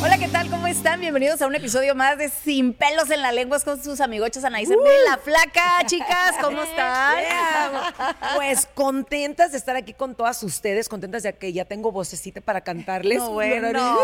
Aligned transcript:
Hola, 0.00 0.16
¿qué 0.16 0.28
tal? 0.28 0.48
¿Cómo 0.48 0.68
están? 0.68 1.00
Bienvenidos 1.00 1.42
a 1.42 1.48
un 1.48 1.56
episodio 1.56 1.92
más 1.96 2.18
de 2.18 2.28
Sin 2.28 2.72
pelos 2.72 3.10
en 3.10 3.20
la 3.20 3.32
lengua 3.32 3.58
con 3.58 3.82
sus 3.82 4.00
amigochos 4.00 4.44
Anaís 4.44 4.70
y 4.70 4.74
la 5.04 5.18
Flaca. 5.18 5.84
Chicas, 5.86 6.36
¿cómo 6.40 6.62
están? 6.62 7.16
Pues 8.36 8.68
contentas 8.74 9.50
de 9.50 9.58
estar 9.58 9.74
aquí 9.74 9.94
con 9.94 10.14
todas 10.14 10.40
ustedes, 10.44 10.88
contentas 10.88 11.24
de 11.24 11.32
que 11.32 11.52
ya 11.52 11.64
tengo 11.64 11.90
vocecita 11.90 12.40
para 12.40 12.60
cantarles. 12.60 13.18
No, 13.18 13.32
bueno. 13.32 13.98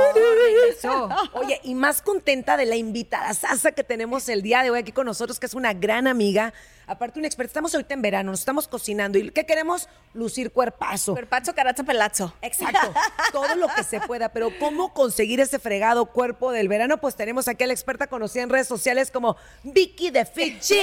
Oye, 1.34 1.60
y 1.62 1.76
más 1.76 2.02
contenta 2.02 2.56
de 2.56 2.66
la 2.66 2.74
invitada 2.74 3.32
Sasa 3.32 3.70
que 3.70 3.84
tenemos 3.84 4.28
el 4.28 4.42
día 4.42 4.64
de 4.64 4.70
hoy 4.70 4.80
aquí 4.80 4.90
con 4.90 5.06
nosotros, 5.06 5.38
que 5.38 5.46
es 5.46 5.54
una 5.54 5.74
gran 5.74 6.08
amiga, 6.08 6.52
aparte 6.88 7.20
una 7.20 7.28
experta. 7.28 7.50
Estamos 7.50 7.72
ahorita 7.74 7.94
en 7.94 8.02
verano, 8.02 8.30
nos 8.32 8.40
estamos 8.40 8.66
cocinando 8.66 9.18
y 9.18 9.30
¿qué 9.30 9.46
queremos? 9.46 9.88
Lucir 10.12 10.50
cuerpazo. 10.50 11.12
Cuerpacho, 11.12 11.54
caracho, 11.54 11.84
pelazo. 11.84 12.34
Exacto, 12.42 12.92
todo 13.32 13.54
lo 13.54 13.68
que 13.68 13.84
se 13.84 14.00
pueda, 14.00 14.30
pero 14.30 14.50
¿cómo 14.58 14.92
conseguir 14.92 15.40
ese 15.40 15.58
fregado 15.60 15.83
cuerpo 16.06 16.52
del 16.52 16.68
verano? 16.68 16.98
Pues 16.98 17.14
tenemos 17.16 17.48
aquí 17.48 17.64
a 17.64 17.66
la 17.66 17.72
experta 17.72 18.06
conocida 18.06 18.42
en 18.42 18.50
redes 18.50 18.68
sociales 18.68 19.10
como 19.10 19.36
Vicky 19.62 20.10
de 20.10 20.24
Fit 20.24 20.60
Chic. 20.60 20.78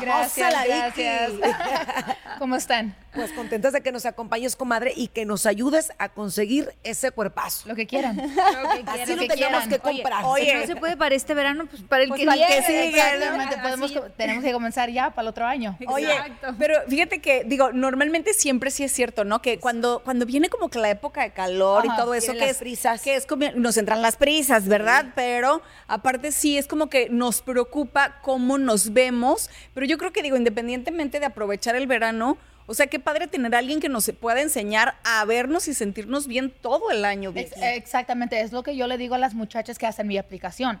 Gracias, 0.00 0.64
gracias. 0.66 1.32
Vicky. 1.32 2.18
¿Cómo 2.38 2.56
están? 2.56 2.94
Pues 3.16 3.32
contentas 3.32 3.72
de 3.72 3.80
que 3.80 3.90
nos 3.90 4.06
acompañes, 4.06 4.54
comadre, 4.54 4.92
y 4.94 5.08
que 5.08 5.24
nos 5.24 5.46
ayudes 5.46 5.90
a 5.98 6.10
conseguir 6.10 6.72
ese 6.84 7.10
cuerpazo. 7.10 7.68
Lo 7.68 7.74
que 7.74 7.86
quieran. 7.86 8.20
Así 8.86 9.16
lo 9.16 9.26
tengamos 9.26 9.66
que 9.66 9.78
comprar. 9.78 10.24
Oye, 10.24 10.50
si 10.50 10.54
no 10.54 10.66
se 10.66 10.76
puede 10.76 10.96
para 10.96 11.14
este 11.14 11.34
verano, 11.34 11.66
pues 11.66 11.82
para 11.82 12.02
el 12.02 12.08
Pues 12.08 12.20
que 12.20 12.26
para 12.26 12.46
que 12.46 12.62
sigue, 12.62 13.02
¿no? 13.18 13.62
podemos, 13.62 13.92
tenemos 14.16 14.44
que 14.44 14.52
comenzar 14.52 14.90
ya 14.90 15.10
para 15.10 15.22
el 15.22 15.28
otro 15.28 15.46
año. 15.46 15.76
Oye, 15.88 16.14
pero 16.58 16.74
fíjate 16.88 17.20
que, 17.20 17.44
digo, 17.44 17.72
normalmente 17.72 18.34
siempre 18.34 18.70
sí 18.70 18.84
es 18.84 18.92
cierto, 18.92 19.24
¿no? 19.24 19.40
Que 19.40 19.58
cuando, 19.58 20.02
cuando 20.04 20.26
viene 20.26 20.48
como 20.48 20.68
que 20.68 20.78
la 20.78 20.90
época 20.90 21.22
de 21.22 21.30
calor 21.32 21.86
y 21.86 21.96
todo 21.96 22.14
eso, 22.14 22.32
que 22.32 22.50
es, 22.50 22.58
prisas. 22.58 23.02
que 23.02 23.16
es 23.16 23.26
como, 23.26 23.46
nos 23.54 23.76
entran 23.76 24.02
las 24.02 24.16
prisas, 24.16 24.68
¿verdad? 24.68 25.06
Pero 25.14 25.62
aparte 25.88 26.32
sí 26.32 26.58
es 26.58 26.66
como 26.66 26.88
que 26.88 27.08
nos 27.08 27.42
preocupa 27.42 28.20
cómo 28.22 28.58
nos 28.58 28.92
vemos, 28.92 29.50
pero 29.74 29.86
yo 29.86 29.98
creo 29.98 30.12
que, 30.12 30.22
digo, 30.22 30.36
independientemente 30.36 31.20
de 31.20 31.26
aprovechar 31.26 31.76
el 31.76 31.86
verano, 31.86 32.36
o 32.66 32.74
sea, 32.74 32.86
qué 32.88 32.98
padre 32.98 33.26
tener 33.28 33.54
a 33.54 33.58
alguien 33.58 33.80
que 33.80 33.88
nos 33.88 34.10
pueda 34.20 34.40
enseñar 34.40 34.96
a 35.04 35.24
vernos 35.24 35.68
y 35.68 35.74
sentirnos 35.74 36.26
bien 36.26 36.50
todo 36.50 36.90
el 36.90 37.04
año, 37.04 37.32
Vicky. 37.32 37.60
exactamente, 37.62 38.40
es 38.40 38.52
lo 38.52 38.62
que 38.62 38.76
yo 38.76 38.86
le 38.86 38.98
digo 38.98 39.14
a 39.14 39.18
las 39.18 39.34
muchachas 39.34 39.78
que 39.78 39.86
hacen 39.86 40.06
mi 40.06 40.18
aplicación, 40.18 40.80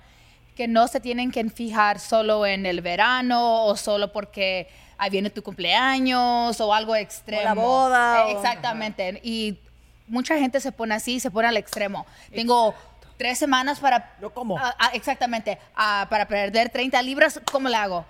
que 0.56 0.68
no 0.68 0.88
se 0.88 1.00
tienen 1.00 1.30
que 1.30 1.44
fijar 1.50 2.00
solo 2.00 2.46
en 2.46 2.66
el 2.66 2.80
verano 2.80 3.64
o 3.66 3.76
solo 3.76 4.12
porque 4.12 4.68
ahí 4.98 5.10
viene 5.10 5.28
tu 5.30 5.42
cumpleaños 5.42 6.60
o 6.60 6.72
algo 6.74 6.96
extremo. 6.96 7.42
la 7.42 7.54
boda, 7.54 8.20
Eh, 8.22 8.34
o- 8.34 8.38
Exactamente, 8.38 9.20
y 9.22 9.58
mucha 10.08 10.38
gente 10.38 10.60
se 10.60 10.72
pone 10.72 10.94
así, 10.94 11.20
se 11.20 11.30
pone 11.30 11.48
al 11.48 11.56
extremo. 11.56 12.06
Tengo 12.34 12.74
tres 13.16 13.38
semanas 13.38 13.80
para... 13.80 14.14
¿Yo 14.20 14.32
cómo? 14.32 14.58
Ah, 14.58 14.90
exactamente, 14.92 15.58
para 15.74 16.26
perder 16.26 16.70
30 16.70 17.00
libras, 17.02 17.40
¿cómo 17.50 17.68
le 17.68 17.76
hago? 17.76 18.04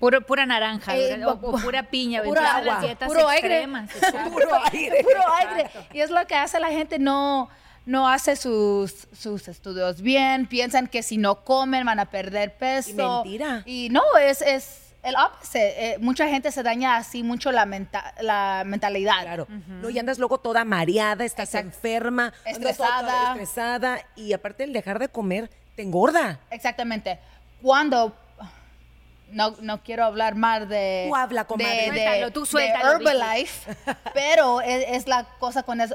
Puro- 0.00 0.22
pura 0.22 0.46
naranja, 0.46 0.96
Eh, 0.96 1.24
o, 1.24 1.38
pura 1.38 1.82
piña, 1.84 2.22
pura 2.22 2.40
¿verdad? 2.40 2.56
agua, 2.56 2.72
las 2.74 2.82
dietas 2.82 3.08
puro 3.08 3.28
aire. 3.28 3.62
exacto. 3.62 4.30
Puro 4.32 4.48
aire. 4.72 5.02
puro 5.04 5.34
aire. 5.34 5.70
Y 5.92 6.00
es 6.00 6.10
lo 6.10 6.26
que 6.26 6.34
hace 6.34 6.58
la 6.58 6.68
gente, 6.70 6.98
no, 6.98 7.48
no 7.84 8.08
hace 8.08 8.34
sus, 8.36 9.06
sus 9.12 9.46
estudios 9.46 10.00
bien, 10.00 10.46
piensan 10.46 10.86
que 10.86 11.02
si 11.02 11.18
no 11.18 11.44
comen 11.44 11.84
van 11.84 12.00
a 12.00 12.06
perder 12.06 12.56
peso. 12.56 12.90
Y 12.90 12.94
mentira. 12.94 13.62
Y 13.66 13.88
no, 13.90 14.02
es, 14.18 14.40
es 14.40 14.94
el 15.02 15.14
opposite. 15.16 15.92
Eh, 15.92 15.98
mucha 15.98 16.26
gente 16.28 16.50
se 16.50 16.62
daña 16.62 16.96
así 16.96 17.22
mucho 17.22 17.52
la, 17.52 17.66
menta- 17.66 18.14
la 18.22 18.62
mentalidad. 18.64 19.20
Claro. 19.22 19.46
No, 19.68 19.90
y 19.90 19.98
andas 19.98 20.18
luego 20.18 20.38
toda 20.38 20.64
mareada, 20.64 21.24
estás 21.26 21.50
Exacto. 21.54 21.68
enferma, 21.76 22.30
toda- 22.32 22.50
Estresada. 22.52 23.00
toda 23.00 23.30
estresada 23.32 24.00
y 24.16 24.32
aparte 24.32 24.64
el 24.64 24.72
dejar 24.72 24.98
de 24.98 25.08
comer 25.08 25.50
te 25.76 25.82
engorda. 25.82 26.40
Exactamente. 26.50 27.18
Cuando... 27.60 28.16
No, 29.32 29.54
no 29.60 29.82
quiero 29.82 30.04
hablar 30.04 30.34
más 30.34 30.68
de... 30.68 31.06
Tú 31.08 31.14
habla, 31.16 31.44
comadre. 31.44 31.70
de- 31.70 31.90
de- 31.92 32.04
Suéltalo, 32.04 32.30
tú 32.32 32.40
de 32.40 32.46
suéltalo, 32.46 32.98
Vicky. 32.98 33.10
Herbalife, 33.10 33.76
pero 34.14 34.60
es, 34.60 34.84
es 34.88 35.06
la 35.06 35.24
cosa 35.38 35.62
con 35.62 35.80
es- 35.80 35.94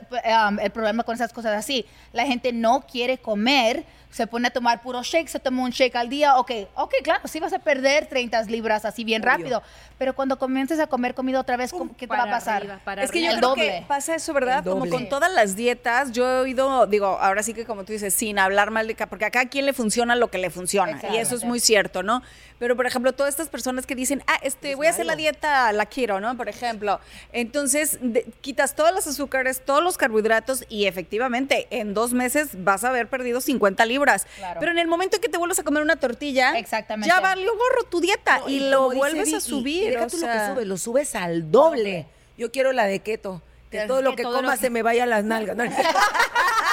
um, 0.49 0.59
el 0.59 0.71
problema 0.71 1.03
con 1.03 1.15
esas 1.15 1.33
cosas 1.33 1.53
así. 1.53 1.85
La 2.13 2.25
gente 2.25 2.53
no 2.53 2.85
quiere 2.89 3.17
comer, 3.17 3.83
se 4.15 4.27
pone 4.27 4.47
a 4.47 4.51
tomar 4.51 4.81
puro 4.81 5.03
shake, 5.03 5.27
se 5.27 5.41
toma 5.41 5.63
un 5.63 5.71
shake 5.71 5.93
al 5.97 6.07
día, 6.07 6.37
ok, 6.37 6.49
ok, 6.75 6.93
claro, 7.03 7.27
sí 7.27 7.41
vas 7.41 7.51
a 7.51 7.59
perder 7.59 8.05
30 8.07 8.43
libras 8.43 8.85
así 8.85 9.03
bien 9.03 9.21
Obvio. 9.21 9.29
rápido, 9.31 9.63
pero 9.97 10.15
cuando 10.15 10.39
comiences 10.39 10.79
a 10.79 10.87
comer 10.87 11.13
comida 11.13 11.41
otra 11.41 11.57
vez, 11.57 11.71
¿cómo- 11.71 11.91
¿qué 11.97 12.07
te 12.07 12.15
va 12.15 12.23
a 12.23 12.29
pasar? 12.29 12.55
arriba, 12.61 12.79
para 12.85 13.03
Es 13.03 13.11
que 13.11 13.21
yo 13.21 13.31
el 13.31 13.37
creo 13.37 13.49
doble. 13.49 13.65
que 13.81 13.85
pasa 13.89 14.15
eso, 14.15 14.31
¿verdad? 14.33 14.63
Como 14.63 14.87
con 14.89 15.09
todas 15.09 15.33
las 15.33 15.57
dietas, 15.57 16.13
yo 16.13 16.25
he 16.25 16.39
oído, 16.39 16.87
digo, 16.87 17.07
ahora 17.19 17.43
sí 17.43 17.53
que 17.53 17.65
como 17.65 17.83
tú 17.83 17.91
dices, 17.91 18.13
sin 18.13 18.39
hablar 18.39 18.71
mal 18.71 18.87
de 18.87 18.95
porque 19.09 19.25
a 19.25 19.31
cada 19.31 19.47
quien 19.49 19.65
le 19.65 19.73
funciona 19.73 20.15
lo 20.15 20.29
que 20.31 20.37
le 20.37 20.49
funciona, 20.49 21.01
y 21.11 21.17
eso 21.17 21.35
es 21.35 21.43
muy 21.43 21.59
cierto, 21.59 22.01
¿no? 22.01 22.23
Pero, 22.57 22.77
por 22.77 22.85
ejemplo, 22.85 23.11
todas 23.11 23.31
estas 23.33 23.49
personas 23.49 23.85
que 23.85 23.95
dicen, 23.95 24.23
ah, 24.27 24.39
este, 24.41 24.75
voy 24.75 24.87
a 24.87 24.91
hacer 24.91 25.05
la 25.05 25.17
dieta, 25.17 25.73
la 25.73 25.87
quiero, 25.87 26.21
¿no? 26.21 26.37
Por 26.37 26.47
ejemplo, 26.47 27.01
entonces 27.33 27.97
de- 28.01 28.25
quitas 28.39 28.75
todos 28.75 28.93
los 28.93 29.05
azúcares, 29.07 29.61
todos 29.65 29.83
los 29.83 29.97
carbohidratos 29.97 30.63
y 30.69 30.85
efectivamente 30.85 31.67
en 31.69 31.93
dos 31.93 32.13
meses 32.13 32.63
vas 32.63 32.85
a 32.85 32.89
haber 32.89 33.07
perdido 33.09 33.41
50 33.41 33.85
libras. 33.85 34.04
Claro. 34.37 34.59
Pero 34.59 34.71
en 34.71 34.77
el 34.79 34.87
momento 34.87 35.17
en 35.17 35.21
que 35.21 35.29
te 35.29 35.37
vuelves 35.37 35.59
a 35.59 35.63
comer 35.63 35.81
una 35.83 35.95
tortilla, 35.95 36.57
Exactamente. 36.57 37.07
ya 37.13 37.19
valió 37.19 37.51
gorro 37.53 37.83
tu 37.89 37.99
dieta 38.01 38.39
No, 38.39 38.49
y, 38.49 38.59
lo 38.59 38.89
dice 38.89 38.97
vuelves 38.97 39.33
a 39.33 39.39
subir. 39.39 39.83
y 39.83 39.89
deja 39.91 40.05
o 40.05 40.07
tú 40.07 40.17
lo 40.17 40.27
que 40.27 40.47
subes, 40.47 40.67
lo 40.67 40.77
subes 40.77 41.15
al 41.15 41.51
doble. 41.51 42.05
Yo 42.37 42.51
quiero 42.51 42.71
la 42.73 42.85
de 42.85 42.99
keto. 42.99 43.41
Que 43.71 43.87
todo 43.87 44.01
lo 44.01 44.11
que 44.11 44.17
que 44.17 44.23
todo 44.23 44.35
coma 44.37 44.47
lo 44.49 44.53
que- 44.53 44.59
se 44.61 44.69
me 44.69 44.83
vaya 44.83 45.03
a 45.03 45.07
las 45.07 45.23
nalgas. 45.25 45.55
No, 45.57 45.63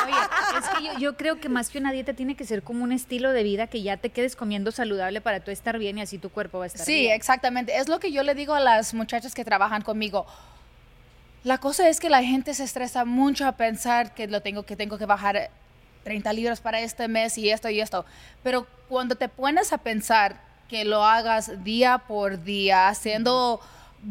Oye, 0.04 0.14
es 0.58 0.68
que 0.68 0.84
yo, 0.84 0.98
yo 0.98 1.16
creo 1.16 1.40
que 1.40 1.48
más 1.48 1.68
que 1.70 1.78
una 1.78 1.92
dieta 1.92 2.12
tiene 2.14 2.34
que 2.36 2.44
ser 2.44 2.62
como 2.62 2.82
un 2.84 2.92
estilo 2.92 3.32
de 3.32 3.42
vida 3.44 3.66
que 3.68 3.82
ya 3.82 3.96
te 3.96 4.10
quedes 4.10 4.34
comiendo 4.36 4.72
saludable 4.72 5.20
para 5.20 5.40
tú 5.40 5.50
estar 5.50 5.78
bien 5.78 5.98
y 5.98 6.02
así 6.02 6.18
tu 6.18 6.30
cuerpo 6.30 6.58
va 6.58 6.64
a 6.64 6.66
estar 6.66 6.84
Sí, 6.84 6.94
bien. 7.02 7.12
exactamente. 7.12 7.76
Es 7.76 7.88
lo 7.88 7.98
que 8.00 8.10
yo 8.12 8.22
le 8.22 8.34
digo 8.34 8.54
a 8.54 8.60
las 8.60 8.94
muchachas 8.94 9.34
que 9.34 9.44
trabajan 9.44 9.82
conmigo. 9.82 10.26
La 11.44 11.58
cosa 11.58 11.88
es 11.88 11.98
que 12.00 12.08
la 12.08 12.22
gente 12.22 12.54
se 12.54 12.64
estresa 12.64 13.04
mucho 13.04 13.46
a 13.46 13.52
pensar 13.52 14.14
que 14.14 14.26
lo 14.28 14.42
tengo 14.42 14.64
que 14.64 14.76
tengo 14.76 14.98
que 14.98 15.06
bajar 15.06 15.50
30 16.02 16.32
libras 16.32 16.60
para 16.60 16.80
este 16.80 17.08
mes 17.08 17.36
y 17.38 17.50
esto 17.50 17.68
y 17.68 17.80
esto. 17.80 18.04
Pero 18.42 18.66
cuando 18.88 19.14
te 19.14 19.28
pones 19.28 19.72
a 19.72 19.78
pensar 19.78 20.40
que 20.68 20.84
lo 20.84 21.04
hagas 21.04 21.62
día 21.64 21.98
por 21.98 22.42
día 22.42 22.88
haciendo 22.88 23.60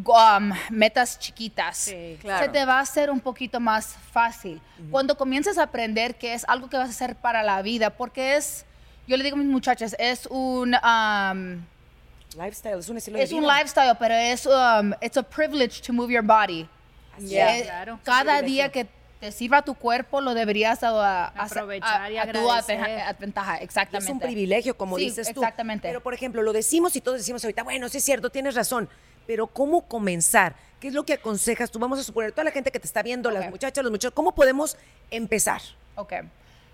um, 0.06 0.52
metas 0.70 1.20
chiquitas, 1.20 1.78
Sí, 1.78 2.18
claro. 2.22 2.46
se 2.46 2.52
te 2.52 2.66
va 2.66 2.78
a 2.78 2.82
hacer 2.82 3.10
un 3.10 3.20
poquito 3.20 3.60
más 3.60 3.96
fácil. 4.12 4.62
Cuando 4.90 5.18
comienzas 5.18 5.58
a 5.58 5.64
aprender 5.64 6.16
que 6.16 6.34
es 6.34 6.46
algo 6.48 6.70
que 6.70 6.78
vas 6.78 6.88
a 6.88 6.92
hacer 6.92 7.16
para 7.16 7.44
la 7.44 7.62
vida, 7.62 7.90
porque 7.90 8.36
es, 8.36 8.66
yo 9.08 9.18
le 9.18 9.24
digo 9.24 9.36
a 9.36 9.40
mis 9.40 9.48
muchachas, 9.48 9.96
es 10.00 10.28
un 10.28 10.76
um, 10.76 11.62
Lifestyle, 12.38 12.80
es 12.80 12.88
un 12.90 12.98
estilo 12.98 13.18
de 13.18 13.24
es 13.24 13.34
un 13.34 13.46
lifestyle, 13.46 13.96
pero 14.00 14.14
es 14.14 14.46
um, 14.46 14.94
it's 15.02 15.18
a 15.18 15.24
privilege 15.24 15.82
to 15.82 15.92
move 15.92 16.12
your 16.12 16.24
body. 16.24 16.68
Yeah. 17.20 17.58
Eh, 17.58 17.64
claro. 17.64 18.00
Cada 18.04 18.42
día 18.42 18.70
que 18.70 18.88
te 19.22 19.32
sirva 19.32 19.62
tu 19.62 19.76
cuerpo, 19.76 20.20
lo 20.20 20.34
deberías 20.34 20.84
a- 20.84 21.28
a- 21.28 21.44
Aprovechar 21.46 22.02
a- 22.02 22.12
y 22.12 22.18
a 22.18 22.24
tu 22.32 22.40
agradecer. 22.50 23.16
ventaja, 23.20 23.58
Es 23.58 23.62
exactamente. 23.64 24.12
un 24.12 24.20
privilegio, 24.20 24.76
como 24.76 24.98
Sí, 24.98 25.06
dices 25.06 25.32
tú. 25.34 25.40
exactamente. 25.42 25.88
Pero, 25.88 26.02
por 26.02 26.14
ejemplo, 26.14 26.42
lo 26.42 26.52
decimos 26.52 26.96
y 26.96 27.02
todos 27.02 27.20
decimos 27.20 27.44
ahorita, 27.46 27.64
bueno, 27.64 27.88
sí 27.88 28.00
es 28.00 28.04
cierto, 28.04 28.30
tienes 28.32 28.56
razón. 28.56 28.90
Pero, 29.28 29.46
¿cómo 29.48 29.82
comenzar? 29.84 30.56
¿Qué 30.80 30.88
es 30.88 30.94
lo 30.96 31.04
que 31.06 31.14
aconsejas 31.14 31.70
tú? 31.70 31.78
Vamos 31.78 32.00
a 32.00 32.04
suponer, 32.04 32.32
toda 32.32 32.44
la 32.46 32.52
gente 32.52 32.72
que 32.72 32.80
te 32.80 32.88
está 32.88 33.04
viendo, 33.04 33.30
las 33.30 33.48
muchachas, 33.52 33.84
los 33.84 33.92
muchachos, 33.92 34.14
¿cómo 34.16 34.34
podemos 34.34 34.76
empezar? 35.12 35.62
Ok. 35.96 36.14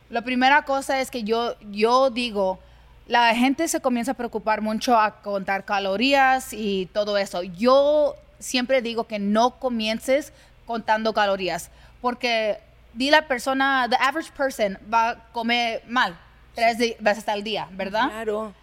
La 0.09 0.21
primera 0.21 0.63
cosa 0.63 1.01
es 1.01 1.11
que 1.11 1.23
yo, 1.23 1.55
yo 1.69 2.09
digo, 2.09 2.59
la 3.07 3.35
gente 3.35 3.67
se 3.67 3.81
comienza 3.81 4.11
a 4.11 4.15
preocupar 4.15 4.61
mucho 4.61 4.97
a 4.97 5.21
contar 5.21 5.65
calorías 5.65 6.53
y 6.53 6.85
todo 6.93 7.17
eso. 7.17 7.43
Yo 7.43 8.15
siempre 8.39 8.81
digo 8.81 9.03
que 9.05 9.19
no 9.19 9.59
comiences 9.59 10.31
contando 10.65 11.13
calorías, 11.13 11.69
porque 12.01 12.59
di 12.93 13.09
la 13.09 13.27
persona, 13.27 13.87
the 13.89 13.97
average 13.99 14.31
person 14.31 14.77
va 14.91 15.09
a 15.09 15.15
comer 15.31 15.83
mal 15.87 16.17
tres 16.55 16.77
veces 16.99 17.27
al 17.27 17.43
día, 17.43 17.67
¿verdad? 17.71 18.09
Claro. 18.09 18.53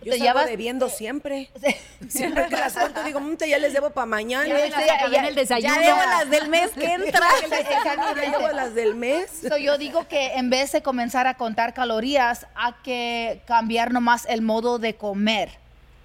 Yo 0.00 0.12
Te 0.12 0.18
salgo 0.18 0.44
debiendo 0.44 0.88
siempre. 0.88 1.50
Siempre 2.08 2.46
que 2.46 2.54
las 2.54 2.72
cuento 2.74 3.02
digo, 3.02 3.18
"Mm, 3.18 3.36
ya 3.48 3.58
les 3.58 3.72
debo 3.72 3.90
para 3.90 4.06
mañana. 4.06 4.46
Ya 4.46 5.18
en 5.18 5.24
el 5.24 5.34
desayuno. 5.34 5.74
Ya 5.74 5.80
debo 5.80 5.98
las 5.98 6.30
del 6.30 6.48
mes 6.48 6.70
que 6.70 6.92
entra. 6.92 7.26
Ya 7.84 8.14
debo 8.14 8.48
las 8.48 8.74
del 8.74 8.94
mes. 8.94 9.42
So, 9.48 9.56
yo 9.56 9.76
digo 9.76 10.06
que 10.06 10.34
en 10.34 10.50
vez 10.50 10.70
de 10.70 10.82
comenzar 10.82 11.26
a 11.26 11.34
contar 11.34 11.74
calorías, 11.74 12.46
hay 12.54 12.74
que 12.84 13.42
cambiar 13.46 13.92
nomás 13.92 14.24
el 14.26 14.40
modo 14.40 14.78
de 14.78 14.94
comer. 14.94 15.58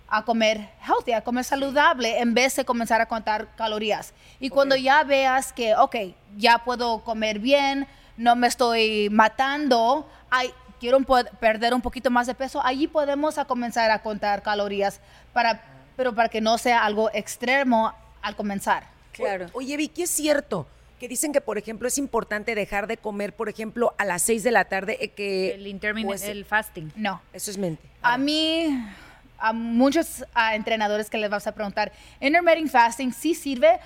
A 0.07 0.23
comer 0.25 0.69
healthy, 0.85 1.13
a 1.13 1.21
comer 1.21 1.43
saludable, 1.43 2.19
en 2.19 2.33
vez 2.33 2.55
de 2.55 2.65
comenzar 2.65 3.01
a 3.01 3.07
contar 3.07 3.55
calorías. 3.55 4.13
Y 4.39 4.49
cuando 4.49 4.75
ya 4.75 5.03
veas 5.03 5.53
que, 5.53 5.75
ok, 5.75 5.95
ya 6.37 6.59
puedo 6.59 7.03
comer 7.03 7.39
bien, 7.39 7.87
no 8.17 8.35
me 8.35 8.47
estoy 8.47 9.09
matando, 9.09 10.07
ay, 10.29 10.51
quiero 10.79 10.97
un 10.97 11.05
perder 11.05 11.73
un 11.73 11.81
poquito 11.81 12.11
más 12.11 12.27
de 12.27 12.35
peso, 12.35 12.61
allí 12.63 12.87
podemos 12.87 13.37
a 13.37 13.45
comenzar 13.45 13.89
a 13.89 13.99
contar 14.03 14.43
calorías, 14.43 14.99
para, 15.31 15.63
pero 15.95 16.13
para 16.13 16.29
que 16.29 16.41
no 16.41 16.57
sea 16.57 16.83
algo 16.85 17.09
extremo 17.13 17.93
al 18.21 18.35
comenzar. 18.35 18.87
Claro. 19.13 19.47
Oye, 19.53 19.77
Vicky, 19.77 20.03
es 20.03 20.09
cierto 20.09 20.67
que 20.99 21.07
dicen 21.07 21.33
que, 21.33 21.41
por 21.41 21.57
ejemplo, 21.57 21.87
es 21.87 21.97
importante 21.97 22.55
dejar 22.55 22.87
de 22.87 22.97
comer, 22.97 23.33
por 23.35 23.49
ejemplo, 23.49 23.93
a 23.97 24.05
las 24.05 24.21
6 24.21 24.43
de 24.43 24.51
la 24.51 24.65
tarde. 24.65 24.97
eh, 25.01 25.09
que, 25.09 25.53
El 25.55 25.67
intermittent, 25.67 26.07
pues, 26.07 26.23
el 26.23 26.45
fasting. 26.45 26.93
No. 26.95 27.21
Eso 27.33 27.51
es 27.51 27.57
mente. 27.57 27.83
A 28.01 28.17
mí, 28.17 28.67
a 29.43 29.51
muchos 29.51 30.25
ah, 30.33 30.55
entrenadores 30.55 31.09
que 31.09 31.17
les 31.17 31.29
vas 31.29 31.45
a 31.47 31.51
preguntar, 31.51 31.91
intermittent 32.21 32.71
fasting 32.71 33.11
sí 33.11 33.35
sirve, 33.35 33.77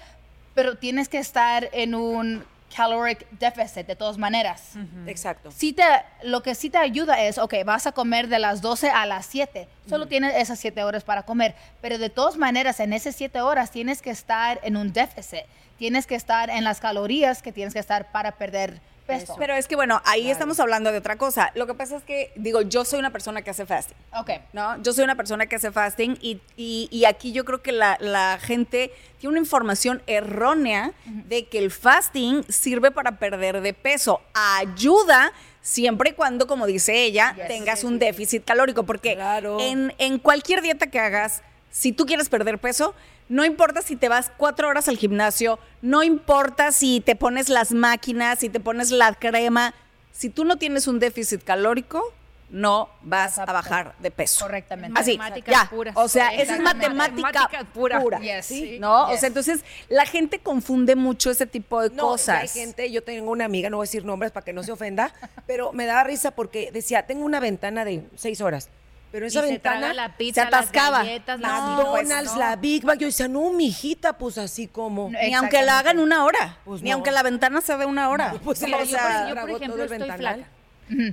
pero 0.53 0.77
tienes 0.77 1.09
que 1.09 1.17
estar 1.17 1.67
en 1.73 1.95
un 1.95 2.43
caloric 2.75 3.27
deficit 3.31 3.87
de 3.87 3.95
todas 3.95 4.19
maneras. 4.19 4.73
Exacto. 5.07 5.49
Sí 5.49 5.73
te, 5.73 5.83
lo 6.21 6.43
que 6.43 6.53
sí 6.53 6.69
te 6.69 6.77
ayuda 6.77 7.23
es, 7.23 7.39
ok, 7.39 7.55
vas 7.65 7.87
a 7.87 7.91
comer 7.91 8.27
de 8.27 8.37
las 8.37 8.61
12 8.61 8.91
a 8.91 9.07
las 9.07 9.25
7, 9.25 9.67
solo 9.89 10.07
tienes 10.07 10.35
esas 10.35 10.59
7 10.59 10.83
horas 10.83 11.03
para 11.03 11.23
comer, 11.23 11.55
pero 11.81 11.97
de 11.97 12.11
todas 12.11 12.37
maneras 12.37 12.79
en 12.79 12.93
esas 12.93 13.15
7 13.15 13.41
horas 13.41 13.71
tienes 13.71 14.03
que 14.03 14.11
estar 14.11 14.59
en 14.61 14.77
un 14.77 14.93
déficit, 14.93 15.45
tienes 15.79 16.05
que 16.05 16.13
estar 16.13 16.51
en 16.51 16.63
las 16.63 16.79
calorías 16.79 17.41
que 17.41 17.51
tienes 17.51 17.73
que 17.73 17.79
estar 17.79 18.11
para 18.11 18.33
perder 18.33 18.79
peso. 19.07 19.35
Pero 19.39 19.55
es 19.55 19.67
que 19.67 19.75
bueno, 19.75 20.01
ahí 20.05 20.29
estamos 20.29 20.59
hablando 20.59 20.91
de 20.91 20.97
otra 20.99 21.15
cosa. 21.17 21.51
Lo 21.55 21.65
que 21.65 21.73
pasa 21.73 21.95
es 21.97 22.03
que, 22.03 22.31
digo, 22.35 22.61
yo 22.61 22.85
soy 22.85 22.99
una 22.99 23.11
persona 23.11 23.41
que 23.41 23.49
hace 23.49 23.65
fasting. 23.65 23.95
ok, 24.13 24.29
¿no? 24.53 24.81
Yo 24.83 24.93
soy 24.93 25.03
una 25.05 25.15
persona 25.15 25.45
que 25.47 25.55
hace 25.55 25.71
fasting 25.71 26.17
y, 26.21 26.41
y- 26.55 26.87
y 26.91 27.05
aquí 27.05 27.31
yo 27.31 27.45
creo 27.45 27.61
que 27.63 27.71
la, 27.71 27.97
la 28.01 28.37
gente 28.41 28.91
tiene 29.19 29.31
una 29.31 29.39
información 29.39 30.03
errónea 30.05 30.91
de 31.05 31.45
que 31.47 31.57
el 31.59 31.71
fasting 31.71 32.43
sirve 32.49 32.91
para 32.91 33.17
perder 33.17 33.61
de 33.61 33.73
peso. 33.73 34.21
Ayuda 34.33 35.31
siempre 35.61 36.11
y 36.11 36.13
cuando, 36.13 36.47
como 36.47 36.65
dice 36.65 37.03
ella, 37.03 37.33
Yes. 37.35 37.47
tengas 37.47 37.83
un 37.83 37.99
déficit 37.99 38.43
calórico, 38.45 38.83
porque 38.83 39.15
Claro. 39.15 39.57
en, 39.59 39.93
en 39.97 40.17
cualquier 40.19 40.61
dieta 40.61 40.87
que 40.87 40.99
hagas, 40.99 41.41
si 41.71 41.91
tú 41.91 42.05
quieres 42.05 42.29
perder 42.29 42.57
peso, 42.59 42.93
no 43.29 43.45
importa 43.45 43.81
si 43.81 43.95
te 43.95 44.09
vas 44.09 44.31
cuatro 44.37 44.67
horas 44.67 44.87
al 44.87 44.97
gimnasio, 44.97 45.59
no 45.81 46.03
importa 46.03 46.71
si 46.71 47.01
te 47.01 47.15
pones 47.15 47.49
las 47.49 47.71
máquinas, 47.71 48.39
si 48.39 48.49
te 48.49 48.59
pones 48.59 48.91
la 48.91 49.13
crema, 49.13 49.73
si 50.11 50.29
tú 50.29 50.45
no 50.45 50.57
tienes 50.57 50.87
un 50.87 50.99
déficit 50.99 51.43
calórico, 51.43 52.13
no 52.49 52.89
vas 53.01 53.37
a 53.39 53.45
bajar 53.45 53.93
de 53.99 54.09
peso. 54.09 54.45
correctamente. 54.45 54.97
Así, 54.97 55.17
Matemáticas 55.17 55.63
ya. 55.63 55.69
puras. 55.69 55.93
O 55.97 56.07
sea, 56.07 56.33
esa 56.33 56.55
es 56.55 56.61
matemática 56.61 57.49
pura. 57.73 57.99
puras. 57.99 58.21
Yes. 58.21 58.45
¿sí? 58.45 58.77
¿No? 58.79 59.09
O 59.09 59.17
sea, 59.17 59.27
entonces 59.27 59.65
la 59.89 60.05
gente 60.05 60.39
confunde 60.39 60.95
mucho 60.95 61.29
ese 61.29 61.45
tipo 61.45 61.81
de 61.81 61.89
No, 61.93 62.03
cosas. 62.03 62.41
Hay 62.43 62.47
gente, 62.47 62.89
yo 62.89 63.03
tengo 63.03 63.29
una 63.31 63.43
amiga, 63.43 63.69
no 63.69 63.77
voy 63.77 63.83
a 63.83 63.87
decir 63.87 64.05
nombres 64.05 64.31
para 64.31 64.45
que 64.45 64.53
no 64.53 64.63
se 64.63 64.71
ofenda, 64.71 65.13
pero 65.45 65.73
me 65.73 65.85
daba 65.85 66.05
risa 66.05 66.31
porque 66.31 66.71
decía, 66.71 67.05
tengo 67.05 67.25
una 67.25 67.41
ventana 67.41 67.83
de 67.83 68.07
seis 68.15 68.39
horas. 68.39 68.69
Pero 69.17 69.25
Y 69.25 69.29
esa 69.29 69.41
se 69.41 69.47
ventana, 69.47 69.79
traga 69.79 69.93
la 69.95 70.15
pizza, 70.15 70.41
se 70.41 70.47
atascaba. 70.47 70.97
las 70.99 71.07
galletas, 71.07 71.39
las 71.39 71.61
McDonald's, 71.63 72.33
no. 72.33 72.39
la 72.39 72.55
Big 72.55 72.85
Mac, 72.85 72.99
yo 72.99 73.07
decía, 73.07 73.27
no, 73.27 73.49
mijita, 73.51 74.17
pues 74.19 74.37
así 74.37 74.67
como. 74.67 75.09
No, 75.09 75.17
Ni 75.19 75.33
aunque 75.33 75.63
la 75.63 75.79
hagan 75.79 75.97
una 75.97 76.23
hora. 76.23 76.57
Pues 76.65 76.83
ni 76.83 76.89
no. 76.91 76.95
aunque 76.97 77.09
la 77.09 77.23
ventana 77.23 77.61
sea 77.61 77.77
de 77.77 77.87
una 77.87 78.09
hora. 78.09 78.35
pues 78.43 78.61
Mira, 78.61 78.77
o 78.77 78.83
yo, 78.83 78.95
por, 79.35 79.49
yo, 79.49 79.55
ejemplo, 79.57 79.83
el 79.83 79.91
estoy 79.91 80.11
flaca. 80.11 80.45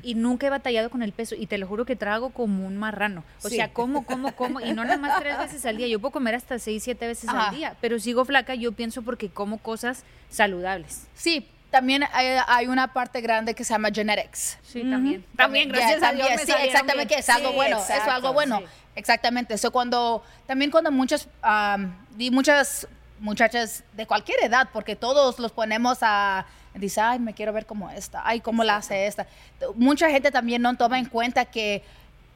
Y 0.02 0.14
nunca 0.14 0.46
he 0.46 0.50
batallado 0.50 0.88
con 0.90 1.02
el 1.02 1.12
peso. 1.12 1.34
Y 1.34 1.46
te 1.46 1.56
lo 1.58 1.66
juro 1.66 1.84
que 1.86 1.96
trago 1.96 2.30
como 2.30 2.66
un 2.66 2.76
marrano. 2.76 3.24
O 3.42 3.48
Sí. 3.48 3.56
sea, 3.56 3.72
como, 3.72 4.04
como, 4.04 4.36
como. 4.36 4.60
Y 4.60 4.72
no 4.74 4.84
nada 4.84 4.98
más 4.98 5.18
tres 5.18 5.38
veces 5.38 5.64
al 5.66 5.78
día. 5.78 5.88
Yo 5.88 5.98
puedo 5.98 6.12
comer 6.12 6.34
hasta 6.34 6.58
seis, 6.60 6.82
siete 6.84 7.06
veces 7.08 7.28
Ajá. 7.30 7.48
al 7.48 7.54
día. 7.56 7.74
Pero 7.80 7.98
sigo 7.98 8.24
flaca, 8.24 8.54
yo 8.54 8.70
pienso 8.72 9.02
porque 9.02 9.30
como 9.30 9.58
cosas 9.58 10.04
saludables. 10.30 11.06
Sí, 11.14 11.48
también 11.74 12.04
hay, 12.12 12.38
hay 12.46 12.68
una 12.68 12.92
parte 12.92 13.20
grande 13.20 13.52
que 13.52 13.64
se 13.64 13.74
llama 13.74 13.88
genetics. 13.92 14.58
Sí, 14.62 14.88
también. 14.88 15.26
También, 15.36 15.68
gracias 15.68 16.04
a 16.04 16.12
Dios. 16.12 16.28
también, 16.28 16.36
me 16.36 16.46
sí, 16.46 16.52
exactamente, 16.52 16.94
bien. 16.94 17.08
que 17.08 17.18
es 17.18 17.28
algo 17.28 17.48
Sí, 17.48 17.54
bueno, 17.56 17.78
eso 17.78 17.92
es 17.92 18.06
algo 18.06 18.32
bueno. 18.32 18.58
sí. 18.60 18.64
Exactamente. 18.94 19.54
Eso 19.54 19.72
cuando, 19.72 20.22
también 20.46 20.70
cuando 20.70 20.92
muchas, 20.92 21.26
am, 21.42 21.92
di 22.10 22.30
muchas 22.30 22.86
muchachas 23.18 23.82
de 23.92 24.06
cualquier 24.06 24.38
edad, 24.44 24.68
porque 24.72 24.94
todos 24.94 25.40
los 25.40 25.50
ponemos 25.50 25.98
a, 26.02 26.46
dice, 26.74 27.00
ay, 27.00 27.18
me 27.18 27.34
quiero 27.34 27.52
ver 27.52 27.66
como 27.66 27.90
esta, 27.90 28.22
ay, 28.24 28.40
cómo 28.40 28.62
la 28.62 28.76
hace 28.76 29.08
esta. 29.08 29.26
Mucha 29.74 30.08
gente 30.10 30.30
también 30.30 30.62
no 30.62 30.76
toma 30.76 31.00
en 31.00 31.06
cuenta 31.06 31.44
que 31.44 31.82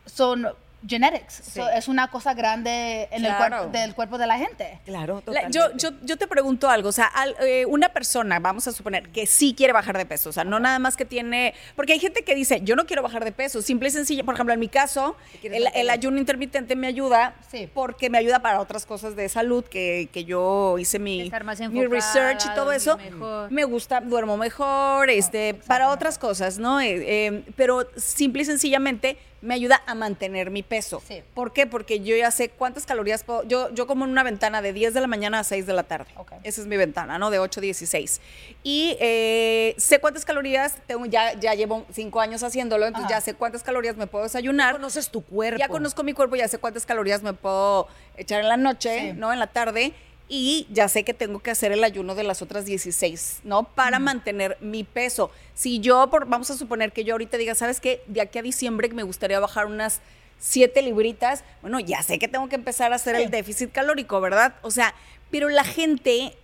son 0.05 0.49
genetics. 0.87 1.43
So, 1.55 1.69
es 1.69 1.89
una 1.89 2.09
cosa 2.09 2.35
grande 2.35 3.09
en 3.11 3.25
el 3.25 3.35
cuerpo, 3.37 3.67
del 3.67 3.95
cuerpo 3.95 4.19
de 4.19 4.27
la 4.27 4.39
gente. 4.39 4.79
Claro, 4.85 5.17
La- 5.17 5.21
totalmente. 5.23 5.59
yo, 5.59 5.77
yo, 5.77 5.91
yo 6.03 6.17
te 6.17 6.27
pregunto 6.27 6.69
algo, 6.71 6.89
o 6.89 6.93
sea, 6.93 7.07
al- 7.07 7.35
eh, 7.41 7.67
una 7.67 7.89
persona, 7.91 8.39
vamos 8.39 8.69
a 8.69 8.73
suponer, 8.73 9.09
que 9.11 9.27
sí 9.27 9.55
quiere 9.57 9.73
bajar 9.73 9.97
de 9.99 10.07
peso, 10.07 10.31
o 10.31 10.33
sea, 10.33 10.45
no 10.45 10.61
nada 10.61 10.79
más 10.79 10.97
que 10.97 11.05
tiene, 11.05 11.55
porque 11.75 11.95
hay 11.95 11.99
gente 11.99 12.23
que 12.23 12.35
dice, 12.35 12.61
yo 12.63 12.77
no 12.77 12.87
quiero 12.87 13.03
bajar 13.03 13.25
de 13.25 13.33
peso, 13.33 13.61
simple 13.63 13.89
y 13.89 13.91
sencillo, 13.91 14.25
por 14.25 14.35
ejemplo, 14.35 14.55
en 14.55 14.61
mi 14.61 14.69
caso, 14.69 15.17
el, 15.43 15.91
ayuno 15.91 16.19
intermitente 16.19 16.77
me 16.77 16.87
ayuda 16.87 17.35
Sí. 17.51 17.69
porque 17.73 18.11
me 18.11 18.19
ayuda 18.19 18.41
para 18.41 18.61
otras 18.61 18.87
cosas 18.87 19.17
de 19.17 19.29
salud, 19.29 19.65
que, 19.65 20.09
que 20.13 20.25
yo 20.25 20.79
hice 20.79 20.99
mi, 20.99 21.31
mi 21.71 21.87
research 21.87 22.45
y 22.47 22.55
todo 22.55 22.73
eso, 22.73 22.97
mejor. 22.99 23.51
me 23.51 23.65
gusta, 23.65 24.01
duermo 24.01 24.37
mejor, 24.37 25.11
este, 25.11 25.55
para 25.55 25.89
otras 25.91 26.19
cosas, 26.19 26.59
¿no? 26.59 26.81
Eh, 26.81 27.27
eh, 27.27 27.45
pero 27.57 27.89
simple 27.97 28.43
y 28.43 28.45
sencillamente 28.45 29.19
me 29.41 29.55
ayuda 29.55 29.83
a 29.87 29.95
mantener 29.95 30.51
mi 30.51 30.65
peso. 30.69 31.03
Sí. 31.07 31.23
¿Por 31.35 31.53
qué? 31.53 31.67
Porque 31.67 32.01
yo 32.01 32.15
ya 32.17 32.31
sé 32.31 32.51
cuántas 32.51 32.87
calorías 32.87 33.25
puedo. 33.25 33.43
Yo, 33.45 33.73
yo 33.75 33.87
como 33.87 34.05
en 34.05 34.11
una 34.11 34.23
ventana 34.23 34.63
de 34.63 34.73
10 34.73 34.95
de 34.95 35.01
la 35.01 35.07
mañana 35.07 35.41
a 35.41 35.45
6 35.45 35.67
de 35.67 35.73
la 35.73 35.83
tarde. 35.83 36.11
Esa 36.45 36.61
es 36.61 36.67
mi 36.67 36.77
ventana, 36.77 37.19
¿no? 37.19 37.31
De 37.31 37.39
8 37.39 37.61
a 37.61 37.63
16. 37.63 38.21
Y 38.63 38.97
eh, 39.01 39.75
sé 39.79 39.99
cuántas 39.99 40.25
calorías, 40.25 40.77
tengo, 40.87 41.07
ya, 41.07 41.33
ya 41.35 41.55
llevo 41.55 41.85
5 41.93 42.21
años 42.21 42.43
haciéndolo, 42.43 42.87
entonces 42.87 43.11
ya 43.11 43.21
sé 43.21 43.35
cuántas 43.35 43.63
calorías 43.63 43.97
me 43.97 44.07
puedo 44.07 44.25
desayunar. 44.25 44.75
conoces 44.75 45.11
tu 45.11 45.23
cuerpo. 45.23 45.59
Ya 45.59 45.69
conozco 45.69 46.03
mi 46.05 46.13
cuerpo, 46.13 46.37
ya 46.37 46.47
sé 46.49 46.59
cuántas 46.59 46.87
calorías 46.87 47.23
me 47.23 47.33
puedo 47.33 47.89
echar 48.17 48.41
en 48.41 48.49
la 48.49 48.57
noche, 48.57 48.99
Sí. 48.99 49.13
¿no? 49.17 49.33
En 49.33 49.39
la 49.39 49.47
tarde. 49.49 49.93
Y 50.31 50.67
ya 50.71 50.89
sé 50.89 51.05
que 51.05 51.15
tengo 51.15 51.39
que 51.39 51.51
hacer 51.51 51.73
el 51.73 51.83
ayuno 51.83 52.15
de 52.15 52.23
las 52.23 52.43
otras 52.43 52.67
16, 52.67 53.41
¿no? 53.45 53.63
Para 53.65 53.99
mantener 53.99 54.59
mi 54.61 54.85
peso. 54.85 55.31
Si 55.55 55.81
yo, 55.81 56.11
por, 56.11 56.27
vamos 56.27 56.51
a 56.51 56.57
suponer 56.59 56.93
que 56.93 57.03
yo 57.03 57.15
ahorita 57.15 57.39
diga, 57.39 57.55
¿sabes 57.55 57.81
qué? 57.81 58.03
De 58.07 58.21
aquí 58.21 58.39
a 58.39 58.43
diciembre 58.43 58.91
me 58.91 59.05
gustaría 59.05 59.41
bajar 59.41 59.65
unas 59.65 60.03
7 60.39 60.83
libritas, 60.83 61.45
bueno, 61.61 61.81
ya 61.81 62.03
sé 62.03 62.19
que 62.19 62.29
tengo 62.29 62.49
que 62.49 62.57
empezar 62.57 62.93
a 62.93 62.97
hacer 62.97 63.17
el 63.17 63.31
déficit 63.31 63.73
calórico, 63.73 64.21
¿verdad? 64.21 64.55
O 64.63 64.71
sea, 64.71 64.95
pero 65.31 65.49
la 65.49 65.65
gente, 65.65 66.37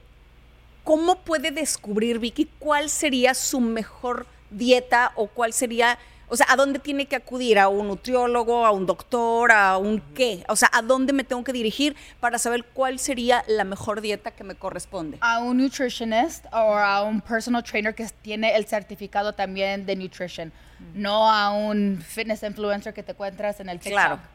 ¿cómo 0.83 1.21
puede 1.21 1.51
descubrir, 1.51 2.19
Vicky, 2.19 2.49
cuál 2.59 2.91
sería 2.91 3.35
su 3.35 3.61
mejor 3.61 4.27
dieta 4.51 5.13
o 5.17 5.27
cuál 5.29 5.53
sería, 5.53 5.99
o 6.29 6.37
sea, 6.37 6.47
a 6.51 6.57
dónde 6.57 6.79
tiene 6.79 7.07
que 7.07 7.17
acudir? 7.17 7.59
¿A 7.59 7.69
un 7.69 7.89
nutriólogo, 7.89 8.67
a 8.67 8.71
un 8.71 8.87
doctor, 8.87 9.53
a 9.53 9.77
un 9.77 10.01
qué? 10.15 10.45
O 10.49 10.57
sea, 10.57 10.71
¿a 10.73 10.83
dónde 10.83 11.13
me 11.13 11.25
tengo 11.25 11.45
que 11.45 11.53
dirigir 11.53 11.97
para 12.21 12.39
saber 12.39 12.65
cuál 12.65 12.99
sería 12.99 13.45
la 13.47 13.65
mejor 13.65 14.01
dieta 14.01 14.31
que 14.31 14.45
me 14.45 14.55
corresponde? 14.55 15.19
a 15.21 15.39
un 15.39 15.59
nutritionist 15.59 16.47
o 16.53 16.75
a 16.77 17.03
un 17.03 17.21
personal 17.21 17.63
trainer 17.63 17.95
que 17.95 18.07
tiene 18.23 18.55
el 18.57 18.67
certificado 18.67 19.33
también 19.33 19.87
de 19.87 19.97
nutrition, 19.97 20.53
no 20.95 21.31
a 21.31 21.51
un 21.51 22.03
fitness 22.07 22.43
influencer 22.43 22.93
que 22.93 23.03
te 23.03 23.13
encuentras 23.13 23.61
en 23.61 23.69
el 23.69 23.79
TikTok. 23.79 23.93
Claro. 23.93 24.34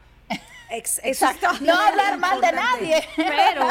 Ex- 0.70 1.00
Exacto. 1.02 1.48
No 1.60 1.74
hablar 1.78 2.18
mal 2.18 2.40
de 2.40 2.52
nadie. 2.52 3.04
Pero, 3.16 3.68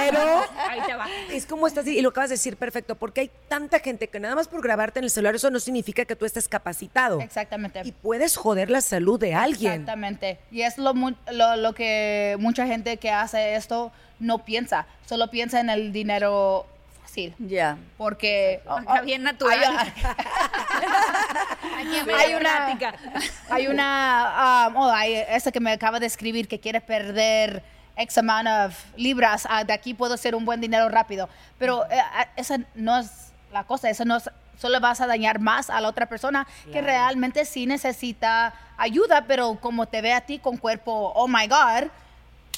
Pero 0.00 0.44
ahí 0.68 0.80
te 0.86 0.94
va. 0.94 1.06
es 1.30 1.46
como 1.46 1.66
estás 1.66 1.86
y 1.86 2.00
lo 2.00 2.08
acabas 2.10 2.30
de 2.30 2.34
decir 2.34 2.56
perfecto, 2.56 2.94
porque 2.96 3.20
hay 3.22 3.30
tanta 3.48 3.78
gente 3.78 4.08
que 4.08 4.18
nada 4.20 4.34
más 4.34 4.48
por 4.48 4.62
grabarte 4.62 4.98
en 4.98 5.04
el 5.04 5.10
celular 5.10 5.34
eso 5.36 5.50
no 5.50 5.60
significa 5.60 6.04
que 6.04 6.16
tú 6.16 6.24
estés 6.24 6.48
capacitado. 6.48 7.20
Exactamente. 7.20 7.82
Y 7.84 7.92
puedes 7.92 8.36
joder 8.36 8.70
la 8.70 8.80
salud 8.80 9.18
de 9.18 9.34
alguien. 9.34 9.72
Exactamente. 9.72 10.38
Y 10.50 10.62
es 10.62 10.76
lo, 10.78 10.92
mu- 10.94 11.14
lo, 11.32 11.56
lo 11.56 11.72
que 11.74 12.36
mucha 12.38 12.66
gente 12.66 12.96
que 12.96 13.10
hace 13.10 13.54
esto 13.54 13.92
no 14.18 14.44
piensa. 14.44 14.86
Solo 15.06 15.30
piensa 15.30 15.60
en 15.60 15.70
el 15.70 15.92
dinero 15.92 16.66
fácil. 17.02 17.34
Ya. 17.38 17.76
Porque... 17.96 18.60
Acá 18.66 19.02
bien 19.02 19.22
natural. 19.22 19.60
Hay 22.16 22.34
una... 22.34 22.78
Hay 23.50 23.66
una... 23.66 24.68
um, 24.68 24.76
oh, 24.76 24.90
hay 24.90 25.14
esa 25.28 25.52
que 25.52 25.60
me 25.60 25.72
acaba 25.72 26.00
de 26.00 26.06
escribir 26.06 26.48
que 26.48 26.58
quiere 26.58 26.80
perder 26.80 27.62
X 27.96 28.18
amount 28.18 28.48
of 28.48 28.76
libras. 28.96 29.46
ah, 29.48 29.64
de 29.64 29.72
aquí 29.72 29.94
puedo 29.94 30.14
hacer 30.14 30.34
un 30.34 30.44
buen 30.44 30.60
dinero 30.60 30.88
rápido. 30.88 31.28
Pero 31.58 31.84
eh, 31.90 31.98
ah, 32.00 32.28
esa 32.36 32.58
no 32.74 32.98
es 32.98 33.32
la 33.52 33.64
cosa. 33.64 33.90
Eso 33.90 34.04
no 34.04 34.16
es... 34.16 34.30
Solo 34.56 34.80
vas 34.80 35.00
a 35.00 35.06
dañar 35.06 35.40
más 35.40 35.68
a 35.68 35.80
la 35.80 35.88
otra 35.88 36.06
persona 36.06 36.46
que 36.72 36.80
realmente 36.80 37.44
sí 37.44 37.66
necesita 37.66 38.54
ayuda, 38.76 39.24
pero 39.26 39.58
como 39.60 39.86
te 39.86 40.00
ve 40.00 40.12
a 40.12 40.20
ti 40.20 40.38
con 40.38 40.56
cuerpo, 40.58 41.12
oh 41.16 41.26
my 41.26 41.48
God, 41.48 41.90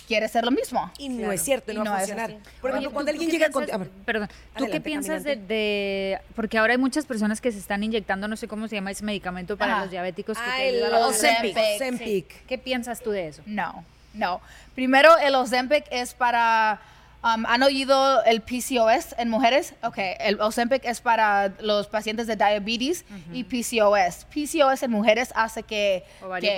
quiere 0.07 0.29
ser 0.29 0.45
lo 0.45 0.51
mismo. 0.51 0.91
Y 0.99 1.09
no 1.09 1.33
es 1.33 1.43
cierto, 1.43 1.73
Y 1.73 1.75
no, 1.77 1.85
no 1.85 1.91
va 1.91 1.99
a 1.99 2.03
es 2.03 2.09
funcionar. 2.09 2.31
así. 2.31 2.41
Por 2.61 2.71
ejemplo, 2.71 2.91
¿tú- 2.91 2.95
cuando 2.95 3.11
alguien 3.11 3.31
llega 3.31 3.51
con... 3.51 3.71
a 3.71 3.77
ver, 3.77 3.89
Perdón, 4.05 4.29
¿tú 4.29 4.35
Adelante, 4.55 4.73
qué 4.73 4.81
piensas 4.81 5.25
de, 5.25 5.37
de- 5.37 6.19
Porque 6.35 6.59
ahora 6.59 6.73
hay 6.73 6.79
muchas 6.79 7.05
personas 7.07 7.41
que 7.41 7.51
se 7.53 7.59
están 7.59 7.83
inyectando, 7.83 8.29
no 8.29 8.37
sé 8.37 8.49
cómo 8.49 8.69
se 8.69 8.77
llama 8.77 8.91
ese 8.91 9.05
medicamento 9.05 9.57
para 9.57 9.73
Ajá. 9.75 9.83
los 9.83 9.91
diabéticos. 9.91 10.39
Que 10.39 10.45
Ah, 10.45 10.55
te 10.57 10.69
el. 10.69 10.93
Ozempic. 10.95 12.47
¿Qué 12.47 12.59
piensas 12.59 13.01
tú 13.01 13.11
de 13.11 13.29
eso? 13.29 13.43
No, 13.47 13.85
no. 14.15 14.41
Primero, 14.75 15.17
el 15.19 15.35
Ozempic 15.35 15.85
es 15.91 16.15
para... 16.15 16.81
um, 17.25 17.45
¿Han 17.47 17.63
oído 17.63 18.23
el 18.25 18.41
PCOS 18.41 19.15
en 19.19 19.29
mujeres? 19.29 19.75
Ok, 19.83 19.99
el 20.21 20.41
Ozempic 20.41 20.85
es 20.85 21.01
para 21.01 21.49
los 21.61 21.87
pacientes 21.89 22.27
de 22.27 22.37
diabetes 22.37 23.05
y 23.33 23.45
PCOS. 23.45 24.27
PCOS 24.33 24.83
en 24.85 24.91
mujeres 24.91 25.33
hace 25.35 25.63
que... 25.63 26.05
Ovario 26.23 26.51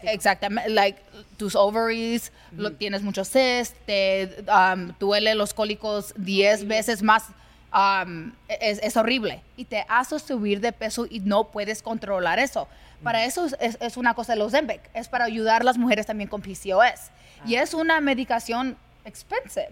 que-. 0.00 0.10
Exactamente, 0.12 0.70
like 0.70 1.00
tus 1.36 1.54
ovaries, 1.54 2.32
lo, 2.56 2.72
tienes 2.72 3.02
muchos 3.02 3.28
cysts, 3.30 3.74
te 3.86 4.44
um, 4.48 4.92
duele 4.98 5.34
los 5.34 5.52
cólicos 5.54 6.12
10 6.16 6.66
veces 6.66 7.02
más. 7.02 7.24
um, 7.74 8.32
es, 8.48 8.78
es 8.82 8.96
horrible 8.96 9.42
y 9.56 9.64
te 9.66 9.84
hace 9.88 10.18
subir 10.18 10.60
de 10.60 10.72
peso 10.72 11.06
y 11.08 11.20
no 11.20 11.48
puedes 11.48 11.82
controlar 11.82 12.38
eso. 12.38 12.68
Para 13.02 13.26
eso 13.26 13.44
es, 13.60 13.76
es- 13.80 13.96
una 13.98 14.14
cosa 14.14 14.32
el 14.32 14.40
Ozempic, 14.40 14.80
es 14.94 15.08
para 15.08 15.26
ayudar 15.26 15.60
a 15.60 15.64
las 15.64 15.76
mujeres 15.76 16.06
también 16.06 16.28
con 16.30 16.40
PCOS. 16.40 17.10
Y 17.44 17.56
es 17.56 17.74
una 17.74 18.00
medicación 18.00 18.78
expensive, 19.04 19.68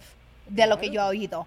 de 0.48 0.66
lo 0.66 0.78
que 0.78 0.90
yo 0.90 1.00
he 1.02 1.04
oído. 1.04 1.46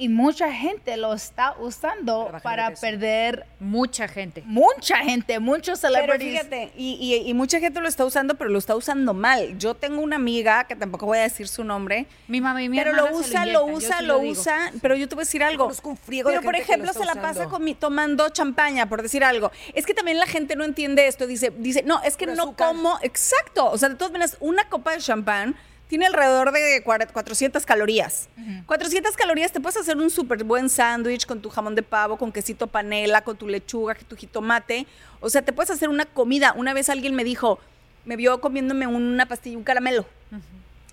Y 0.00 0.08
mucha 0.08 0.52
gente 0.52 0.96
lo 0.96 1.12
está 1.12 1.56
usando 1.58 2.30
Para 2.44 2.72
perder 2.72 3.46
Mucha 3.58 4.06
gente. 4.06 4.44
mucha 4.46 4.98
gente, 4.98 5.40
muchos 5.40 5.80
Pero 5.80 5.92
celebrities. 5.94 6.30
fíjate, 6.38 6.70
y, 6.76 6.92
y- 7.00 7.28
y 7.28 7.34
mucha 7.34 7.58
gente 7.58 7.80
lo 7.80 7.88
está 7.88 8.04
usando, 8.04 8.36
pero 8.36 8.48
lo 8.48 8.60
está 8.60 8.76
usando 8.76 9.12
mal. 9.12 9.58
Yo 9.58 9.74
tengo 9.74 10.00
una 10.00 10.14
amiga, 10.14 10.62
que 10.68 10.76
tampoco 10.76 11.04
voy 11.06 11.18
a 11.18 11.22
decir 11.22 11.48
su 11.48 11.64
nombre, 11.64 12.06
Mi 12.28 12.40
mamá 12.40 12.62
y 12.62 12.68
mi 12.68 12.78
pero 12.78 12.92
lo 12.92 13.06
usa, 13.18 13.44
lo 13.44 13.64
usa, 13.66 13.98
sí 13.98 14.04
lo 14.04 14.20
usa, 14.20 14.70
pero 14.80 14.94
yo 14.94 15.08
te 15.08 15.16
voy 15.16 15.22
a 15.22 15.24
decir 15.24 15.42
algo. 15.42 15.64
conozco 15.64 15.88
un 15.90 15.96
friego 15.96 16.28
de 16.30 16.36
pero 16.36 16.44
por 16.46 16.54
ejemplo, 16.54 16.92
se 16.92 17.04
la 17.04 17.16
pasa 17.16 17.40
usando. 17.48 17.58
comi- 17.58 17.76
tomando 17.76 18.28
champaña, 18.28 18.88
por 18.88 19.02
decir 19.02 19.24
algo. 19.24 19.50
Es 19.74 19.84
que 19.84 19.94
también 19.94 20.20
la 20.20 20.26
gente 20.26 20.54
no 20.54 20.62
entiende 20.62 21.08
esto. 21.08 21.26
Dice, 21.26 21.52
dice, 21.58 21.82
no, 21.82 22.00
es 22.04 22.16
que 22.16 22.26
no 22.28 22.34
azúcar. 22.44 22.68
como, 22.68 23.00
exacto. 23.02 23.68
O 23.68 23.76
sea, 23.76 23.88
de 23.88 23.96
todas 23.96 24.12
maneras, 24.12 24.36
una 24.38 24.68
copa 24.68 24.92
de 24.92 24.98
champán 24.98 25.56
tiene 25.88 26.06
alrededor 26.06 26.52
de 26.52 26.82
cuar- 26.84 27.10
400 27.12 27.64
calorías. 27.66 28.28
400 28.66 29.16
calorías, 29.16 29.52
te 29.52 29.60
puedes 29.60 29.76
hacer 29.78 29.96
un 29.96 30.10
súper 30.10 30.44
buen 30.44 30.68
sándwich 30.68 31.26
con 31.26 31.40
tu 31.40 31.48
jamón 31.50 31.74
de 31.74 31.82
pavo, 31.82 32.16
con 32.18 32.30
quesito 32.30 32.66
panela, 32.66 33.22
con 33.22 33.36
tu 33.36 33.48
lechuga, 33.48 33.94
tu 34.06 34.16
jitomate. 34.16 34.86
O 35.20 35.30
sea, 35.30 35.42
te 35.42 35.52
puedes 35.52 35.70
hacer 35.70 35.88
una 35.88 36.04
comida. 36.04 36.52
Una 36.56 36.74
vez 36.74 36.88
alguien 36.90 37.14
me 37.14 37.24
dijo, 37.24 37.58
me 38.04 38.16
vio 38.16 38.40
comiéndome 38.40 38.86
una 38.86 39.26
pastilla, 39.26 39.56
un 39.56 39.64
caramelo. 39.64 40.06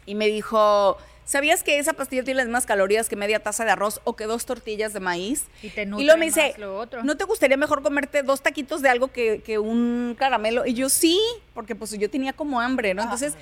Y 0.05 0.15
me 0.15 0.27
dijo, 0.27 0.97
¿sabías 1.25 1.63
que 1.63 1.79
esa 1.79 1.93
pastilla 1.93 2.23
tiene 2.23 2.37
las 2.37 2.45
mismas 2.47 2.65
calorías 2.65 3.09
que 3.09 3.15
media 3.15 3.39
taza 3.41 3.65
de 3.65 3.71
arroz 3.71 3.99
o 4.03 4.15
que 4.15 4.25
dos 4.25 4.45
tortillas 4.45 4.93
de 4.93 4.99
maíz? 4.99 5.45
Y 5.61 5.69
te 5.69 5.85
luego 5.85 6.01
nutre 6.01 6.17
me 6.17 6.25
dice, 6.27 6.49
más 6.51 6.59
lo 6.59 6.77
otro. 6.77 7.03
¿no 7.03 7.17
te 7.17 7.23
gustaría 7.25 7.57
mejor 7.57 7.81
comerte 7.83 8.23
dos 8.23 8.41
taquitos 8.41 8.81
de 8.81 8.89
algo 8.89 9.09
que, 9.09 9.41
que 9.41 9.57
un 9.59 10.15
caramelo? 10.17 10.65
Y 10.65 10.73
yo 10.73 10.89
sí, 10.89 11.19
porque 11.53 11.75
pues 11.75 11.91
yo 11.91 12.09
tenía 12.09 12.33
como 12.33 12.61
hambre, 12.61 12.93
¿no? 12.93 13.03
Entonces, 13.03 13.33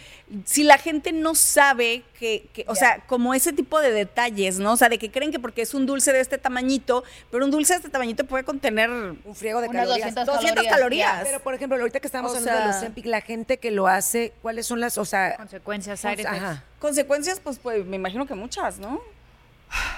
si 0.46 0.63
la 0.63 0.78
gente 0.78 1.12
no 1.12 1.36
sabe 1.36 2.04
que, 2.20 2.48
que- 2.54 2.66
o 2.68 2.75
sea, 2.75 3.04
como 3.08 3.34
ese 3.34 3.54
tipo 3.54 3.80
de 3.80 3.92
detalles, 3.92 4.60
¿no? 4.60 4.74
O 4.74 4.78
sea, 4.78 4.90
de 4.90 4.98
que 4.98 5.12
creen 5.12 5.32
que 5.32 5.40
porque 5.40 5.62
es 5.62 5.74
un 5.74 5.86
dulce 5.86 6.13
de 6.13 6.20
este 6.22 6.38
tamañito, 6.38 7.04
pero 7.32 7.46
un 7.46 7.52
dulce 7.52 7.74
de 7.74 7.78
este 7.78 7.90
tamañito 7.90 8.25
puede 8.25 8.44
contener 8.44 8.90
Un 8.90 9.36
friego 9.36 9.62
de 9.62 9.68
Unas 9.70 9.84
calorías. 9.88 10.16
200 10.16 10.25
200 10.36 10.63
calorías, 10.68 10.75
calorías. 11.10 11.24
Pero, 11.24 11.40
por 11.42 11.54
ejemplo, 11.54 11.78
ahorita 11.80 12.00
que 12.00 12.08
estamos 12.08 12.32
O 12.32 12.38
hablando 12.38 12.60
de 12.62 12.68
los 12.68 12.75
Ozempic, 12.78 13.06
la 13.06 13.22
gente 13.22 13.58
que 13.58 13.72
lo 13.72 13.88
hace, 13.88 14.34
¿cuáles 14.42 14.66
son 14.66 14.80
las, 14.80 14.98
o 14.98 15.06
sea, 15.06 15.36
Consecuencias, 15.38 16.04
ajá. 16.06 16.63
Consecuencias, 16.88 17.40
pues, 17.40 17.60
pues 17.60 17.86
me 17.86 17.96
imagino 17.96 18.25
que 18.25 18.36
muchas, 18.36 18.78
¿no? 18.78 19.00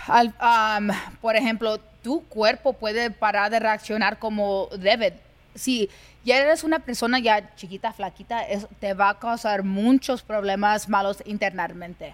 Al- 0.05 0.35
um, 0.39 0.89
por 1.19 1.35
ejemplo, 1.35 1.79
tu 2.03 2.23
cuerpo 2.25 2.73
puede 2.73 3.09
parar 3.09 3.49
de 3.49 3.59
reaccionar 3.59 4.19
como 4.19 4.69
debe. 4.77 5.19
Si 5.55 5.89
ya 6.23 6.37
eres 6.37 6.63
una 6.63 6.77
persona 6.77 7.17
ya 7.17 7.55
chiquita, 7.55 7.91
flaquita, 7.91 8.43
es- 8.47 8.67
te 8.79 8.93
va 8.93 9.09
a 9.09 9.17
causar 9.19 9.63
muchos 9.63 10.21
problemas 10.21 10.87
malos 10.87 11.23
internamente. 11.25 12.13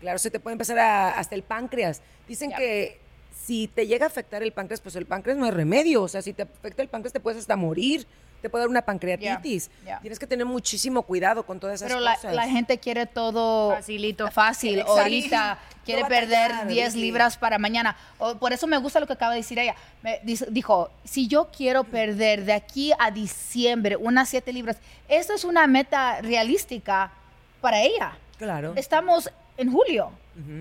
Claro, 0.00 0.18
se 0.18 0.30
te 0.30 0.38
puede 0.38 0.52
empezar 0.52 0.78
a- 0.78 1.08
hasta 1.18 1.34
el 1.34 1.42
páncreas. 1.42 2.02
Dicen 2.28 2.52
que 2.58 3.00
si 3.34 3.68
te 3.68 3.86
llega 3.86 4.04
a 4.04 4.08
afectar 4.08 4.42
el 4.42 4.52
páncreas, 4.52 4.82
pues 4.82 4.96
el 4.96 5.06
páncreas 5.06 5.38
no 5.38 5.46
hay 5.46 5.50
remedio. 5.50 6.02
O 6.02 6.08
sea, 6.08 6.20
si 6.20 6.34
te 6.34 6.42
afecta 6.42 6.82
el 6.82 6.88
páncreas, 6.88 7.14
te 7.14 7.20
puedes 7.20 7.40
hasta 7.40 7.56
morir. 7.56 8.06
Te 8.44 8.50
puede 8.50 8.64
dar 8.64 8.68
una 8.68 8.82
pancreatitis. 8.82 9.70
Tienes 10.02 10.18
que 10.18 10.26
tener 10.26 10.44
muchísimo 10.44 11.00
cuidado 11.00 11.46
con 11.46 11.58
todas 11.58 11.76
esas 11.76 11.88
Pero 11.88 11.98
la, 12.00 12.14
cosas. 12.14 12.34
la 12.34 12.46
gente 12.46 12.76
quiere 12.76 13.06
todo 13.06 13.70
Facilito. 13.70 14.30
fácil, 14.30 14.80
Exacto. 14.80 15.00
ahorita. 15.00 15.58
Quiere 15.82 16.02
No 16.02 16.08
perder 16.08 16.50
batallar, 16.50 16.66
10 16.68 16.92
Vicky. 16.94 17.06
libras 17.06 17.38
para 17.38 17.56
mañana. 17.58 17.96
O- 18.18 18.34
por 18.34 18.52
eso 18.52 18.66
me 18.66 18.76
gusta 18.76 19.00
lo 19.00 19.06
que 19.06 19.14
acaba 19.14 19.32
de 19.32 19.38
decir 19.38 19.58
ella. 19.58 19.74
Me 20.02 20.20
dice- 20.24 20.46
dijo, 20.50 20.90
si 21.04 21.26
yo 21.26 21.48
quiero 21.56 21.84
perder 21.84 22.44
de 22.44 22.52
aquí 22.52 22.92
a 22.98 23.10
diciembre 23.10 23.96
unas 23.96 24.28
7 24.28 24.52
libras, 24.52 24.76
esta 25.08 25.32
es 25.34 25.44
una 25.44 25.66
meta 25.66 26.20
realística 26.20 27.12
para 27.62 27.80
ella. 27.80 28.12
Claro. 28.36 28.74
Estamos 28.76 29.30
en 29.56 29.72
julio. 29.72 30.10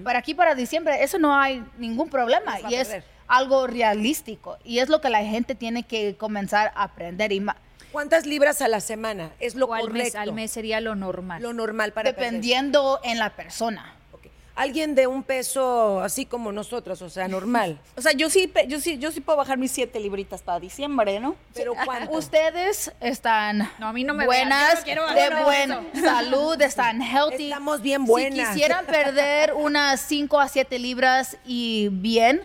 Para 0.06 0.20
aquí, 0.20 0.34
para 0.34 0.56
diciembre, 0.56 1.04
eso 1.04 1.20
no 1.20 1.36
hay 1.36 1.62
ningún 1.78 2.08
problema. 2.08 2.62
Y 2.70 2.76
es 2.76 2.88
perder. 2.88 3.04
algo 3.28 3.66
realístico. 3.68 4.58
Y 4.64 4.80
es 4.80 4.88
lo 4.90 5.02
que 5.02 5.10
la 5.10 5.24
gente 5.26 5.56
tiene 5.56 5.84
que 5.84 6.16
comenzar 6.16 6.72
a 6.76 6.84
aprender. 6.84 7.32
Y 7.32 7.40
ma- 7.40 7.56
¿Cuántas 7.92 8.26
libras 8.26 8.62
a 8.62 8.68
la 8.68 8.80
semana? 8.80 9.32
Es 9.40 9.54
lo 9.56 9.68
O 9.68 9.74
al 9.74 9.84
mes, 9.92 10.14
correcto. 10.14 10.20
al 10.20 10.34
mes 10.34 10.52
sería 10.52 10.82
lo 10.82 10.96
normal. 10.96 11.42
Lo 11.44 11.54
normal 11.54 11.92
para 11.94 12.12
perder. 12.12 12.26
dependiendo 12.32 13.00
en 13.04 13.20
la 13.20 13.30
persona. 13.36 13.94
Ok. 14.12 14.22
Alguien 14.56 14.96
de 14.96 15.06
un 15.06 15.22
peso 15.22 16.00
así 16.02 16.26
como 16.26 16.52
nosotros, 16.52 17.02
o 17.04 17.10
sea, 17.12 17.28
normal. 17.28 17.80
O 17.96 18.02
sea, 18.02 18.14
yo 18.14 18.32
sí, 18.32 18.52
yo 18.68 18.80
sí, 18.80 18.98
yo 18.98 19.12
sí 19.12 19.22
puedo 19.22 19.38
bajar 19.38 19.60
mis 19.60 19.72
siete 19.72 20.00
libritas 20.00 20.42
para 20.42 20.60
diciembre, 20.60 21.20
¿no? 21.20 21.36
Pero 21.54 21.76
¿cuánto? 21.86 22.12
Ustedes 22.18 22.92
están 23.00 23.70
No, 23.78 23.88
a 23.90 23.94
mí 23.94 24.04
no 24.04 24.14
me 24.16 24.26
vean, 24.28 24.50
buenas, 24.50 24.84
yo 24.86 24.96
no 24.96 25.14
quiero 25.14 25.36
de 25.38 25.44
buena 25.44 25.82
salud, 26.04 26.60
están 26.62 27.00
healthy. 27.02 27.52
Estamos 27.52 27.82
bien 27.84 28.02
Si 28.02 28.08
buenas. 28.08 28.50
quisieran 28.50 28.86
perder 28.88 29.54
unas 29.54 30.02
5 30.02 30.40
a 30.40 30.48
7 30.48 30.80
libras 30.80 31.38
y 31.46 31.90
bien 31.92 32.42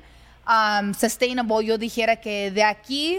um, 0.47 0.92
sustainable, 0.92 1.64
yo 1.64 1.78
dijera 1.78 2.16
que 2.16 2.50
de 2.50 2.64
aquí 2.64 3.18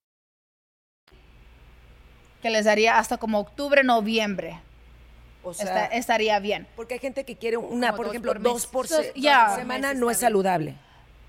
Que 2.41 2.49
les 2.49 2.65
daría 2.65 2.97
hasta 2.97 3.17
como 3.17 3.39
octubre, 3.39 3.83
noviembre. 3.83 4.59
O 5.43 5.53
sea, 5.53 5.65
Esta- 5.85 5.85
estaría 5.97 6.39
bien. 6.39 6.67
porque 6.75 6.95
hay 6.95 6.99
gente 6.99 7.23
que 7.23 7.35
quiere 7.35 7.57
una, 7.57 7.87
Como 7.87 7.97
por 7.97 8.05
dos 8.07 8.13
ejemplo, 8.13 8.33
por 8.33 8.41
dos 8.41 8.67
por 8.67 8.87
semana 8.87 9.93
no 9.93 10.11
es 10.11 10.17
saludable. 10.19 10.75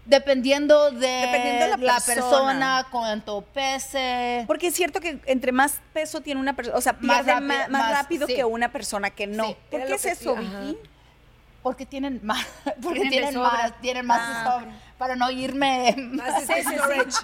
Dependiendo 0.04 0.90
de, 0.90 1.06
Dependiendo 1.06 1.64
de 1.64 1.70
la 1.70 1.76
la 1.76 1.94
persona. 1.94 2.14
persona, 2.14 2.86
cuánto 2.90 3.42
pese. 3.54 4.44
Porque 4.48 4.66
es 4.66 4.74
cierto 4.74 4.98
que 5.00 5.20
entre 5.26 5.52
más 5.52 5.80
peso 5.92 6.20
tiene 6.20 6.40
una 6.40 6.56
persona, 6.56 6.76
o 6.76 6.80
sea, 6.80 6.96
Más 7.00 7.24
rápido- 7.24 7.40
ma- 7.46 7.54
más, 7.56 7.68
más- 7.70 7.92
rápido 8.02 8.26
sí. 8.26 8.34
que 8.34 8.44
una 8.44 8.72
persona 8.72 9.10
que 9.10 9.28
no. 9.28 9.46
Sí. 9.46 9.56
¿Por 9.70 9.86
qué 9.86 9.94
es 9.94 10.04
eso. 10.04 10.34
Vicky? 10.34 10.76
Porque 11.62 11.86
tienen 11.86 12.18
más. 12.24 12.44
Porque 12.82 13.02
Tienen 13.08 13.38
más. 13.38 13.80
Tienen 13.80 14.04
más 14.04 14.42
sobra. 14.44 14.72
Para 15.02 15.16
no 15.16 15.32
irme. 15.32 15.96
Más 16.12 16.44
storage. 16.44 17.16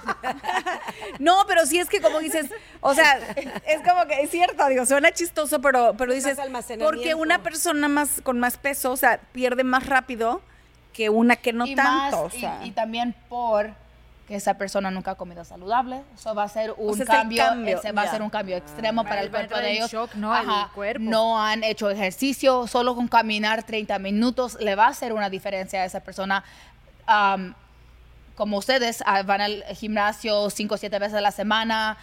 No, 1.20 1.44
pero 1.46 1.64
sí 1.64 1.78
es 1.78 1.88
que 1.88 2.00
como 2.00 2.18
dices, 2.18 2.50
o 2.80 2.92
sea, 2.92 3.18
es 3.36 3.80
como 3.88 4.04
que 4.06 4.20
es 4.22 4.30
cierto, 4.30 4.66
digo, 4.66 4.84
suena 4.84 5.12
chistoso, 5.12 5.60
pero, 5.60 5.94
pero 5.96 6.12
dices, 6.12 6.36
porque 6.80 7.14
una 7.14 7.40
persona 7.44 7.86
más 7.86 8.20
con 8.24 8.40
más 8.40 8.56
peso, 8.56 8.90
o 8.90 8.96
sea, 8.96 9.20
pierde 9.30 9.62
más 9.62 9.86
rápido 9.86 10.40
que 10.92 11.08
una 11.08 11.36
que 11.36 11.52
no 11.52 11.66
y 11.66 11.76
tanto, 11.76 11.92
más, 11.92 12.14
o 12.14 12.36
y- 12.36 12.40
sea. 12.40 12.60
y, 12.64 12.72
también 12.72 13.14
por 13.28 13.70
que 14.26 14.34
esa 14.34 14.54
persona 14.54 14.90
nunca 14.90 15.12
ha 15.12 15.14
comido 15.14 15.44
saludable. 15.44 16.02
Eso 16.16 16.34
va 16.34 16.42
a 16.42 16.48
ser 16.48 16.74
un 16.76 16.94
sea, 16.96 17.04
es 17.04 17.10
el 17.10 17.36
cambio, 17.36 17.78
ese 17.78 17.92
va 17.92 18.02
a 18.02 18.10
ser 18.10 18.22
un 18.22 18.30
cambio 18.30 18.56
extremo 18.56 19.04
para 19.04 19.20
el 19.22 19.30
cuerpo 19.30 19.56
de 19.56 19.70
en 19.70 19.76
ellos. 19.76 19.90
shock, 19.92 20.14
¿no? 20.16 20.36
El 20.36 20.68
cuerpo. 20.74 21.04
No 21.04 21.40
han 21.40 21.62
hecho 21.62 21.88
ejercicio, 21.90 22.66
solo 22.66 22.96
con 22.96 23.06
caminar 23.06 23.62
30 23.62 24.00
minutos 24.00 24.58
le 24.60 24.74
va 24.74 24.86
a 24.86 24.88
hacer 24.88 25.12
una 25.12 25.30
diferencia 25.30 25.82
a 25.82 25.84
esa 25.84 26.00
persona. 26.00 26.42
Am, 27.06 27.54
como 28.38 28.56
ustedes 28.56 29.02
ah, 29.04 29.22
van 29.24 29.40
al 29.42 29.64
gimnasio 29.76 30.48
5 30.48 30.74
o 30.74 30.78
7 30.78 30.98
veces 31.00 31.14
a 31.16 31.20
la 31.20 31.32
semana, 31.32 31.98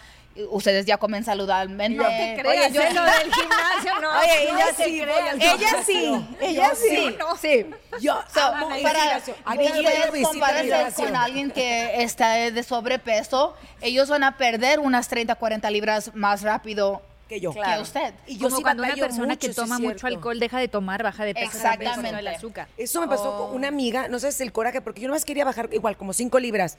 ustedes 0.50 0.84
ya 0.84 0.98
comen 0.98 1.24
saludablemente. 1.24 1.96
No 1.96 2.04
te 2.06 2.36
creas, 2.38 2.70
Oye, 2.70 2.74
yo- 2.74 2.82
lo 2.94 3.04
del 3.04 3.32
gimnasio, 3.32 4.00
no. 4.02 4.10
Oye, 4.20 4.52
no 4.52 4.58
ella 4.58 4.66
sí, 4.76 5.00
ella 5.00 5.82
sí, 5.82 6.26
ella 6.40 6.70
sí, 6.74 7.16
sí. 7.40 7.66
Yo 8.00 8.22
So, 8.32 8.40
para 10.40 10.60
ustedes 10.60 10.60
gimnasio. 10.60 11.04
con 11.06 11.16
alguien 11.16 11.50
que 11.50 12.02
está 12.02 12.32
de 12.34 12.62
sobrepeso, 12.62 13.56
ellos 13.80 14.10
van 14.10 14.24
a 14.24 14.36
perder 14.36 14.78
unas 14.78 15.08
30, 15.08 15.34
40 15.36 15.70
libras 15.70 16.14
más 16.14 16.42
rápido 16.42 17.00
Que 17.28 17.40
yo. 17.40 17.52
que 17.52 17.60
usted. 17.80 18.14
Y 18.26 18.36
yo 18.36 18.44
Como 18.44 18.56
sí 18.58 18.62
cuando 18.62 18.82
una 18.84 18.94
persona 18.94 19.36
que 19.36 19.48
mucho, 19.48 19.62
toma 19.62 19.78
mucho 19.78 20.06
alcohol 20.06 20.38
deja 20.38 20.58
de 20.58 20.68
tomar, 20.68 21.02
baja 21.02 21.24
de 21.24 21.34
peso. 21.34 21.46
Exactamente. 21.46 22.18
el 22.18 22.28
azúcar. 22.28 22.68
Eso 22.76 23.00
me 23.00 23.08
pasó 23.08 23.32
Oh. 23.34 23.46
con 23.48 23.56
una 23.56 23.68
amiga, 23.68 24.06
no 24.08 24.18
sé 24.20 24.30
si 24.30 24.36
es 24.36 24.40
el 24.42 24.52
coraje, 24.52 24.80
porque 24.80 25.00
yo 25.00 25.08
nomás 25.08 25.24
quería 25.24 25.44
bajar 25.44 25.68
igual 25.72 25.96
como 25.96 26.12
5 26.12 26.38
libras. 26.38 26.78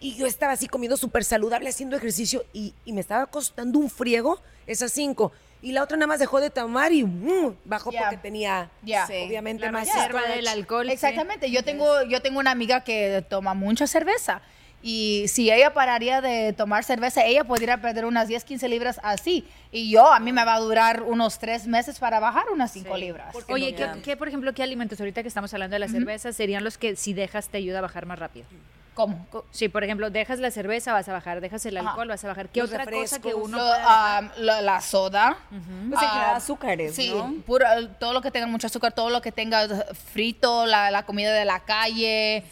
Y 0.00 0.14
yo 0.14 0.26
estaba 0.26 0.52
así 0.52 0.68
comiendo 0.68 0.96
súper 0.96 1.24
saludable, 1.24 1.68
haciendo 1.68 1.96
ejercicio, 1.96 2.44
y, 2.52 2.72
y 2.84 2.92
me 2.92 3.00
estaba 3.00 3.26
costando 3.26 3.80
un 3.80 3.90
friego 3.90 4.40
esas 4.68 4.92
5. 4.92 5.32
Y 5.60 5.72
la 5.72 5.82
otra 5.82 5.96
nada 5.96 6.06
más 6.06 6.20
dejó 6.20 6.40
de 6.40 6.50
tomar 6.50 6.92
y 6.92 7.02
mm, 7.02 7.56
bajó 7.64 7.90
porque 7.90 8.16
tenía, 8.18 8.70
Ya. 8.84 9.08
Sí. 9.08 9.14
obviamente, 9.26 9.64
La 9.66 9.72
más 9.72 9.88
reserva 9.92 10.22
del 10.28 10.46
alcohol. 10.46 10.86
sí. 10.86 10.92
Exactamente. 10.92 11.50
Yo 11.50 11.64
tengo, 11.64 12.04
yo 12.04 12.22
tengo 12.22 12.38
una 12.38 12.52
amiga 12.52 12.84
que 12.84 13.24
toma 13.28 13.54
mucha 13.54 13.88
cerveza. 13.88 14.40
Y 14.80 15.24
si 15.28 15.50
ella 15.50 15.74
pararía 15.74 16.20
de 16.20 16.52
tomar 16.52 16.84
cerveza, 16.84 17.24
ella 17.24 17.42
podría 17.44 17.78
perder 17.80 18.04
unas 18.04 18.28
10, 18.28 18.44
15 18.44 18.68
libras 18.68 19.00
así. 19.02 19.46
Y 19.72 19.90
yo, 19.90 20.12
a 20.12 20.20
mí 20.20 20.32
me 20.32 20.44
va 20.44 20.54
a 20.54 20.60
durar 20.60 21.02
unos 21.02 21.38
3 21.40 21.66
meses 21.66 21.98
para 21.98 22.20
bajar 22.20 22.44
unas 22.52 22.70
5 22.72 22.96
libras. 22.96 23.34
Oye, 23.48 23.74
¿qué, 23.74 23.88
qué, 24.04 24.16
por 24.16 24.28
ejemplo, 24.28 24.52
qué 24.54 24.62
alimentos, 24.62 25.00
ahorita 25.00 25.22
que 25.22 25.28
estamos 25.28 25.52
hablando 25.52 25.74
de 25.74 25.80
la 25.80 25.88
cerveza, 25.88 26.32
serían 26.32 26.62
los 26.62 26.78
que 26.78 26.94
si 26.94 27.12
dejas 27.12 27.48
te 27.48 27.58
ayuda 27.58 27.78
a 27.78 27.82
bajar 27.82 28.06
más 28.06 28.18
rápido? 28.18 28.46
¿Cómo? 28.94 29.26
Sí, 29.52 29.68
por 29.68 29.84
ejemplo, 29.84 30.10
dejas 30.10 30.40
la 30.40 30.50
cerveza, 30.50 30.92
vas 30.92 31.08
a 31.08 31.12
bajar, 31.12 31.40
dejas 31.40 31.64
el 31.66 31.76
Ajá. 31.76 31.90
alcohol, 31.90 32.08
vas 32.08 32.24
a 32.24 32.28
bajar. 32.28 32.48
¿Qué 32.48 32.60
Los 32.60 32.70
otra 32.70 32.84
cosa 32.84 33.20
que 33.20 33.32
uno 33.32 33.56
Lo- 33.56 33.72
ah, 33.72 34.22
la, 34.38 34.80
soda. 34.80 35.38
Pues 35.50 35.60
en 35.60 36.08
general, 36.08 36.30
Ah, 36.32 36.36
azúcares, 36.36 36.94
Sí, 36.96 37.12
¿no? 37.14 37.32
puro- 37.46 37.66
todo 38.00 38.12
lo 38.12 38.20
que 38.22 38.32
tenga 38.32 38.46
mucho 38.48 38.66
azúcar, 38.66 38.92
todo 38.92 39.10
lo 39.10 39.22
que 39.22 39.30
tenga 39.30 39.68
frito, 40.12 40.66
la, 40.66 40.90
la 40.90 41.04
comida 41.04 41.32
de 41.32 41.44
la 41.44 41.60
calle. 41.60 42.42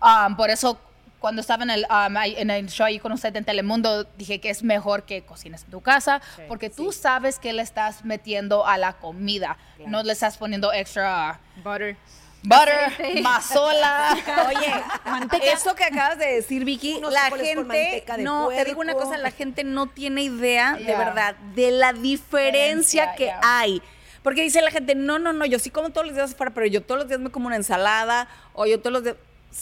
Ah, 0.00 0.28
por 0.36 0.50
eso, 0.50 0.76
cuando 1.22 1.40
estaba 1.40 1.62
en 1.62 1.70
el, 1.70 1.86
um, 1.88 2.16
en 2.18 2.50
el 2.50 2.66
show 2.68 2.84
ahí 2.86 2.98
con 2.98 3.12
usted 3.12 3.34
en 3.36 3.44
Telemundo, 3.46 4.04
dije 4.18 4.40
que 4.40 4.50
es 4.50 4.62
mejor 4.62 5.04
que 5.04 5.22
cocines 5.24 5.62
en 5.64 5.70
tu 5.70 5.80
casa, 5.80 6.20
porque 6.48 6.68
tú 6.68 6.92
sabes 6.92 7.38
que 7.38 7.54
le 7.54 7.62
estás 7.62 8.04
metiendo 8.04 8.66
a 8.66 8.76
la 8.76 8.92
comida. 8.94 9.56
No 9.86 10.02
le 10.02 10.12
estás 10.12 10.36
poniendo 10.36 10.70
extra 10.72 11.40
Butter. 11.64 11.96
butter, 12.42 13.22
mazola. 13.22 14.16
Oye, 14.48 15.50
eso 15.52 15.74
que 15.74 15.84
acabas 15.84 16.18
de 16.18 16.26
decir, 16.26 16.64
Vicky, 16.64 16.94
Unos 16.94 17.12
la 17.12 17.30
gente, 17.30 17.56
manteca 17.56 18.16
de 18.16 18.24
no, 18.24 18.48
te 18.48 18.64
digo 18.64 18.80
una 18.80 18.92
puerco. 18.92 19.08
cosa, 19.08 19.18
la 19.20 19.30
gente 19.30 19.64
no 19.64 19.86
tiene 19.88 20.22
idea 20.22 20.74
de 20.74 20.84
Ya. 20.84 20.98
verdad 20.98 21.34
de 21.54 21.70
la 21.70 21.92
diferencia 21.92 23.06
Diferencia, 23.06 23.14
que 23.14 23.26
ya. 23.26 23.40
hay. 23.42 23.80
Porque 24.22 24.42
dice 24.42 24.60
la 24.62 24.70
gente, 24.70 24.94
no, 24.94 25.18
no, 25.18 25.32
no, 25.32 25.44
yo 25.46 25.58
sí 25.58 25.70
como 25.70 25.90
todos 25.90 26.06
los 26.06 26.14
días 26.16 26.32
afuera, 26.32 26.52
pero 26.54 26.66
yo 26.66 26.82
todos 26.82 27.00
los 27.00 27.08
días 27.08 27.20
me 27.20 27.30
como 27.30 27.46
una 27.46 27.56
ensalada, 27.56 28.28
o 28.54 28.66
yo 28.66 28.78
todos 28.80 28.92
los 28.92 29.04
días... 29.04 29.16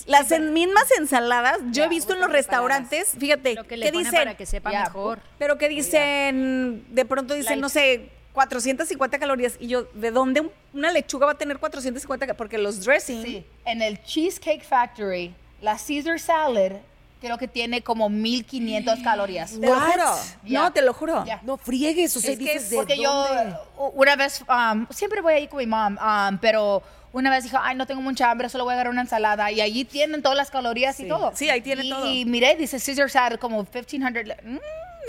Las 0.07 0.31
en- 0.33 0.53
mismas 0.53 0.85
ensaladas, 0.99 1.59
yo 1.73 1.85
he 1.85 1.89
visto 1.89 2.15
en 2.15 2.21
los 2.21 2.31
restaurantes, 2.31 3.13
fíjate, 3.19 3.55
Lo 3.55 3.65
que 3.67 3.77
le 3.77 3.87
¿qué 3.87 3.93
ponen 3.93 4.05
dicen? 4.07 4.21
para 4.21 4.37
que 4.37 4.47
sepa 4.47 4.73
Ya. 4.73 4.85
mejor. 4.85 5.19
Pero 5.39 5.59
que 5.59 5.69
dicen, 5.69 6.85
de 6.89 7.05
pronto 7.05 7.35
dicen, 7.35 7.53
Light. 7.53 7.63
no 7.63 7.69
sé, 7.69 8.09
450 8.33 9.19
calorías. 9.19 9.55
Y 9.59 9.67
yo, 9.69 9.85
¿de 9.95 10.11
dónde 10.11 10.41
un- 10.43 10.53
una 10.73 10.93
lechuga 10.93 11.27
va 11.27 11.33
a 11.33 11.39
tener 11.39 11.59
450 11.59 12.27
calorías? 12.27 12.39
Porque 12.39 12.59
los 12.59 12.85
dressing... 12.85 13.23
Sí, 13.23 13.45
en 13.65 13.83
el 13.83 14.03
Cheesecake 14.03 14.63
Factory, 14.65 15.35
la 15.61 15.77
Caesar 15.77 16.19
salad 16.21 16.73
creo 17.21 17.37
que 17.37 17.49
tiene 17.49 17.83
como 17.83 18.09
1500 18.09 19.01
calorías. 19.01 19.51
Te 19.61 19.67
lo 19.67 19.79
juro. 19.79 20.05
No, 20.45 20.73
te 20.73 20.81
lo 20.83 20.95
juro. 20.95 21.25
No 21.43 21.59
friegues, 21.59 22.17
o 22.17 22.21
sea, 22.21 22.31
Es 22.33 22.39
que 22.39 22.45
dices 22.45 22.63
es 22.65 22.71
de 22.71 22.77
porque 22.77 22.97
yo 22.97 23.13
dónde? 23.13 23.57
una 23.95 24.17
vez 24.17 24.43
um, 24.49 24.87
siempre 24.89 25.21
voy 25.21 25.35
ahí 25.35 25.47
con 25.49 25.59
mi 25.59 25.67
mom, 25.67 25.99
um, 25.99 26.39
pero 26.39 26.83
una 27.13 27.31
vez 27.31 27.45
dijo, 27.45 27.59
ay, 27.61 27.77
no 27.77 27.87
tengo 27.87 28.01
mucha 28.03 28.31
hambre, 28.31 28.49
solo 28.49 28.65
voy 28.65 28.73
a 28.73 28.75
agarrar 28.75 28.93
una 28.93 29.03
ensalada 29.03 29.51
y 29.51 29.61
allí 29.61 29.85
tienen 29.85 30.23
todas 30.23 30.37
las 30.37 30.51
calorías 30.51 30.99
y 31.01 31.09
todo. 31.09 31.33
Sí, 31.35 31.51
ahí 31.51 31.61
tiene 31.61 31.85
y, 31.85 31.91
todo. 31.91 32.11
Y 32.11 32.25
miré, 32.25 32.57
dice 32.57 32.79
Caesar 32.85 33.11
salad 33.11 33.39
como 33.39 33.59
1500. 33.59 34.37
Mm, 34.45 34.57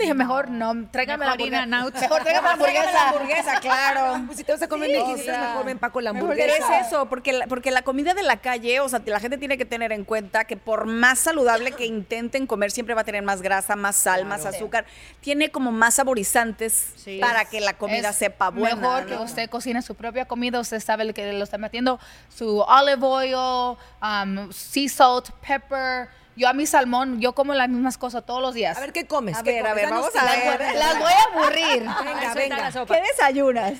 dije, 0.02 0.14
mejor 0.14 0.50
no, 0.50 0.86
tráigame 0.90 1.24
la 1.24 1.32
hamburguesa. 1.32 1.66
Mejor 1.66 2.22
tráigame 2.22 2.46
la 2.48 2.52
hamburguesa. 2.54 2.92
la 2.92 3.08
hamburguesa, 3.08 3.60
claro. 3.60 4.22
Pues 4.26 4.38
si 4.38 4.44
te 4.44 4.52
vas 4.52 4.62
a 4.62 4.68
comer 4.68 4.90
Sí, 4.90 4.96
o 4.96 5.16
sea, 5.18 5.40
mejor 5.48 5.64
ven 5.66 5.78
Paco 5.78 6.00
la 6.00 6.10
hamburguesa. 6.10 6.78
es 6.80 6.86
eso, 6.86 7.06
porque 7.06 7.32
la, 7.32 7.46
porque 7.46 7.70
la 7.70 7.82
comida 7.82 8.14
de 8.14 8.22
la 8.22 8.36
calle, 8.38 8.80
o 8.80 8.88
sea, 8.88 9.00
la 9.04 9.20
gente 9.20 9.38
tiene 9.38 9.56
que 9.58 9.64
tener 9.64 9.92
en 9.92 10.04
cuenta 10.04 10.44
que 10.44 10.56
por 10.56 10.86
más 10.86 11.18
saludable 11.18 11.72
que 11.72 11.86
intenten 11.86 12.46
comer, 12.46 12.70
siempre 12.70 12.94
va 12.94 13.00
a 13.02 13.04
tener 13.04 13.22
más 13.22 13.42
grasa, 13.42 13.76
más 13.76 13.96
sal, 13.96 14.24
más 14.26 14.44
azúcar. 14.46 14.84
Tiene 15.20 15.50
como 15.50 15.72
más 15.72 15.94
saborizantes 15.94 16.92
Sí. 16.96 17.18
para 17.20 17.44
que 17.44 17.60
la 17.60 17.74
comida 17.74 18.10
Es 18.10 18.16
sepa 18.16 18.50
buena. 18.50 18.76
Mejor 18.76 19.06
que 19.06 19.14
¿no? 19.14 19.22
usted 19.22 19.48
cocine 19.50 19.82
su 19.82 19.94
propia 19.94 20.24
comida, 20.26 20.60
usted 20.60 20.80
sabe 20.80 21.04
lo 21.04 21.12
que 21.14 21.32
lo 21.32 21.44
está 21.44 21.58
metiendo, 21.58 21.98
su 22.28 22.60
olive 22.60 23.04
oil, 23.06 23.76
um, 24.02 24.50
sea 24.52 24.88
salt, 24.88 25.30
pepper. 25.46 26.08
Yo 26.34 26.48
a 26.48 26.52
mi 26.54 26.66
salmón, 26.66 27.20
yo 27.20 27.34
como 27.34 27.52
las 27.54 27.68
mismas 27.68 27.98
cosas 27.98 28.24
todos 28.24 28.40
los 28.40 28.54
días. 28.54 28.76
A 28.76 28.80
ver, 28.80 28.92
¿qué 28.92 29.06
comes? 29.06 29.36
A 29.36 29.42
¿Qué 29.42 29.52
ver, 29.52 29.66
a 29.66 29.74
ver, 29.74 29.90
vamos 29.90 30.14
a 30.16 30.24
ver. 30.24 30.76
Las 30.76 30.98
voy 30.98 31.12
a 31.12 31.38
aburrir. 31.38 31.80
Venga, 32.04 32.34
venga. 32.34 32.86
¿Qué 32.86 33.02
desayunas? 33.02 33.74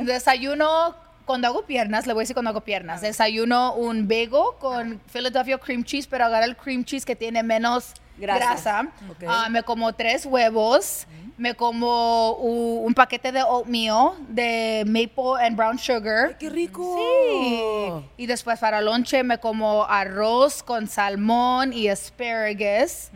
Desayuno 0.00 0.94
cuando 1.24 1.48
hago 1.48 1.64
piernas, 1.64 2.06
le 2.06 2.12
voy 2.12 2.20
a 2.20 2.24
decir 2.24 2.34
cuando 2.34 2.50
hago 2.50 2.60
piernas. 2.60 3.00
Desayuno 3.00 3.74
un 3.74 4.06
bagel 4.06 4.30
con 4.58 5.00
Philadelphia 5.10 5.58
cream 5.58 5.82
cheese, 5.84 6.06
pero 6.06 6.26
agarra 6.26 6.44
el 6.44 6.56
cream 6.56 6.84
cheese 6.84 7.06
que 7.06 7.16
tiene 7.16 7.42
menos 7.42 7.94
Grasa. 8.16 8.88
Ah, 9.26 9.48
me 9.50 9.62
como 9.62 9.92
tres 9.92 10.26
huevos. 10.26 11.06
Me 11.36 11.54
como 11.54 12.32
un 12.34 12.94
paquete 12.94 13.32
de 13.32 13.42
oatmeal 13.42 14.12
de 14.28 14.84
maple 14.86 15.44
and 15.44 15.56
brown 15.56 15.76
sugar. 15.76 16.28
Ay, 16.28 16.36
qué 16.38 16.48
rico. 16.48 16.96
Sí. 16.96 17.90
Y 18.16 18.26
después 18.26 18.60
para 18.60 18.80
lonche 18.80 19.24
me 19.24 19.38
como 19.38 19.84
arroz 19.84 20.62
con 20.62 20.86
salmón 20.86 21.72
y 21.72 21.88
asparagus. 21.88 23.10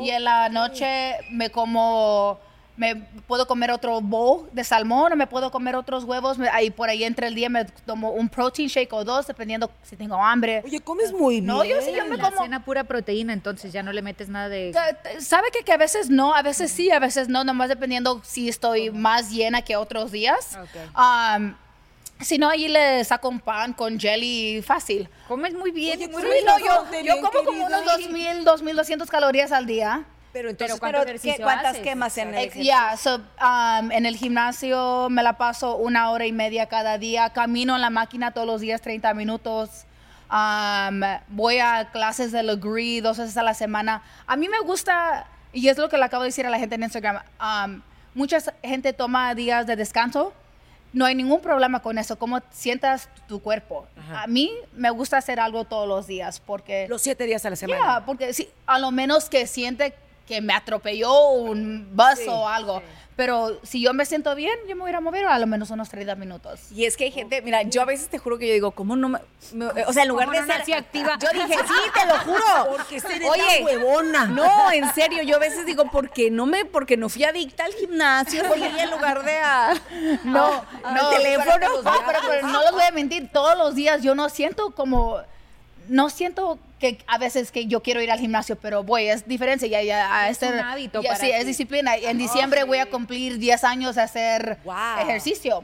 Y 0.00 0.10
en 0.10 0.24
la 0.24 0.48
noche 0.48 1.18
me 1.30 1.50
como 1.50 2.40
me 2.80 2.96
puedo 3.26 3.46
comer 3.46 3.70
otro 3.70 4.00
bowl 4.00 4.48
de 4.52 4.64
salmón 4.64 5.12
o 5.12 5.16
me 5.16 5.26
puedo 5.26 5.50
comer 5.50 5.76
otros 5.76 6.04
huevos. 6.04 6.38
Me- 6.38 6.48
Ahí 6.48 6.70
por 6.70 6.88
ahí 6.88 7.04
entre 7.04 7.26
el 7.26 7.34
día 7.34 7.50
me 7.50 7.66
tomo 7.84 8.10
un 8.12 8.30
protein 8.30 8.68
shake 8.68 8.90
o 8.94 9.04
dos, 9.04 9.26
dependiendo 9.26 9.70
si 9.82 9.96
tengo 9.96 10.14
hambre. 10.16 10.62
Oye, 10.64 10.80
comes 10.80 11.12
muy 11.12 11.34
bien. 11.34 11.46
No, 11.46 11.62
yo 11.62 11.76
sí, 11.82 11.92
yo 11.94 12.06
me 12.06 12.16
La 12.16 12.30
como... 12.30 12.42
cena 12.42 12.64
pura 12.64 12.84
proteína, 12.84 13.34
entonces 13.34 13.70
ya 13.74 13.82
no 13.82 13.92
le 13.92 14.00
metes 14.00 14.30
nada 14.30 14.48
de... 14.48 14.72
¿Sabe 15.18 15.48
que, 15.52 15.62
que 15.62 15.72
a 15.72 15.76
veces 15.76 16.08
no, 16.08 16.34
a 16.34 16.40
veces 16.40 16.72
sí, 16.72 16.90
a 16.90 16.98
veces 16.98 17.28
no, 17.28 17.44
nomás 17.44 17.68
dependiendo 17.68 18.22
si 18.24 18.48
estoy 18.48 18.90
más 18.90 19.30
llena 19.30 19.60
que 19.60 19.76
otros 19.76 20.10
días. 20.10 20.56
Ok. 20.56 20.96
Um, 20.98 21.54
si 22.18 22.38
no, 22.38 22.48
ahí 22.48 22.66
le 22.68 23.04
saco 23.04 23.28
un 23.28 23.40
pan 23.40 23.74
con 23.74 24.00
jelly 24.00 24.62
fácil. 24.62 25.06
Comes 25.28 25.52
muy 25.54 25.70
bien. 25.70 25.98
Oye, 25.98 26.08
muy 26.08 26.22
Sí, 26.22 26.28
rico. 26.28 26.46
no, 26.46 26.58
yo, 26.58 26.84
yo 26.92 27.02
bien, 27.02 27.20
como 27.20 27.44
como 27.44 27.66
unos 27.66 27.84
2000, 27.84 28.44
2200 28.44 29.10
calorías 29.10 29.52
al 29.52 29.66
día. 29.66 30.04
Pero 30.32 30.50
entonces, 30.50 30.78
¿cuánto 30.78 31.00
Pero, 31.04 31.20
¿qué- 31.20 31.36
¿cuántas 31.42 31.72
haces? 31.72 31.82
quemas 31.82 32.16
en 32.18 32.28
el 32.28 32.34
ejercicio? 32.34 32.62
Ya, 32.64 32.96
so, 32.96 33.16
um, 33.16 33.90
en 33.90 34.06
el 34.06 34.16
gimnasio 34.16 35.08
me 35.10 35.22
la 35.22 35.34
paso 35.36 35.76
una 35.76 36.10
hora 36.10 36.26
y 36.26 36.32
media 36.32 36.66
cada 36.66 36.98
día. 36.98 37.30
Camino 37.30 37.74
en 37.74 37.80
la 37.80 37.90
máquina 37.90 38.30
todos 38.30 38.46
los 38.46 38.60
días 38.60 38.80
30 38.80 39.12
minutos. 39.14 39.86
Um, 40.30 41.00
voy 41.28 41.58
a 41.58 41.90
clases 41.90 42.30
de 42.30 42.44
Legree 42.44 43.00
dos 43.00 43.18
veces 43.18 43.36
a 43.36 43.42
la 43.42 43.54
semana. 43.54 44.02
A 44.28 44.36
mí 44.36 44.48
me 44.48 44.60
gusta, 44.60 45.26
y 45.52 45.66
es 45.68 45.76
lo 45.78 45.88
que 45.88 45.98
le 45.98 46.04
acabo 46.04 46.22
de 46.22 46.28
decir 46.28 46.46
a 46.46 46.50
la 46.50 46.58
gente 46.58 46.76
en 46.76 46.84
Instagram, 46.84 47.22
um, 47.40 47.82
mucha 48.14 48.38
gente 48.62 48.92
toma 48.92 49.34
días 49.34 49.66
de 49.66 49.74
descanso. 49.74 50.32
No 50.92 51.04
hay 51.06 51.14
ningún 51.14 51.40
problema 51.40 51.80
con 51.80 51.98
eso, 51.98 52.16
cómo 52.18 52.40
sientas 52.50 53.08
tu 53.28 53.40
cuerpo. 53.40 53.86
A 54.12 54.26
mí 54.26 54.52
me 54.72 54.90
gusta 54.90 55.18
hacer 55.18 55.38
algo 55.38 55.64
todos 55.64 55.86
los 55.88 56.08
días 56.08 56.40
porque... 56.40 56.86
los 56.88 57.00
siete 57.02 57.26
días 57.26 57.44
a 57.46 57.50
la 57.50 57.56
semana. 57.56 57.80
Ya, 57.84 58.06
porque 58.06 58.32
sí, 58.32 58.48
a 58.66 58.78
lo 58.80 58.90
menos 58.90 59.28
que 59.28 59.46
siente 59.46 59.94
que 60.30 60.40
me 60.40 60.52
atropelló 60.54 61.30
un 61.30 61.88
bus 61.92 62.18
Sí, 62.18 62.26
o 62.28 62.46
algo. 62.46 62.80
Pero 63.16 63.58
si 63.64 63.82
yo 63.82 63.92
me 63.92 64.06
siento 64.06 64.34
bien, 64.36 64.54
yo 64.68 64.76
me 64.76 64.82
voy 64.82 64.92
a 64.92 65.00
mover 65.00 65.26
a 65.26 65.38
lo 65.40 65.46
menos 65.46 65.68
unos 65.70 65.88
30 65.90 66.14
minutos. 66.14 66.70
Y 66.72 66.84
es 66.86 66.96
que 66.96 67.04
hay 67.04 67.10
gente, 67.10 67.42
mira, 67.42 67.62
yo 67.62 67.82
a 67.82 67.84
veces 67.84 68.08
te 68.08 68.16
juro 68.18 68.38
que 68.38 68.46
yo 68.46 68.54
digo, 68.54 68.70
¿cómo 68.70 68.94
no 68.96 69.08
me.? 69.10 69.18
me- 69.52 69.66
o 69.86 69.92
sea, 69.92 70.04
en 70.04 70.08
lugar 70.08 70.26
¿Cómo 70.28 70.40
de 70.40 70.46
no 70.46 70.64
ser 70.64 70.74
activa? 70.76 71.18
Yo 71.20 71.28
dije, 71.34 71.58
sí, 71.66 71.74
te 71.92 72.06
lo 72.06 72.18
juro. 72.20 72.44
Porque 72.76 72.96
eres 72.96 73.28
Oye, 73.28 73.62
huevona. 73.64 74.24
No, 74.26 74.70
en 74.72 74.94
serio, 74.94 75.22
yo 75.24 75.36
a 75.36 75.38
veces 75.40 75.66
digo, 75.66 75.90
¿por 75.90 76.08
qué 76.10 76.30
no 76.30 76.46
me.? 76.46 76.64
Porque 76.64 76.96
no 76.96 77.08
fui 77.08 77.24
adicta 77.24 77.64
al 77.64 77.74
gimnasio, 77.74 78.44
fui 78.44 78.62
en 78.62 78.90
lugar 78.90 79.22
de 79.24 79.36
a. 79.36 79.74
No, 80.24 80.64
no, 80.94 81.10
teléfono. 81.10 81.50
Pero, 81.58 81.82
no, 81.82 81.92
pero- 82.06 82.20
pero 82.28 82.46
no 82.46 82.62
les 82.62 82.72
voy 82.72 82.82
a 82.84 82.92
mentir, 82.92 83.28
todos 83.32 83.58
los 83.58 83.74
días 83.74 84.00
yo 84.02 84.14
no 84.14 84.28
siento 84.30 84.70
como. 84.70 85.18
No 85.88 86.08
siento 86.08 86.58
que 86.80 86.98
a 87.06 87.18
veces 87.18 87.52
que 87.52 87.66
yo 87.66 87.82
quiero 87.82 88.00
ir 88.02 88.10
al 88.10 88.18
gimnasio, 88.18 88.56
pero 88.56 88.82
voy, 88.82 89.04
es 89.08 89.28
diferencia. 89.28 89.68
Ya, 89.68 89.82
ya, 89.82 90.16
a 90.22 90.28
Es 90.30 90.42
este, 90.42 90.54
un 90.54 90.58
hábito 90.60 91.02
ya, 91.02 91.10
para 91.10 91.20
sí, 91.20 91.26
ti. 91.26 91.32
es 91.32 91.46
disciplina. 91.46 91.96
Y 91.98 92.06
En 92.06 92.16
diciembre 92.18 92.64
voy 92.64 92.78
a 92.78 92.86
cumplir 92.86 93.38
10 93.38 93.62
años 93.64 93.94
de 93.96 94.02
hacer 94.02 94.58
Wow. 94.64 94.74
ejercicio. 95.02 95.62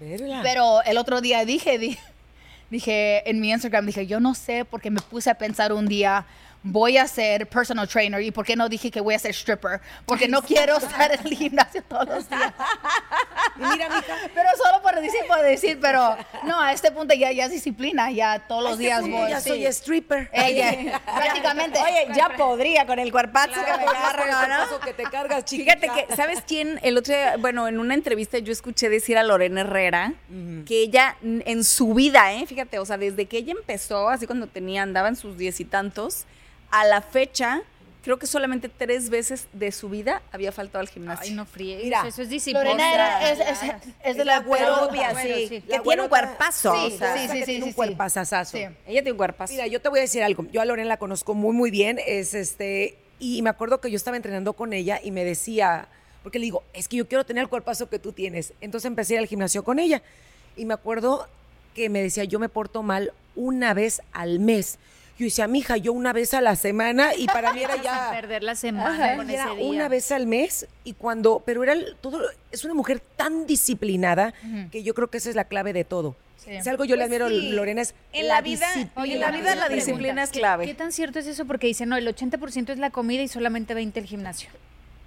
Verla. 0.00 0.40
Pero 0.42 0.82
el 0.84 0.96
otro 0.98 1.20
día 1.20 1.44
dije, 1.44 1.78
di- 1.78 1.98
dije 2.70 3.28
en 3.28 3.40
mi 3.40 3.50
Instagram, 3.50 3.86
dije, 3.86 4.06
yo 4.06 4.20
no 4.20 4.34
sé, 4.34 4.64
porque 4.64 4.90
me 4.90 5.00
puse 5.00 5.30
a 5.30 5.34
pensar 5.34 5.72
un 5.72 5.86
día, 5.86 6.24
voy 6.62 6.96
a 6.96 7.06
ser 7.08 7.48
personal 7.48 7.88
trainer 7.88 8.20
y 8.22 8.30
por 8.30 8.44
qué 8.44 8.56
no 8.56 8.68
dije 8.68 8.90
que 8.90 9.00
voy 9.00 9.14
a 9.14 9.18
ser 9.18 9.32
stripper, 9.32 9.80
porque 10.06 10.28
no 10.28 10.42
quiero 10.42 10.76
estar 10.76 11.12
en 11.12 11.26
el 11.26 11.36
gimnasio 11.36 11.82
todos 11.82 12.08
los 12.08 12.28
días. 12.28 12.52
Mira, 13.56 13.88
mija. 13.88 14.16
Pero 14.34 14.48
solo 14.62 14.82
por 14.82 15.00
decir, 15.00 15.20
por 15.26 15.42
decir, 15.42 15.78
pero 15.80 16.16
no, 16.44 16.60
a 16.60 16.72
este 16.72 16.90
punto 16.90 17.14
ya, 17.14 17.32
ya 17.32 17.46
es 17.46 17.50
disciplina, 17.50 18.10
ya 18.10 18.40
todos 18.46 18.62
los 18.62 18.78
días 18.78 19.02
voy. 19.02 19.30
Ya 19.30 19.40
sí. 19.40 19.50
soy 19.50 19.66
stripper. 19.66 20.30
Ella, 20.32 21.00
prácticamente. 21.04 21.78
Oye, 21.80 22.08
ya 22.14 22.30
podría 22.36 22.86
con 22.86 22.98
el 22.98 23.10
cuerpazo 23.10 23.54
que 23.54 23.76
me 23.78 23.84
agarra, 23.84 24.66
¿no? 24.66 24.80
Que 24.80 24.92
te 24.92 25.04
cargas, 25.04 25.44
chiquita. 25.44 25.76
Fíjate 25.76 26.06
que, 26.06 26.16
¿sabes 26.16 26.42
quién? 26.46 26.78
El 26.82 26.96
otro 26.96 27.14
día, 27.14 27.36
bueno, 27.38 27.68
en 27.68 27.78
una 27.78 27.94
entrevista 27.94 28.38
yo 28.38 28.52
escuché 28.52 28.88
decir 28.88 29.18
a 29.18 29.22
Lorena 29.22 29.62
Herrera 29.62 30.14
que 30.66 30.82
ella 30.82 31.16
en 31.22 31.64
su 31.64 31.94
vida, 31.94 32.32
¿eh? 32.32 32.46
Fíjate, 32.46 32.78
o 32.78 32.86
sea, 32.86 32.98
desde 32.98 33.26
que 33.26 33.38
ella 33.38 33.52
empezó, 33.52 34.08
así 34.08 34.26
cuando 34.26 34.46
tenía, 34.46 34.82
andaba 34.82 35.08
en 35.08 35.16
sus 35.16 35.36
diez 35.36 35.60
y 35.60 35.64
tantos, 35.64 36.24
a 36.72 36.84
la 36.84 37.00
fecha, 37.02 37.62
creo 38.02 38.18
que 38.18 38.26
solamente 38.26 38.68
tres 38.68 39.10
veces 39.10 39.46
de 39.52 39.70
su 39.70 39.88
vida 39.88 40.22
había 40.32 40.50
faltado 40.50 40.80
al 40.80 40.88
gimnasio. 40.88 41.24
Ay, 41.30 41.34
no 41.34 41.46
fríes. 41.46 41.84
Mira, 41.84 42.04
eso 42.08 42.22
es 42.22 42.28
disciplina. 42.28 42.64
Lorena 42.64 42.92
era- 42.94 43.30
es, 43.30 43.38
es, 43.40 43.72
es 44.02 44.16
de 44.16 44.24
la 44.24 44.40
güerota. 44.40 44.88
Rubia, 44.88 45.14
sí, 45.22 45.46
sí. 45.48 45.60
que 45.60 45.76
La 45.76 45.82
tiene 45.82 46.02
un 46.02 46.08
cuerpazo. 46.08 46.74
Sí, 46.74 46.94
o 46.94 46.98
sea, 46.98 47.14
sí, 47.16 47.28
que 47.28 47.38
sí, 47.40 47.44
tiene 47.44 47.60
sí, 47.60 47.62
un 47.62 47.68
sí. 47.68 47.74
cuerpazazazo. 47.74 48.56
Sí. 48.56 48.64
Ella 48.64 48.74
tiene 49.02 49.12
un 49.12 49.16
cuerpazo. 49.18 49.52
Mira, 49.52 49.68
yo 49.68 49.80
te 49.80 49.88
voy 49.88 50.00
a 50.00 50.02
decir 50.02 50.22
algo. 50.24 50.44
Yo 50.50 50.60
a 50.60 50.64
Lorena 50.64 50.88
la 50.88 50.96
conozco 50.96 51.34
muy, 51.34 51.54
muy 51.54 51.70
bien. 51.70 52.00
Es 52.04 52.34
este. 52.34 52.98
Y 53.20 53.40
me 53.42 53.50
acuerdo 53.50 53.80
que 53.80 53.88
yo 53.88 53.96
estaba 53.96 54.16
entrenando 54.16 54.54
con 54.54 54.72
ella 54.72 54.98
y 55.00 55.12
me 55.12 55.24
decía, 55.24 55.86
porque 56.24 56.40
le 56.40 56.46
digo, 56.46 56.64
es 56.72 56.88
que 56.88 56.96
yo 56.96 57.06
quiero 57.06 57.24
tener 57.24 57.42
el 57.42 57.48
cuerpazo 57.48 57.88
que 57.88 58.00
tú 58.00 58.12
tienes. 58.12 58.52
Entonces 58.60 58.86
empecé 58.88 59.12
a 59.12 59.16
ir 59.16 59.20
al 59.20 59.26
gimnasio 59.28 59.62
con 59.62 59.78
ella. 59.78 60.02
Y 60.56 60.64
me 60.64 60.74
acuerdo 60.74 61.28
que 61.74 61.88
me 61.88 62.02
decía, 62.02 62.24
yo 62.24 62.40
me 62.40 62.48
porto 62.48 62.82
mal 62.82 63.12
una 63.36 63.74
vez 63.74 64.02
al 64.12 64.40
mes. 64.40 64.78
Yo 65.22 65.26
decía, 65.26 65.46
mija, 65.46 65.76
yo 65.76 65.92
una 65.92 66.12
vez 66.12 66.34
a 66.34 66.40
la 66.40 66.56
semana 66.56 67.14
y 67.14 67.26
para 67.28 67.52
mí 67.52 67.62
era 67.62 67.76
ya. 67.82 68.10
perder 68.10 68.42
la 68.42 68.56
semana 68.56 69.12
era 69.14 69.54
día. 69.54 69.64
una 69.64 69.88
vez 69.88 70.10
al 70.10 70.26
mes 70.26 70.66
y 70.82 70.94
cuando, 70.94 71.44
pero 71.46 71.62
era 71.62 71.74
el- 71.74 71.94
todo, 72.00 72.20
es 72.50 72.64
una 72.64 72.74
mujer 72.74 72.98
tan 72.98 73.46
disciplinada 73.46 74.34
que 74.72 74.82
yo 74.82 74.94
creo 74.94 75.08
que 75.10 75.18
esa 75.18 75.30
es 75.30 75.36
la 75.36 75.44
clave 75.44 75.72
de 75.72 75.84
todo. 75.84 76.16
Sí. 76.38 76.50
Si 76.60 76.68
algo 76.68 76.84
yo 76.84 76.96
le 76.96 77.06
Pues 77.06 77.20
admiro, 77.22 77.28
sí. 77.28 77.50
Lorena, 77.52 77.82
es 77.82 77.94
En 78.12 78.26
la, 78.26 78.34
la 78.34 78.40
vida- 78.40 78.66
disciplina. 78.74 79.14
en 79.14 79.20
la 79.20 79.30
vida 79.30 79.54
la 79.54 79.66
Pregunta, 79.66 79.74
disciplina 79.74 80.22
es 80.24 80.30
¿qué- 80.30 80.38
clave. 80.40 80.66
¿Qué 80.66 80.74
tan 80.74 80.90
cierto 80.90 81.20
es 81.20 81.28
eso? 81.28 81.44
Porque 81.44 81.68
dicen, 81.68 81.88
no, 81.88 81.96
el 81.96 82.08
80% 82.08 82.70
es 82.72 82.78
la 82.80 82.90
comida 82.90 83.22
y 83.22 83.28
solamente 83.28 83.76
20% 83.76 83.96
el 84.00 84.06
gimnasio. 84.06 84.50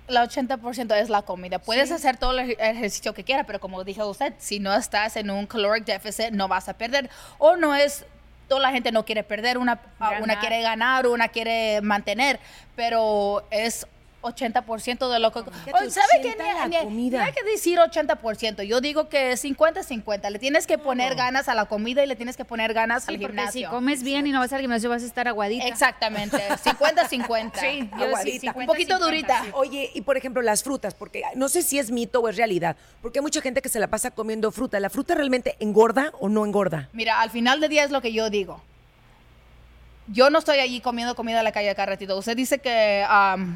La 0.07 0.23
80% 0.23 0.95
es 0.95 1.09
la 1.09 1.23
comida. 1.23 1.59
Puedes 1.59 1.91
hacer 1.91 2.15
todo 2.15 2.31
el 2.39 2.51
ej- 2.51 2.57
ejercicio 2.59 3.13
que 3.13 3.25
quieras, 3.25 3.45
pero 3.47 3.59
como 3.59 3.83
dijo 3.83 4.07
usted, 4.07 4.33
si 4.37 4.59
no 4.59 4.73
estás 4.73 5.17
en 5.17 5.29
un 5.29 5.45
caloric 5.45 5.83
deficit, 5.83 6.29
no 6.31 6.47
vas 6.47 6.69
a 6.69 6.73
perder. 6.77 7.09
O 7.37 7.57
no 7.57 7.75
es, 7.75 8.05
toda 8.47 8.61
la 8.61 8.71
gente 8.71 8.91
no 8.91 9.05
quiere 9.05 9.23
perder, 9.23 9.57
una, 9.57 9.79
una 10.21 10.39
quiere 10.39 10.61
ganar, 10.61 11.07
una 11.07 11.27
quiere 11.29 11.81
mantener, 11.81 12.39
pero 12.75 13.45
es 13.51 13.87
80% 14.25 15.09
de 15.11 15.19
lo 15.19 15.31
que... 15.31 15.39
Oye, 15.39 15.89
¿Sabe 15.91 16.07
qué? 16.21 16.29
80 16.29 16.85
Ni, 16.89 17.09
ni- 17.09 17.15
hay 17.17 17.31
que 17.31 17.43
decir 17.43 17.77
80%. 17.79 18.63
Yo 18.63 18.81
digo 18.81 19.07
que 19.09 19.33
50-50. 19.33 20.29
Le 20.29 20.39
tienes 20.39 20.67
que 20.67 20.77
poner 20.77 21.15
ganas 21.15 21.47
a 21.47 21.55
la 21.55 21.65
comida 21.65 22.03
y 22.03 22.07
le 22.07 22.15
tienes 22.15 22.35
que 22.37 22.45
poner 22.45 22.73
ganas 22.73 23.07
al 23.07 23.15
Sí, 23.15 23.21
porque 23.21 23.35
gimnasio. 23.37 23.69
si 23.69 23.73
comes 23.73 24.03
bien 24.03 24.27
y 24.27 24.31
no 24.31 24.39
vas 24.39 24.51
al 24.53 24.61
gimnasio 24.61 24.89
vas 24.89 25.03
a 25.03 25.05
estar 25.05 25.27
aguadita. 25.27 25.65
Exactamente. 25.67 26.37
50-50. 26.63 27.51
Sí, 27.59 27.89
yo 27.97 28.05
Aguadita. 28.05 28.23
sí, 28.23 28.39
50, 28.39 28.59
Un 28.59 28.65
poquito 28.65 28.95
50, 28.97 29.05
durita. 29.05 29.43
sí. 29.43 29.49
Oye, 29.53 29.91
y 29.93 30.01
por 30.01 30.17
ejemplo, 30.17 30.41
las 30.41 30.63
frutas, 30.63 30.93
porque 30.93 31.23
no 31.35 31.47
sé 31.49 31.61
si 31.61 31.79
es 31.79 31.91
mito 31.91 32.19
o 32.19 32.29
es 32.29 32.35
realidad, 32.37 32.75
porque 33.01 33.19
hay 33.19 33.23
mucha 33.23 33.41
gente 33.41 33.61
que 33.61 33.69
se 33.69 33.79
la 33.79 33.87
pasa 33.87 34.11
comiendo 34.11 34.51
fruta. 34.51 34.79
¿La 34.79 34.89
fruta 34.89 35.15
realmente 35.15 35.55
engorda 35.59 36.11
o 36.19 36.29
no 36.29 36.45
engorda? 36.45 36.89
Mira, 36.93 37.21
al 37.21 37.29
final 37.29 37.59
del 37.61 37.69
día 37.69 37.83
es 37.83 37.91
lo 37.91 38.01
que 38.01 38.11
yo 38.11 38.29
digo. 38.29 38.61
Yo 40.07 40.29
no 40.29 40.37
estoy 40.39 40.59
allí 40.59 40.81
comiendo 40.81 41.15
comida 41.15 41.39
en 41.39 41.43
la 41.43 41.51
calle 41.51 41.73
cada 41.73 41.87
ratito. 41.87 42.15
Usted 42.17 42.35
dice 42.37 42.59
que, 42.59 43.03
um, 43.09 43.55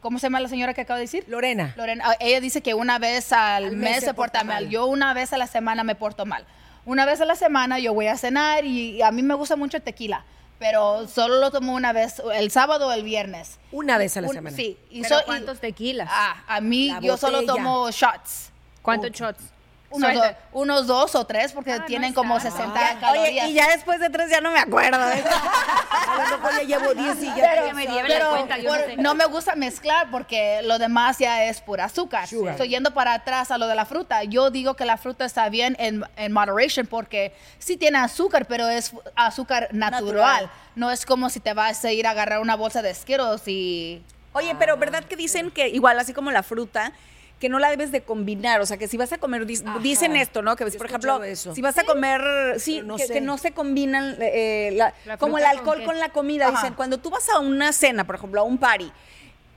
¿cómo 0.00 0.18
se 0.18 0.26
llama 0.26 0.40
la 0.40 0.48
señora 0.48 0.74
que 0.74 0.82
acaba 0.82 0.98
de 0.98 1.04
decir? 1.04 1.24
Lorena. 1.28 1.74
Lorena, 1.76 2.04
ah, 2.06 2.16
ella 2.20 2.40
dice 2.40 2.62
que 2.62 2.74
una 2.74 2.98
vez 2.98 3.32
al, 3.32 3.72
mes, 3.76 4.04
se 4.04 4.14
porta 4.14 4.44
mal. 4.44 4.68
Yo 4.68 4.86
una 4.86 5.14
vez 5.14 5.32
a 5.32 5.38
la 5.38 5.46
semana 5.46 5.84
me 5.84 5.94
porto 5.94 6.26
mal. 6.26 6.44
Una 6.84 7.04
vez 7.04 7.20
a 7.20 7.24
la 7.24 7.36
semana 7.36 7.78
yo 7.78 7.92
voy 7.94 8.06
a 8.06 8.16
cenar 8.16 8.64
y 8.64 9.02
a 9.02 9.10
mí 9.10 9.22
me 9.22 9.34
gusta 9.34 9.56
mucho 9.56 9.76
el 9.76 9.82
tequila, 9.82 10.24
pero 10.58 11.06
solo 11.06 11.38
lo 11.40 11.50
tomo 11.50 11.74
una 11.74 11.92
vez, 11.92 12.22
el 12.34 12.50
sábado 12.50 12.88
o 12.88 12.92
el 12.92 13.02
viernes. 13.02 13.58
Una 13.72 13.98
vez 13.98 14.16
a 14.16 14.22
la 14.22 14.28
Un- 14.28 14.34
semana. 14.34 14.56
Sí. 14.56 14.78
Y 14.90 15.02
Pero 15.02 15.16
so- 15.16 15.20
y- 15.22 15.24
¿cuántos 15.26 15.60
tequilas? 15.60 16.08
Ah, 16.10 16.42
a 16.46 16.60
mí 16.60 16.88
La 16.90 17.00
yo 17.00 17.16
solo 17.16 17.42
tomo 17.44 17.90
shots. 17.90 18.50
¿Cuántos 18.82 19.10
shots? 19.10 19.42
Unos, 19.90 20.12
Suelta. 20.12 20.32
do- 20.32 20.36
unos 20.60 20.86
dos 20.86 21.14
o 21.14 21.24
tres 21.26 21.52
porque 21.52 21.72
Ah, 21.72 21.86
tienen 21.86 22.12
como 22.12 22.34
tanto. 22.38 22.50
60 22.50 22.72
Oye, 22.90 23.00
calorías. 23.00 23.48
y 23.48 23.54
ya 23.54 23.68
después 23.70 23.98
de 24.00 24.10
tres 24.10 24.30
ya 24.30 24.42
no 24.42 24.50
me 24.50 24.58
acuerdo. 24.58 25.00
¿eh? 25.10 25.24
A 26.08 26.30
lo 26.30 26.38
mejor 26.38 26.52
ya 26.66 26.78
llevo 26.78 26.94
10 26.94 27.22
y 27.22 27.26
ya 27.26 27.34
pero, 27.36 27.66
que 27.66 27.74
me 27.74 27.86
lleve 27.86 28.08
la 28.08 28.14
pero 28.14 28.30
cuenta, 28.30 28.58
yo 28.58 28.70
no 28.70 28.84
sé. 28.84 28.96
no 28.98 29.14
me 29.14 29.24
gusta 29.26 29.54
mezclar 29.56 30.10
porque 30.10 30.60
lo 30.64 30.78
demás 30.78 31.18
ya 31.18 31.44
es 31.44 31.60
pura 31.62 31.84
azúcar. 31.86 32.26
Sugar. 32.28 32.52
Estoy 32.52 32.68
yendo 32.68 32.92
para 32.92 33.14
atrás 33.14 33.50
a 33.50 33.56
lo 33.58 33.66
de 33.66 33.74
la 33.74 33.86
fruta. 33.86 34.24
Yo 34.24 34.50
digo 34.50 34.74
que 34.74 34.84
la 34.84 34.96
fruta 34.98 35.24
está 35.24 35.48
bien 35.48 35.74
en, 35.78 36.04
en 36.16 36.32
moderation 36.32 36.86
porque 36.86 37.34
sí 37.58 37.76
tiene 37.78 37.98
azúcar, 37.98 38.46
pero 38.46 38.68
es 38.68 38.92
azúcar 39.16 39.68
natural. 39.72 40.02
Natural. 40.04 40.50
No 40.74 40.90
es 40.90 41.06
como 41.06 41.30
si 41.30 41.40
te 41.40 41.54
vas 41.54 41.82
a 41.84 41.92
ir 41.92 42.06
a 42.06 42.10
agarrar 42.10 42.40
una 42.40 42.56
bolsa 42.56 42.82
de 42.82 42.94
Skittles 42.94 43.46
y... 43.48 44.02
Oye, 44.34 44.54
pero 44.58 44.76
¿verdad 44.76 45.02
que 45.04 45.16
dicen 45.16 45.50
que 45.50 45.68
igual, 45.68 45.98
así 45.98 46.12
como 46.12 46.30
la 46.30 46.42
fruta, 46.42 46.92
que 47.38 47.48
no 47.48 47.58
la 47.58 47.70
debes 47.70 47.92
de 47.92 48.00
combinar? 48.02 48.60
O 48.60 48.66
sea, 48.66 48.76
que 48.76 48.88
si 48.88 48.96
vas 48.96 49.12
a 49.12 49.18
comer, 49.18 49.46
dis- 49.46 49.62
dicen 49.82 50.16
esto, 50.16 50.42
¿no? 50.42 50.56
Que, 50.56 50.68
Yo 50.70 50.76
por 50.78 50.86
ejemplo, 50.86 51.22
eso. 51.22 51.54
si 51.54 51.62
vas 51.62 51.78
a 51.78 51.84
comer, 51.84 52.20
sí, 52.58 52.82
no 52.84 52.96
que, 52.96 53.20
no 53.20 53.38
se 53.38 53.52
combinan, 53.52 54.16
eh, 54.20 54.70
la- 54.74 54.94
La 55.06 55.16
como 55.18 55.38
el 55.38 55.44
con 55.44 55.50
alcohol 55.58 55.84
con, 55.84 55.98
la 55.98 56.08
comida. 56.10 56.48
Ajá. 56.48 56.56
Dicen, 56.60 56.74
cuando 56.74 56.98
tú 56.98 57.10
vas 57.10 57.28
a 57.28 57.38
una 57.38 57.72
cena, 57.72 58.04
por 58.04 58.16
ejemplo, 58.16 58.40
a 58.40 58.44
un 58.44 58.58
party, 58.58 58.90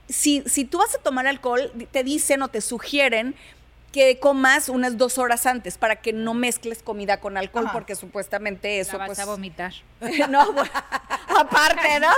si, 0.08 0.42
si 0.46 0.64
tú 0.64 0.78
vas 0.78 0.94
a 0.94 0.98
tomar 0.98 1.26
alcohol, 1.26 1.72
te 1.90 2.04
dicen 2.04 2.42
o 2.42 2.48
te 2.48 2.60
sugieren 2.60 3.34
que 3.92 4.18
comas 4.18 4.70
unas 4.70 4.96
dos 4.96 5.18
horas 5.18 5.44
antes 5.46 5.76
para 5.76 5.96
que 5.96 6.12
no 6.14 6.32
mezcles 6.32 6.82
comida 6.82 7.20
con 7.20 7.36
alcohol, 7.36 7.64
Ajá. 7.66 7.74
porque 7.74 7.94
supuestamente 7.94 8.80
eso 8.80 8.92
La 8.92 8.98
vas 8.98 9.06
pues 9.08 9.18
a 9.18 9.26
vomitar. 9.26 9.72
no, 10.30 10.52
bueno, 10.52 10.70
aparte, 11.38 12.00
¿no? 12.00 12.08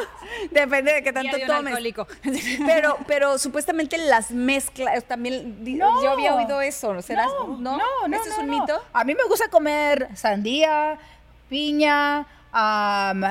Depende 0.53 0.93
de 0.93 1.03
qué 1.03 1.13
tanto 1.13 1.37
de 1.37 1.43
un 1.43 1.49
tomes. 1.49 1.67
alcohólico. 1.67 2.07
Pero, 2.67 2.97
pero 3.07 3.39
supuestamente 3.39 3.99
las 3.99 4.31
mezclas 4.31 5.05
también. 5.05 5.57
No. 5.77 6.03
Yo 6.03 6.11
había 6.11 6.35
oído 6.35 6.61
eso, 6.61 6.95
¿no? 6.95 7.03
¿Será? 7.03 7.27
No, 7.27 7.57
no, 7.59 7.79
no. 8.09 8.17
¿Ese 8.17 8.29
es 8.31 8.37
no, 8.37 8.43
un 8.43 8.47
no. 8.51 8.61
mito? 8.61 8.85
A 8.93 9.05
mí 9.05 9.15
me 9.15 9.25
gusta 9.25 9.49
comer 9.49 10.09
sandía, 10.17 10.99
piña, 11.49 12.27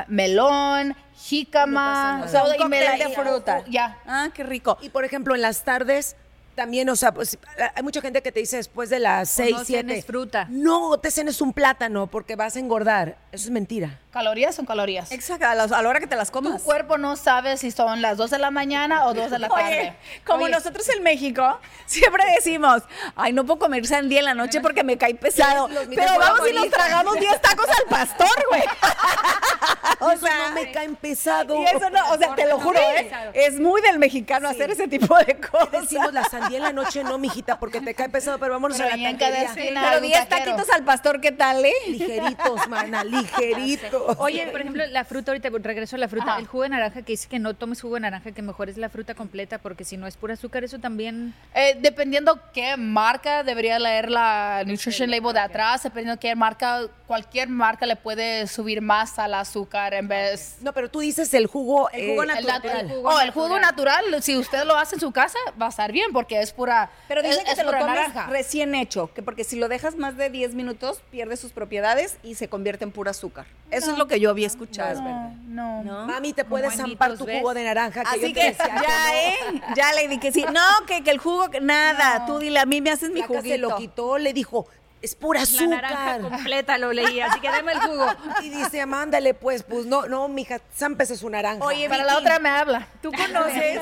melón, 0.07 0.95
jícama. 1.15 2.17
No 2.19 2.25
O 2.25 2.27
sea, 2.27 2.43
un 2.43 2.73
y 2.73 2.77
de 2.77 3.09
fruta. 3.15 3.63
Ya. 3.67 3.99
Ah, 4.05 4.29
qué 4.33 4.43
rico. 4.43 4.77
Y 4.81 4.89
por 4.89 5.05
ejemplo, 5.05 5.35
en 5.35 5.41
las 5.41 5.63
tardes 5.63 6.15
también, 6.55 6.89
o 6.89 6.95
sea, 6.95 7.13
pues, 7.13 7.37
hay 7.75 7.83
mucha 7.83 8.01
gente 8.01 8.21
que 8.21 8.31
te 8.31 8.39
dice 8.39 8.57
después 8.57 8.89
de 8.89 8.99
las 8.99 9.31
O 9.39 9.43
6, 9.43 9.51
no 9.51 9.65
7. 9.65 9.87
cenes 9.89 10.05
fruta. 10.05 10.47
No, 10.49 10.97
te 10.99 11.11
cenes 11.11 11.41
un 11.41 11.53
plátano 11.53 12.07
porque 12.07 12.35
vas 12.35 12.55
a 12.55 12.59
engordar. 12.59 13.17
Eso 13.31 13.45
es 13.45 13.51
mentira. 13.51 13.99
Calorías 14.11 14.53
son 14.53 14.65
calorías. 14.67 15.11
Exacto, 15.11 15.47
a 15.47 15.55
la, 15.55 15.63
a 15.63 15.81
la 15.81 15.89
hora 15.89 15.99
que 15.99 16.05
te 16.07 16.15
las 16.15 16.27
Tu 16.29 16.33
comas. 16.33 16.61
cuerpo 16.61 16.97
no 16.99 17.15
sabe 17.15 17.57
si 17.57 17.71
son 17.71 18.01
las 18.01 18.17
2 18.17 18.29
de 18.29 18.37
la 18.39 18.51
mañana 18.51 19.07
o 19.07 19.13
2 19.15 19.31
de 19.31 19.39
la 19.39 19.49
tarde. 19.49 19.63
Oye, 19.79 19.93
como 20.23 20.43
Oye, 20.45 20.53
nosotros 20.53 20.87
en 20.89 21.01
México 21.01 21.59
siempre 21.87 22.23
decimos, 22.35 22.83
ay, 23.15 23.33
no 23.33 23.43
puedo 23.45 23.57
comer 23.59 23.85
sandía 23.87 24.19
en 24.19 24.25
la 24.25 24.33
noche 24.35 24.61
porque 24.61 24.83
me 24.83 24.97
cae 24.97 25.15
pesado. 25.15 25.67
Los 25.67 25.87
Pero 25.87 26.19
vamos 26.19 26.47
y 26.49 26.53
nos 26.53 26.69
tragamos 26.69 27.19
10 27.19 27.41
tacos 27.41 27.65
al 27.67 27.89
pastor, 27.89 28.45
güey. 28.49 28.61
o 29.99 30.11
Eso 30.11 30.25
sea, 30.27 30.49
no 30.49 30.55
me 30.55 30.71
caen 30.71 30.95
pesado. 30.95 31.59
y 31.59 31.63
eso 31.65 31.89
no, 31.89 32.11
o 32.11 32.17
sea, 32.17 32.35
te 32.35 32.47
lo 32.47 32.59
juro, 32.59 32.79
¿eh? 32.79 33.11
Es 33.33 33.59
muy 33.59 33.81
del 33.81 33.97
mexicano 33.97 34.47
hacer 34.49 34.69
ese 34.71 34.87
tipo 34.87 35.17
de 35.17 35.37
cosas. 35.39 35.71
Decimos 35.71 36.13
la 36.13 36.23
sandía 36.25 36.42
en 36.51 36.61
la 36.63 36.73
noche, 36.73 37.03
no, 37.03 37.17
mijita, 37.17 37.59
porque 37.59 37.81
te 37.81 37.93
cae 37.93 38.09
pesado, 38.09 38.37
pero 38.39 38.53
vámonos 38.53 38.77
Pero 38.77 38.93
a 38.93 38.97
la 38.97 39.11
taquería. 39.11 39.51
Pero 39.55 39.79
hay 39.79 39.95
un 39.97 40.01
10 40.03 40.29
taquero. 40.29 40.51
taquitos 40.55 40.75
al 40.75 40.83
pastor, 40.83 41.21
¿qué 41.21 41.31
tal, 41.31 41.63
eh? 41.65 41.71
Ligeritos, 41.87 42.67
mana, 42.67 43.03
ligeritos. 43.47 44.17
Oye, 44.19 44.47
por 44.47 44.61
ejemplo, 44.61 44.85
la 44.87 45.05
fruta, 45.05 45.31
ahorita 45.31 45.49
regreso 45.49 45.95
a 45.95 45.99
la 45.99 46.07
fruta, 46.07 46.31
Ajá. 46.31 46.39
el 46.39 46.47
jugo 46.47 46.63
de 46.63 46.69
naranja 46.69 47.01
que 47.01 47.13
dice 47.13 47.27
que 47.29 47.39
no 47.39 47.53
tomes 47.53 47.81
jugo 47.81 47.95
de 47.95 48.01
naranja, 48.01 48.31
que 48.31 48.41
mejor 48.41 48.69
es 48.69 48.77
la 48.77 48.89
fruta 48.89 49.15
completa, 49.15 49.57
porque 49.59 49.83
si 49.83 49.97
no 49.97 50.07
es 50.07 50.17
pura 50.17 50.33
azúcar, 50.33 50.63
eso 50.63 50.79
también... 50.79 51.33
Eh, 51.53 51.77
dependiendo 51.79 52.39
qué 52.53 52.75
marca, 52.77 53.43
debería 53.43 53.79
leer 53.79 54.09
la 54.09 54.63
nutrition 54.65 55.09
label 55.09 55.33
de 55.33 55.39
atrás. 55.39 55.83
Dependiendo 55.83 56.19
qué 56.19 56.35
marca, 56.35 56.81
cualquier 57.07 57.49
marca 57.49 57.85
le 57.85 57.95
puede 57.95 58.47
subir 58.47 58.81
más 58.81 59.19
al 59.19 59.33
azúcar 59.33 59.93
en 59.93 60.07
vez. 60.07 60.57
No, 60.61 60.73
pero 60.73 60.89
tú 60.89 60.99
dices 60.99 61.33
el 61.33 61.47
jugo, 61.47 61.89
El 61.91 62.09
jugo 62.11 62.23
eh, 62.23 62.27
El, 62.37 62.45
natural. 62.47 62.61
nat- 62.61 62.79
El 62.81 62.89
jugo 62.89 63.09
oh, 63.09 63.19
el 63.19 63.31
jugo 63.31 63.59
natural. 63.59 64.03
natural, 64.05 64.23
si 64.23 64.37
usted 64.37 64.63
lo 64.65 64.75
hace 64.77 64.95
en 64.95 65.01
su 65.01 65.11
casa, 65.11 65.37
va 65.61 65.67
a 65.67 65.69
estar 65.69 65.91
bien 65.91 66.11
porque 66.13 66.32
es 66.41 66.51
pura. 66.53 66.89
Pero 67.07 67.21
dicen 67.21 67.39
es- 67.39 67.43
que 67.45 67.51
es 67.51 67.57
te 67.57 67.63
lo 67.63 67.71
tomes 67.71 67.85
naranja. 67.87 68.27
recién 68.27 68.75
hecho, 68.75 69.13
que 69.13 69.21
porque 69.21 69.43
si 69.43 69.55
lo 69.57 69.67
dejas 69.69 69.95
más 69.95 70.17
de 70.17 70.29
10 70.29 70.55
minutos, 70.55 71.01
pierde 71.11 71.37
sus 71.37 71.51
propiedades 71.51 72.17
y 72.23 72.35
se 72.35 72.47
convierte 72.47 72.83
en 72.83 72.91
pura 72.91 73.11
azúcar. 73.11 73.45
Eso 73.71 73.91
es 73.91 73.97
lo 73.97 74.07
que 74.07 74.19
yo 74.19 74.29
había 74.29 74.47
escuchado. 74.47 75.01
No, 75.47 75.83
¿No? 75.83 76.05
Mami, 76.05 76.33
te 76.33 76.45
puedes 76.45 76.75
zampar 76.75 77.17
tu 77.17 77.25
¿ves? 77.25 77.39
jugo 77.39 77.53
de 77.53 77.63
naranja. 77.63 78.01
Así 78.01 78.19
yo 78.21 78.27
te 78.27 78.33
que 78.33 78.43
decía 78.51 78.67
ya, 78.67 78.73
no. 78.81 79.13
¿eh? 79.57 79.61
Ya 79.75 79.93
le 79.93 80.07
di 80.07 80.19
que 80.19 80.31
sí. 80.31 80.45
No, 80.51 80.85
que, 80.87 81.03
que 81.03 81.11
el 81.11 81.17
jugo, 81.17 81.49
que 81.49 81.59
nada. 81.61 82.25
Tú 82.25 82.39
dile, 82.39 82.59
a 82.59 82.65
mí 82.65 82.81
me 82.81 82.91
haces 82.91 83.09
mi 83.09 83.21
Flaca 83.23 83.41
se 83.41 83.57
lo 83.57 83.71
juguito. 83.71 83.91
quitó, 83.91 84.17
le 84.17 84.33
dijo, 84.33 84.67
es 85.03 85.15
pura 85.15 85.41
La 85.43 85.67
naranja 85.67 86.13
azúcar. 86.15 86.31
completa 86.31 86.77
lo 86.77 86.93
leí, 86.93 87.19
así 87.19 87.39
que 87.39 87.49
dame 87.49 87.73
el 87.73 87.79
jugo. 87.79 88.07
Y 88.41 88.49
dice, 88.49 88.85
mándale 88.85 89.33
pues, 89.33 89.61
pues 89.63 89.85
no, 89.85 90.07
no, 90.07 90.27
mija, 90.29 90.59
zámpese 90.75 91.15
su 91.17 91.29
naranja. 91.29 91.63
Oye, 91.63 91.87
Para 91.89 92.03
Vicky, 92.03 92.13
la 92.13 92.19
otra 92.19 92.39
me 92.39 92.49
habla. 92.49 92.87
¿Tú 93.01 93.11
conoces? 93.11 93.79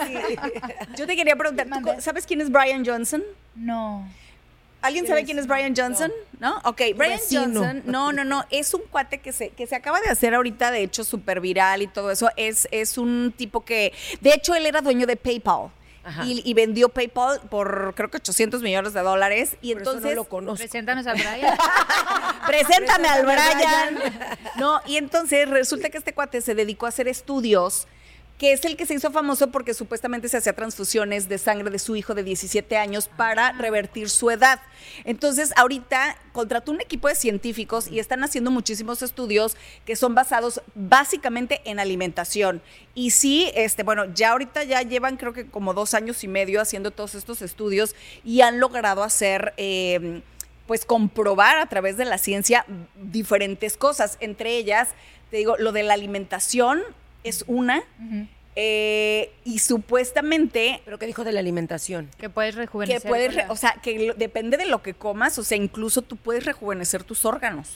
Yo 0.98 1.08
te 1.08 1.16
quería 1.16 1.36
preguntar, 1.36 1.68
¿tú 1.68 2.02
¿sabes 2.02 2.26
quién 2.26 2.42
es 2.42 2.52
Brian 2.52 2.84
Johnson? 2.86 3.24
No. 3.56 4.06
¿Alguien 4.82 5.06
sabe 5.06 5.24
quién 5.26 5.38
es 5.38 5.46
Brian 5.46 5.76
Johnson? 5.78 6.12
¿No? 6.40 6.58
Ok, 6.64 6.82
Brian 6.96 7.20
vecino. 7.20 7.44
Johnson, 7.44 7.84
no, 7.86 8.12
no, 8.12 8.24
no, 8.24 8.46
es 8.50 8.74
un 8.74 8.82
cuate 8.90 9.20
que 9.20 9.32
se, 9.32 9.50
que 9.50 9.68
se 9.68 9.76
acaba 9.76 10.02
de 10.02 10.10
hacer 10.10 10.34
ahorita, 10.34 10.72
de 10.72 10.82
hecho, 10.82 11.04
súper 11.04 11.40
viral 11.40 11.84
y 11.84 11.88
todo 11.88 12.10
eso. 12.10 12.32
Es, 12.36 12.68
es 12.72 12.98
un 12.98 13.32
tipo 13.38 13.64
que, 13.64 13.94
de 14.22 14.34
hecho, 14.34 14.56
él 14.56 14.66
era 14.66 14.82
dueño 14.82 15.06
de 15.06 15.18
PayPal. 15.18 15.70
Ajá. 16.04 16.26
Y, 16.26 16.42
y 16.44 16.54
vendió 16.54 16.90
PayPal 16.90 17.42
por 17.50 17.94
creo 17.96 18.10
que 18.10 18.18
800 18.18 18.62
millones 18.62 18.94
de 18.94 19.02
dólares. 19.02 19.58
Y 19.62 19.74
Por 19.74 19.82
eso 19.82 19.92
entonces. 19.92 20.16
no 20.16 20.24
lo 20.24 20.30
conozco. 20.30 20.58
Preséntanos 20.58 21.06
a 21.08 21.14
Brian. 21.14 21.58
Preséntame 22.48 23.08
al 23.08 23.26
Preséntame, 23.26 23.92
Brian. 24.00 24.40
No, 24.58 24.82
y 24.86 24.98
entonces 24.98 25.50
resulta 25.50 25.90
que 25.90 25.98
este 25.98 26.14
cuate 26.14 26.42
se 26.42 26.56
dedicó 26.56 26.86
a 26.86 26.90
hacer 26.90 27.08
estudios 27.08 27.88
que 28.42 28.54
es 28.54 28.66
el 28.66 28.76
que 28.76 28.88
se 28.88 28.96
hizo 28.96 29.12
famoso 29.12 29.52
porque 29.52 29.76
supuestamente 29.76 30.28
se 30.28 30.38
hacía 30.38 30.54
transfusiones 30.54 31.30
de 31.30 31.38
sangre 31.38 31.70
de 31.70 31.78
su 31.78 31.96
hijo 31.96 32.16
de 32.16 32.24
17 32.24 32.76
años 32.76 33.08
para 33.08 33.52
revertir 33.52 34.10
su 34.10 34.32
edad. 34.32 34.60
Entonces, 35.04 35.54
ahorita 35.58 36.18
contrató 36.34 36.72
un 36.72 36.82
equipo 36.82 37.08
de 37.08 37.14
científicos 37.14 37.88
y 37.88 38.00
están 38.00 38.24
haciendo 38.24 38.50
muchísimos 38.50 39.04
estudios 39.04 39.56
que 39.86 39.96
son 39.96 40.16
basados 40.16 40.64
básicamente 40.74 41.62
en 41.66 41.80
alimentación. 41.80 42.64
Y 42.96 43.12
sí, 43.12 43.52
este, 43.54 43.84
bueno, 43.84 44.06
ya 44.12 44.32
ahorita 44.32 44.64
ya 44.64 44.82
llevan 44.82 45.18
creo 45.18 45.34
que 45.34 45.46
como 45.46 45.76
dos 45.76 45.94
años 45.94 46.24
y 46.24 46.28
medio 46.28 46.62
haciendo 46.62 46.90
todos 46.90 47.14
estos 47.14 47.44
estudios 47.44 47.96
y 48.26 48.42
han 48.42 48.60
logrado 48.60 49.04
hacer... 49.04 49.54
eh, 49.58 50.24
pues 50.68 50.86
comprobar 50.86 51.58
a 51.58 51.66
través 51.66 51.98
de 51.98 52.06
la 52.06 52.18
ciencia 52.18 52.66
diferentes 52.96 53.76
cosas. 53.76 54.18
Entre 54.22 54.56
ellas, 54.56 54.88
te 55.30 55.36
digo, 55.36 55.58
lo 55.58 55.74
de 55.74 55.84
la 55.84 55.96
alimentación 55.96 56.82
es 57.24 57.44
una. 57.48 57.84
eh, 58.56 59.32
y 59.46 59.60
supuestamente 59.60 60.82
Pero 60.84 61.00
¿qué 61.00 61.06
dijo 61.06 61.24
de 61.24 61.32
la 61.32 61.40
alimentación? 61.40 62.10
que 62.18 62.30
puedes 62.30 62.56
rejuvenecer. 62.56 63.02
que 63.02 63.08
puedes, 63.08 63.34
re- 63.36 63.46
o 63.50 63.56
sea, 63.56 63.74
que 63.82 64.08
lo- 64.08 64.14
depende 64.14 64.58
de 64.58 64.66
lo 64.66 64.82
que 64.82 64.94
comas, 64.94 65.38
o 65.40 65.44
sea, 65.44 65.58
incluso 65.58 66.02
tú 66.02 66.18
puedes 66.18 66.46
rejuvenecer 66.46 67.04
tus 67.04 67.24
órganos. 67.26 67.70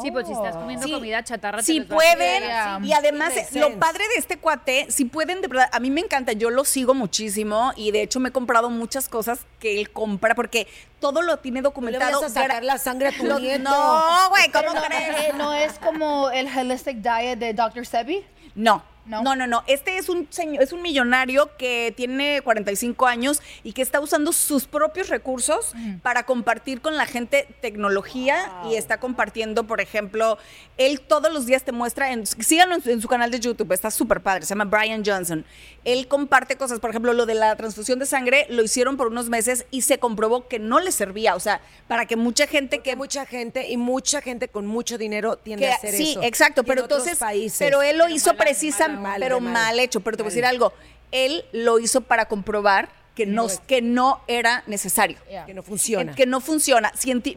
Sí, 0.00 0.12
pues 0.12 0.28
si 0.28 0.32
estás 0.32 0.54
comiendo 0.54 0.86
Sí. 0.86 0.92
comida 0.92 1.24
chatarra, 1.24 1.58
te 1.58 1.64
Sí 1.64 1.80
a 1.80 1.88
pueden, 1.92 2.84
y 2.84 2.92
además 2.92 3.36
eh, 3.36 3.48
lo 3.54 3.80
padre 3.80 4.04
de 4.14 4.14
este 4.20 4.38
cuate, 4.38 4.86
si 4.90 5.06
pueden, 5.06 5.40
de 5.40 5.48
verdad, 5.48 5.68
a 5.72 5.80
mí 5.80 5.90
me 5.90 6.00
encanta, 6.00 6.30
yo 6.34 6.50
lo 6.50 6.64
sigo 6.64 6.94
muchísimo 6.94 7.72
y 7.74 7.90
de 7.90 8.02
hecho 8.02 8.20
me 8.20 8.28
he 8.28 8.32
comprado 8.32 8.70
muchas 8.70 9.08
cosas 9.08 9.40
que 9.58 9.80
él 9.80 9.90
compra 9.90 10.36
porque 10.36 10.68
todo 11.00 11.20
lo 11.22 11.38
tiene 11.40 11.58
le 11.58 11.62
documentado. 11.62 12.24
a 12.24 12.28
sacar 12.28 12.62
la 12.62 12.78
sangre 12.78 13.08
a 13.08 13.12
tu 13.12 13.24
nieto. 13.40 13.64
No, 13.70 14.28
güey, 14.28 14.52
¿cómo 14.52 14.72
no, 14.72 14.82
crees? 14.84 15.16
eh, 15.18 15.32
no 15.36 15.52
es 15.52 15.72
como 15.80 16.30
el 16.30 16.46
holistic 16.56 16.98
diet 16.98 17.40
de 17.40 17.52
Dr. 17.52 17.84
Sebi. 17.84 18.24
No. 18.54 18.82
¿No? 19.04 19.22
No, 19.22 19.34
no, 19.34 19.46
no. 19.48 19.64
Este 19.66 19.96
es 19.98 20.08
un 20.08 20.28
señor, 20.30 20.62
es 20.62 20.72
un 20.72 20.80
millonario 20.80 21.50
que 21.58 21.92
tiene 21.96 22.40
45 22.42 23.06
años 23.06 23.42
y 23.64 23.72
que 23.72 23.82
está 23.82 23.98
usando 24.00 24.32
sus 24.32 24.66
propios 24.66 25.08
recursos 25.08 25.72
para 26.02 26.22
compartir 26.24 26.80
con 26.80 26.96
la 26.96 27.06
gente 27.06 27.48
tecnología 27.60 28.52
y 28.70 28.76
está 28.76 29.00
compartiendo, 29.00 29.64
por 29.64 29.80
ejemplo, 29.80 30.38
él 30.78 31.00
todos 31.00 31.32
los 31.32 31.46
días 31.46 31.64
te 31.64 31.72
muestra, 31.72 32.12
en, 32.12 32.26
síganlo 32.26 32.76
en, 32.76 32.82
su- 32.82 32.90
en 32.90 33.00
su 33.00 33.08
canal 33.08 33.30
de 33.32 33.40
YouTube, 33.40 33.72
está 33.72 33.90
súper 33.90 34.20
padre, 34.20 34.44
se 34.46 34.50
llama 34.54 34.64
Brian 34.66 35.02
Johnson. 35.04 35.44
Él 35.84 36.06
comparte 36.06 36.56
cosas, 36.56 36.78
por 36.78 36.90
ejemplo, 36.90 37.12
lo 37.12 37.26
de 37.26 37.34
la 37.34 37.56
transfusión 37.56 37.98
de 37.98 38.06
sangre 38.06 38.46
lo 38.50 38.62
hicieron 38.62 38.96
por 38.96 39.08
unos 39.08 39.28
meses 39.28 39.66
y 39.72 39.82
se 39.82 39.98
comprobó 39.98 40.46
que 40.46 40.58
no 40.60 40.78
le 40.78 40.92
servía, 40.92 41.34
o 41.34 41.40
sea, 41.40 41.60
para 41.88 42.06
que 42.06 42.14
mucha 42.16 42.46
gente 42.46 42.78
Que 42.78 42.92
que 42.92 42.96
mucha 42.96 43.26
gente 43.26 43.68
y 43.70 43.76
mucha 43.78 44.20
gente 44.20 44.48
con 44.48 44.66
mucho 44.66 44.96
dinero 44.98 45.36
tiende 45.38 45.66
que- 45.66 45.72
a 45.72 45.76
hacer 45.76 45.94
sí, 45.94 46.10
eso. 46.12 46.22
exacto, 46.22 46.60
Y 46.60 46.64
en 46.64 46.66
pero 46.68 46.82
entonces, 46.82 47.18
países. 47.18 47.58
pero 47.58 47.82
él 47.82 47.98
lo 47.98 48.08
hizo 48.08 48.34
precisamente, 48.34 48.91
mal, 49.00 49.20
pero 49.20 49.40
mal. 49.40 49.52
mal 49.52 49.80
hecho. 49.80 50.00
Pero 50.00 50.16
te 50.16 50.22
voy 50.22 50.30
a 50.30 50.32
decir 50.34 50.44
algo, 50.46 50.72
él 51.10 51.44
lo 51.52 51.78
hizo 51.78 52.00
para 52.02 52.26
comprobar 52.26 52.88
que 53.14 53.26
no, 53.26 53.46
que 53.66 53.82
no 53.82 54.22
era 54.26 54.62
necesario. 54.66 55.18
que 55.46 55.52
no 55.52 55.62
funciona. 55.62 56.14
Que 56.14 56.24
no 56.24 56.40
funciona, 56.40 56.90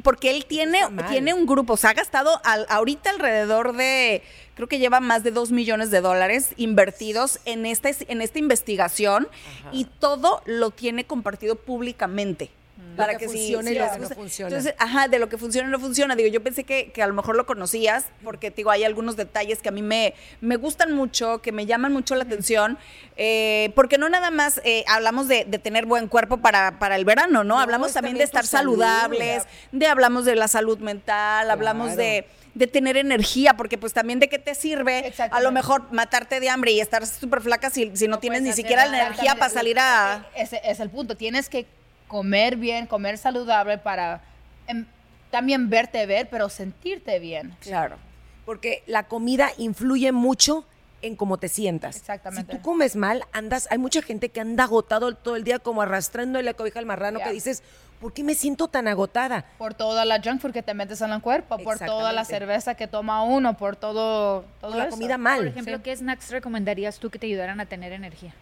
porque 0.04 0.30
él 0.32 0.46
tiene, 0.46 0.80
tiene 1.10 1.34
un 1.34 1.46
grupo, 1.46 1.76
se 1.76 1.88
ha 1.88 1.94
gastado 1.94 2.40
al- 2.46 2.66
ahorita 2.70 3.10
alrededor 3.10 3.76
de, 3.76 4.24
creo 4.56 4.70
que 4.70 4.80
lleva 4.80 5.02
más 5.02 5.24
de 5.24 5.32
dos 5.32 5.52
millones 5.52 5.92
de 5.92 6.00
dólares 6.00 6.52
invertidos 6.56 7.40
en 7.44 7.66
esta, 7.66 7.90
en 8.08 8.22
esta 8.22 8.40
investigación 8.40 9.28
y 9.74 9.84
todo 10.00 10.42
lo 10.46 10.72
tiene 10.72 11.04
compartido 11.04 11.56
públicamente. 11.58 12.52
Lo 12.96 13.18
que 13.18 13.28
funciona 13.28 13.70
y 13.70 13.74
sí 13.74 13.80
lo 13.80 13.92
que 13.92 14.00
no 14.00 14.10
funciona. 14.10 14.50
Entonces, 14.50 14.76
ajá, 14.78 15.08
de 15.08 15.20
lo 15.20 15.30
que 15.30 15.38
funciona 15.38 15.68
y 15.68 15.72
no 15.72 15.80
funciona. 15.80 16.16
Digo, 16.16 16.30
yo 16.30 16.44
pensé 16.44 16.64
que, 16.64 16.92
que 16.92 17.02
a 17.02 17.08
lo 17.08 17.14
mejor 17.14 17.36
lo 17.36 17.46
conocías, 17.46 18.06
porque 18.24 18.52
digo, 18.52 18.72
hay 18.72 18.84
algunos 18.84 19.16
detalles 19.16 19.62
que 19.62 19.70
a 19.70 19.72
mí 19.72 19.82
me, 19.82 20.14
me 20.42 20.56
gustan 20.56 20.94
mucho, 20.94 21.42
que 21.42 21.52
me 21.52 21.66
llaman 21.66 21.94
mucho 21.94 22.16
la 22.16 22.24
atención, 22.24 22.78
eh, 23.18 23.72
porque 23.76 23.98
no 23.98 24.08
nada 24.10 24.30
más 24.32 24.62
eh, 24.64 24.86
hablamos 24.88 25.28
de, 25.28 25.46
de 25.46 25.60
tener 25.60 25.86
buen 25.86 26.08
cuerpo 26.08 26.38
para, 26.38 26.80
para 26.80 26.96
el 26.96 27.06
verano, 27.06 27.44
¿no? 27.44 27.56
No, 27.56 27.60
hablamos 27.60 27.94
también 27.94 28.18
de 28.18 28.24
estar 28.24 28.46
salud. 28.46 28.80
saludables, 28.80 29.44
de 29.72 29.88
hablamos 29.88 30.26
de 30.26 30.36
la 30.36 30.48
salud 30.48 30.80
mental, 30.80 31.50
hablamos 31.50 31.96
de 31.96 32.26
de 32.56 32.68
tener 32.68 32.96
energía, 32.98 33.56
porque 33.56 33.78
pues 33.78 33.94
también 33.94 34.20
de 34.20 34.30
qué 34.30 34.40
te 34.40 34.56
sirve 34.56 35.14
a 35.30 35.42
lo 35.42 35.52
mejor 35.52 35.92
matarte 35.92 36.40
de 36.40 36.50
hambre 36.50 36.72
y 36.72 36.80
estar 36.80 37.06
súper 37.06 37.42
flaca 37.42 37.70
si, 37.70 37.92
si 37.96 38.08
no, 38.08 38.20
tienes 38.20 38.42
ni 38.42 38.54
siquiera 38.54 38.86
la 38.86 39.08
energía 39.08 39.36
para 39.36 39.52
salir 39.52 39.78
a... 39.78 40.26
Ese 40.36 40.62
es 40.64 40.80
el 40.80 40.90
punto. 40.90 41.16
Tienes 41.18 41.50
que 41.50 41.68
comer 42.08 42.56
bien, 42.56 42.88
comer 42.88 43.18
saludable 43.18 43.78
para 43.78 44.22
em, 44.68 44.86
también 45.32 45.70
verte 45.70 46.06
ver, 46.06 46.30
pero 46.30 46.50
sentirte 46.50 47.20
bien. 47.20 47.56
Claro. 47.60 47.98
Porque 48.46 48.84
la 48.86 49.04
comida 49.04 49.50
influye 49.58 50.12
mucho 50.12 50.66
en 51.02 51.16
cómo 51.16 51.38
te 51.38 51.50
sientas. 51.50 51.98
Exactamente. 51.98 52.54
Si 52.54 52.58
tú 52.58 52.64
comes 52.64 52.96
mal, 52.96 53.24
andas, 53.32 53.68
hay 53.70 53.78
mucha 53.78 54.02
gente 54.02 54.30
que 54.30 54.42
anda 54.42 54.64
agotado 54.64 55.14
todo 55.16 55.36
el 55.36 55.44
día 55.44 55.60
como 55.60 55.82
arrastrando 55.82 56.42
la 56.42 56.54
cobija 56.54 56.80
al 56.80 56.86
marrano 56.86 57.20
que 57.20 57.32
dices, 57.32 57.64
¿por 58.00 58.14
qué 58.14 58.24
me 58.24 58.36
siento 58.36 58.68
tan 58.68 58.88
agotada? 58.88 59.46
Por 59.58 59.74
toda 59.74 60.06
la 60.06 60.22
junk 60.22 60.42
food 60.42 60.52
que 60.52 60.64
te 60.64 60.74
metes 60.74 61.02
en 61.02 61.12
el 61.12 61.22
cuerpo, 61.22 61.58
por 61.60 61.80
toda 61.80 62.12
la 62.12 62.26
cerveza 62.26 62.76
que 62.76 62.88
toma 62.88 63.24
uno, 63.24 63.58
por 63.58 63.76
todo, 63.76 64.46
todo 64.62 64.72
Por 64.72 64.78
la 64.78 64.86
eso. 64.86 64.92
comida 64.92 65.18
mal. 65.18 65.38
Por 65.38 65.48
ejemplo, 65.48 65.82
¿qué 65.84 65.96
snacks 65.96 66.32
recomendarías 66.32 66.98
tú 66.98 67.10
que 67.10 67.20
te 67.20 67.28
ayudaran 67.28 67.60
a 67.60 67.66
tener 67.66 67.92
energía? 67.92 68.34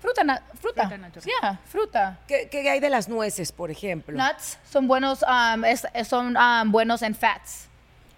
Fruta, 0.00 0.24
na- 0.24 0.42
fruta. 0.60 0.82
Fruta 0.88 0.98
natural. 0.98 1.24
Yeah, 1.42 1.58
fruta. 1.66 2.18
¿Qué, 2.26 2.48
qué 2.50 2.68
hay 2.70 2.80
de 2.80 2.88
las 2.90 3.08
nueces, 3.08 3.52
por 3.52 3.70
ejemplo? 3.70 4.16
Nuts 4.16 4.58
son 4.70 4.88
buenos, 4.88 5.22
um, 5.22 5.64
es- 5.64 5.86
son 6.08 6.36
um, 6.36 6.72
buenos 6.72 7.02
en 7.02 7.14
fats. 7.14 7.66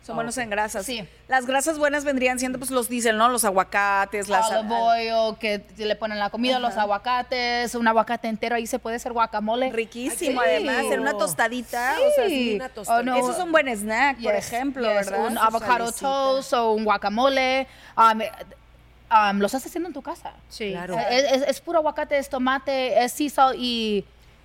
Son 0.05 0.17
buenos 0.17 0.37
en 0.39 0.51
grasas. 0.51 0.85
Sí. 0.85 1.09
Las 1.29 1.47
grasas 1.47 1.79
buenas 1.79 2.05
vendrían 2.05 2.41
siendo 2.41 2.59
pues 2.59 2.73
los 2.73 2.89
diésel, 2.89 3.17
¿no? 3.17 3.29
Los 3.29 3.45
aguacates, 3.45 4.29
las 4.29 4.51
Olive 4.51 4.75
oil, 4.75 5.37
que 5.39 5.65
le 5.77 5.95
ponen 5.95 6.19
la 6.19 6.29
comida, 6.29 6.59
los 6.59 6.77
aguacates, 6.77 7.77
un 7.77 7.87
aguacate 7.87 8.27
entero, 8.27 8.57
ahí 8.57 8.67
se 8.67 8.81
puede 8.81 8.97
hacer 8.97 9.13
guacamole. 9.13 9.71
riquísimo 9.71 10.41
Sí. 10.43 10.49
además, 10.49 10.87
en 10.91 11.01
una 11.01 11.13
tostadita, 11.17 11.95
o 12.01 12.15
sea, 12.17 12.27
Sí. 12.29 12.55
una 12.57 12.69
tostadita. 12.69 13.13
Oh, 13.13 13.15
no. 13.15 13.17
Eso 13.17 13.31
es 13.31 13.45
un 13.45 13.53
buen 13.53 13.69
snack, 13.69 14.21
por 14.21 14.35
ejemplo, 14.35 14.83
yes, 14.93 15.07
¿verdad? 15.11 15.27
Un 15.29 15.39
avocado 15.39 15.93
toast 15.93 16.53
o 16.53 16.73
un 16.73 16.85
guacamole. 16.85 17.69
um, 17.97 18.21
um, 19.13 19.39
lo 19.39 19.47
estás 19.47 19.65
haciendo 19.67 19.89
en 19.89 19.93
tu 19.93 20.03
casa. 20.03 20.33
Sí. 20.49 20.71
Claro. 20.73 20.99
Eh, 20.99 21.05
Es, 21.11 21.43
es- 21.43 21.49
es 21.49 21.61
puro 21.61 21.79
aguacate, 21.79 22.17
es 22.19 22.29
tomate, 22.29 23.05
es 23.05 23.13
sea 23.13 23.29
salt 23.31 23.57
y, 23.59 24.05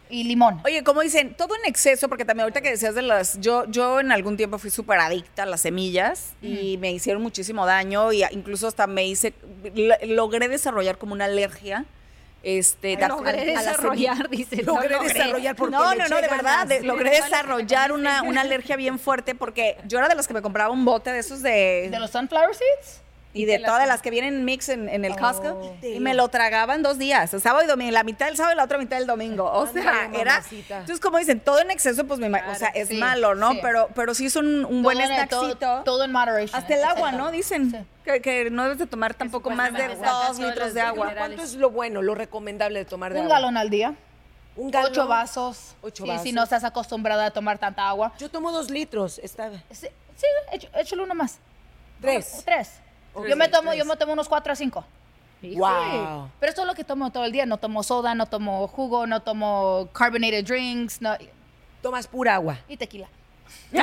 y 0.10 0.23
limón. 0.23 0.62
Oye, 0.65 0.84
como 0.84 1.01
dicen, 1.01 1.36
todo 1.36 1.56
en 1.56 1.65
exceso, 1.69 2.08
porque 2.10 2.23
también 2.25 2.43
ahorita 2.43 2.62
que 2.62 2.69
decías 2.69 2.95
de 2.95 3.01
las, 3.01 3.39
yo, 3.41 3.65
yo 3.69 3.99
en 3.99 4.12
algún 4.12 4.38
tiempo 4.38 4.58
fui 4.58 4.69
súper 4.69 4.99
adicta 4.99 5.43
a 5.43 5.45
las 5.45 5.62
semillas 5.62 6.34
y 6.41 6.77
me 6.77 6.91
hicieron 6.91 7.21
muchísimo 7.21 7.65
daño 7.65 8.12
y 8.13 8.23
a- 8.23 8.32
incluso 8.32 8.67
hasta 8.67 8.88
me 8.88 9.06
hice, 9.06 9.34
logré 10.06 10.47
desarrollar 10.47 10.97
como 10.97 11.13
una 11.13 11.25
alergia. 11.25 11.86
Este, 12.43 12.95
de- 12.95 13.08
Logré 13.08 13.30
a- 13.56 13.60
a 13.60 13.63
las 13.63 13.65
desarrollar, 13.65 14.30
dice. 14.30 14.62
no 14.63 14.75
Logré 14.75 14.97
desarrollar 14.99 15.56
porque 15.56 15.71
no, 15.75 15.95
no, 15.95 16.08
no, 16.08 16.15
de 16.21 16.27
verdad, 16.30 16.67
de- 16.67 16.82
logré 16.84 17.10
desarrollar 17.10 17.91
una, 17.91 18.21
una 18.21 18.41
alergia 18.41 18.75
bien 18.77 18.99
fuerte 18.99 19.36
porque 19.36 19.75
yo 19.86 19.97
era 19.97 20.08
de 20.08 20.15
las 20.15 20.27
que 20.27 20.34
me 20.34 20.41
compraba 20.41 20.71
un 20.71 20.86
bote 20.86 21.12
de 21.12 21.19
esos 21.19 21.41
de... 21.41 21.89
¿De 21.91 21.99
los 21.99 22.12
sunflower 22.12 22.56
seeds? 22.56 23.01
Y 23.38 23.45
de 23.45 23.60
todas 23.60 23.88
las 23.88 24.02
que 24.02 24.10
vienen 24.10 24.45
mix 24.45 24.69
en, 24.69 24.89
en 24.89 25.06
el 25.06 25.15
Costco 25.15 25.76
y 25.82 26.00
me 26.00 26.13
lo 26.13 26.28
tragaba 26.30 26.76
en 26.76 26.84
dos 26.84 26.97
días, 26.97 27.34
el 27.34 27.41
sábado 27.41 27.63
y 27.63 27.67
domingo, 27.67 27.91
la 27.91 28.04
mitad 28.04 28.26
del 28.28 28.36
sábado 28.38 28.54
y 28.54 28.58
la 28.58 28.63
otra 28.63 28.78
mitad 28.78 28.97
del 28.97 29.08
domingo. 29.08 29.45
O 29.52 29.67
sea, 29.67 30.04
Ándale, 30.06 30.21
era. 30.21 30.32
mamacita. 30.34 30.80
Entonces, 30.80 31.00
como 31.00 31.17
dicen, 31.17 31.39
todo 31.39 31.60
en 31.60 31.71
exceso, 31.71 32.06
pues 32.06 32.19
me 32.19 32.28
o 32.28 32.56
sea, 32.56 32.69
es 32.69 32.89
sí, 32.89 32.95
malo, 32.97 33.36
¿no? 33.36 33.52
sí. 33.54 33.60
Pero, 33.62 33.89
pero 33.95 34.13
sí 34.13 34.26
es 34.26 34.36
un, 34.36 34.65
un 34.65 34.84
buen 34.84 34.97
todo- 34.97 35.08
snackcito. 35.45 35.84
Todo, 35.84 36.04
en 36.04 36.12
moderation. 36.12 36.60
Hasta 36.60 36.73
el 36.76 36.84
agua. 36.84 37.12
¿no? 37.12 37.32
Dicen 37.32 37.71
Sí. 37.71 37.78
que, 38.04 38.21
que 38.21 38.50
no 38.50 38.63
debes 38.63 38.78
de 38.80 38.88
tomar 38.88 39.13
tampoco 39.13 39.50
más 39.52 39.73
de 39.73 39.88
dos 39.95 40.39
litros 40.39 40.73
de 40.73 40.82
agua. 40.82 41.13
¿Cuánto 41.15 41.41
es 41.43 41.54
lo 41.56 41.69
bueno, 41.69 42.02
lo 42.02 42.15
recomendable 42.15 42.80
de 42.80 42.86
tomar 42.86 43.13
de 43.13 43.19
Un 43.19 43.26
agua? 43.26 43.38
galón 43.38 43.58
al 43.58 43.69
día. 43.69 43.93
Un 44.56 44.71
galón. 44.71 44.91
Ocho 44.91 45.08
vasos. 45.08 45.76
Ocho 45.82 46.04
Sí, 46.04 46.10
vasos. 46.10 46.23
Si 46.23 46.32
no 46.32 46.43
estás 46.43 46.63
acostumbrada 46.63 47.28
a 47.28 47.32
tomar 47.32 47.60
tanta 47.60 47.88
agua. 47.88 48.13
Yo 48.17 48.30
tomo 48.30 48.52
dos 48.52 48.71
litros, 48.71 49.19
está 49.19 49.52
Sí, 49.71 49.88
sí 50.15 50.26
éch- 50.52 50.69
échale 50.73 51.04
uno 51.04 51.13
más. 51.13 51.38
Tres. 52.02 52.41
Tres. 52.45 52.71
Yo 53.27 53.36
me 53.36 53.47
tomo, 53.47 53.73
yo 53.73 53.86
me 53.86 53.95
tomo 53.95 54.13
unos 54.13 54.27
cuatro 54.27 54.53
a 54.53 54.56
cinco. 54.56 54.86
Wow. 55.41 56.30
Pero 56.39 56.49
esto 56.49 56.62
es 56.62 56.67
lo 56.67 56.73
que 56.73 56.84
tomo 56.84 57.12
todo 57.12 57.25
el 57.25 57.32
día. 57.32 57.45
No 57.45 57.58
tomo 57.58 57.84
soda, 57.84 58.15
no 58.15 58.25
tomo 58.25 58.67
jugo, 58.67 59.06
no 59.08 59.21
tomo 59.21 59.88
carbonated 59.93 60.45
drinks, 60.45 61.01
no, 61.01 61.15
Tomas 61.82 62.08
pura 62.08 62.36
agua. 62.36 62.58
y 62.67 62.77
tequila. 62.77 63.08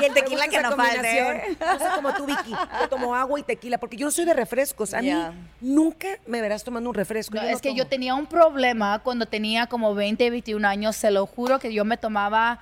Y 0.00 0.04
el 0.04 0.14
tequila 0.14 0.48
que 0.48 0.62
no 0.62 0.72
falte. 0.76 1.56
No 1.58 1.78
sé 1.78 1.84
como 1.94 2.14
tú, 2.14 2.26
Vicky. 2.26 2.52
Yo 2.80 2.88
tomo 2.88 3.14
agua 3.14 3.38
y 3.38 3.42
tequila 3.42 3.78
porque 3.78 3.96
yo 3.96 4.06
no 4.06 4.10
soy 4.10 4.24
de 4.24 4.34
refrescos. 4.34 4.94
A 4.94 5.02
mí 5.02 5.12
nunca 5.60 6.08
me 6.26 6.40
verás 6.40 6.64
tomando 6.64 6.88
un 6.88 6.94
refresco. 6.94 7.34
No, 7.34 7.42
yo 7.42 7.48
es 7.48 7.54
no 7.54 7.60
que 7.60 7.74
yo 7.74 7.86
tenía 7.86 8.14
un 8.14 8.26
problema 8.26 9.00
cuando 9.00 9.26
tenía 9.26 9.66
como 9.66 9.94
20, 9.94 10.30
21 10.30 10.66
años. 10.66 10.96
Se 10.96 11.10
lo 11.10 11.26
juro 11.26 11.58
que 11.58 11.72
yo 11.72 11.84
me 11.84 11.96
tomaba. 11.96 12.60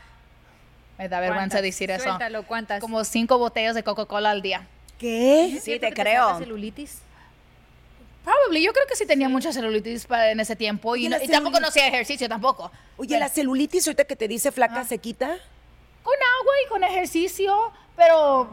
Me 0.96 1.08
da 1.08 1.20
vergüenza 1.20 1.58
¿Cuántas? 1.58 1.62
decir 1.62 1.90
eso. 1.90 2.04
Suéltalo, 2.04 2.42
¿cuántas? 2.44 2.80
Como 2.80 3.04
cinco 3.04 3.38
botellas 3.38 3.74
de 3.74 3.84
Coca-Cola 3.84 4.30
al 4.30 4.42
día. 4.42 4.66
¿Qué? 4.98 5.48
Sí, 5.54 5.60
¿Cierto 5.60 5.86
te 5.88 5.92
te 5.94 6.02
creo. 6.02 6.38
celulitis? 6.38 6.98
Probably, 8.24 8.62
yo 8.62 8.72
creo 8.72 8.86
que 8.86 8.96
sí 8.96 9.06
tenía 9.06 9.28
mucha 9.28 9.52
celulitis 9.52 10.06
en 10.10 10.40
ese 10.40 10.54
tiempo 10.56 10.96
y, 10.96 11.06
Oye, 11.06 11.08
no- 11.18 11.24
y 11.24 11.28
tampoco 11.28 11.60
no 11.60 11.68
hacía 11.68 11.86
ejercicio 11.86 12.28
tampoco. 12.28 12.70
Oye, 12.98 13.08
Pero 13.10 13.20
la 13.20 13.28
celulitis 13.28 13.86
ahorita 13.86 14.04
que 14.04 14.16
te 14.16 14.28
dice 14.28 14.52
flaca 14.52 14.80
Ah. 14.80 14.84
se 14.84 14.98
quita. 14.98 15.28
Con 16.02 16.14
agua 16.14 16.52
y 16.64 16.68
con 16.68 16.84
ejercicio, 16.84 17.72
pero 17.96 18.50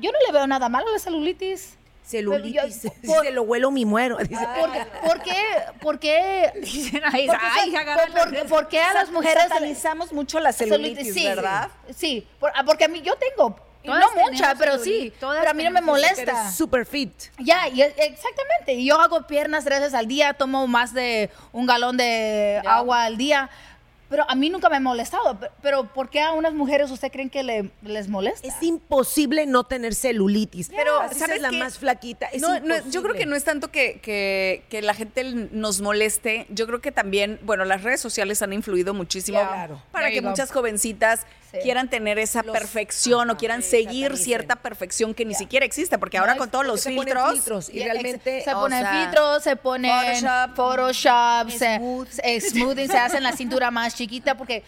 yo 0.00 0.12
no 0.12 0.18
le 0.26 0.32
veo 0.32 0.46
nada 0.46 0.68
malo 0.68 0.88
a 0.88 0.92
la 0.92 0.98
celulitis. 0.98 1.74
Celulitis. 2.04 2.82
Yo- 2.84 2.90
por- 3.06 3.24
Se 3.24 3.30
lo 3.30 3.42
huelo 3.42 3.70
mi 3.70 3.84
muero. 3.84 4.16
Dice. 4.18 4.46
¿Por, 5.04 5.20
qué? 5.22 5.34
¿Por 5.82 5.98
qué? 5.98 6.50
Dicen 6.62 7.02
ahí, 7.04 7.28
ay, 7.28 7.72
por- 7.72 8.12
por- 8.32 8.46
¿Por 8.48 8.68
qué 8.68 8.80
a 8.80 8.94
las 8.94 9.10
mujeres 9.10 9.42
Satanizamos 9.48 10.12
mucho 10.12 10.40
la 10.40 10.52
celulitis, 10.52 11.12
sí, 11.12 11.24
¿verdad? 11.26 11.68
Sí, 11.94 12.26
por- 12.38 12.52
ah, 12.54 12.64
porque 12.64 12.84
a 12.84 12.88
mí 12.88 13.02
yo 13.02 13.14
tengo, 13.16 13.56
y 13.58 13.69
Todas 13.84 14.00
no 14.14 14.22
mucha, 14.22 14.54
pero 14.56 14.78
sí, 14.78 15.12
todas 15.18 15.38
pero 15.38 15.50
a 15.50 15.54
mí 15.54 15.64
no 15.64 15.70
me 15.70 15.80
molesta. 15.80 16.50
Super 16.50 16.84
fit. 16.86 17.12
Ya, 17.38 17.68
y 17.68 17.82
es- 17.82 17.94
exactamente. 17.96 18.74
Y 18.74 18.86
yo 18.86 19.00
hago 19.00 19.26
piernas 19.26 19.64
tres 19.64 19.80
veces 19.80 19.94
al 19.94 20.06
día, 20.06 20.34
tomo 20.34 20.66
más 20.66 20.92
de 20.92 21.30
un 21.52 21.66
galón 21.66 21.96
de 21.96 22.60
agua 22.66 23.04
al 23.04 23.16
día. 23.16 23.48
Pero 24.10 24.28
a 24.28 24.34
mí 24.34 24.50
nunca 24.50 24.68
me 24.68 24.74
ha 24.74 24.80
molestado. 24.80 25.38
Pe- 25.38 25.50
Pero 25.62 25.84
¿por 25.84 26.10
qué 26.10 26.20
a 26.20 26.32
unas 26.32 26.52
mujeres 26.52 26.90
usted 26.90 27.12
creen 27.12 27.30
que 27.30 27.44
le- 27.44 27.70
les 27.82 28.08
molesta? 28.08 28.44
Es 28.48 28.60
imposible 28.60 29.46
no 29.46 29.62
tener 29.62 29.94
celulitis. 29.94 30.68
Pero, 30.74 30.98
¿sabes 30.98 31.18
seas 31.18 31.40
la 31.40 31.52
más 31.52 31.78
flaquita. 31.78 32.26
Es 32.26 32.42
No, 32.42 32.58
no, 32.58 32.74
yo 32.90 33.02
creo 33.04 33.14
que 33.14 33.24
no 33.24 33.36
es 33.36 33.44
tanto 33.44 33.70
que, 33.70 34.00
que- 34.00 34.64
que 34.68 34.82
la 34.82 34.94
gente 34.94 35.22
nos 35.52 35.80
moleste. 35.80 36.46
Yo 36.50 36.66
creo 36.66 36.80
que 36.80 36.90
también, 36.90 37.38
bueno, 37.44 37.64
las 37.64 37.84
redes 37.84 38.00
sociales 38.00 38.42
han 38.42 38.52
influido 38.52 38.94
muchísimo 38.94 39.38
Yeah. 39.38 39.48
Claro. 39.48 39.80
para 39.92 40.06
There 40.06 40.20
que 40.20 40.26
muchas 40.26 40.50
jovencitas 40.50 41.24
Sí. 41.50 41.58
quieran 41.62 41.90
tener 41.90 42.18
esa 42.18 42.42
Los- 42.42 42.56
perfección 42.56 43.28
o 43.30 43.36
quieran 43.36 43.62
sí, 43.62 43.70
seguir 43.70 44.16
cierta 44.16 44.56
perfección 44.56 45.14
que 45.14 45.24
ni 45.24 45.34
siquiera 45.34 45.66
existe, 45.66 45.98
porque 45.98 46.18
ahora 46.18 46.36
con 46.36 46.48
todos 46.50 46.64
los 46.64 46.80
Se 46.80 46.90
ponen 46.90 47.04
filtros, 47.04 47.32
filtros 47.32 47.68
y 47.70 47.80
Y 47.80 47.84
realmente 47.84 48.42
se 48.44 48.54
o 48.54 48.60
ponen 48.60 48.80
sea, 48.84 49.02
filtros, 49.04 49.42
se 49.42 49.56
ponen 49.56 49.90
Photoshop, 50.54 50.54
Photoshop, 50.56 51.50
se, 51.50 51.76
smooth. 51.78 52.08
se- 52.08 52.40
smoothing, 52.40 52.88
se 52.88 52.98
hacen 52.98 53.22
la 53.22 53.32
cintura 53.32 53.70
más 53.70 53.94
chiquita 53.96 54.36
porque 54.36 54.62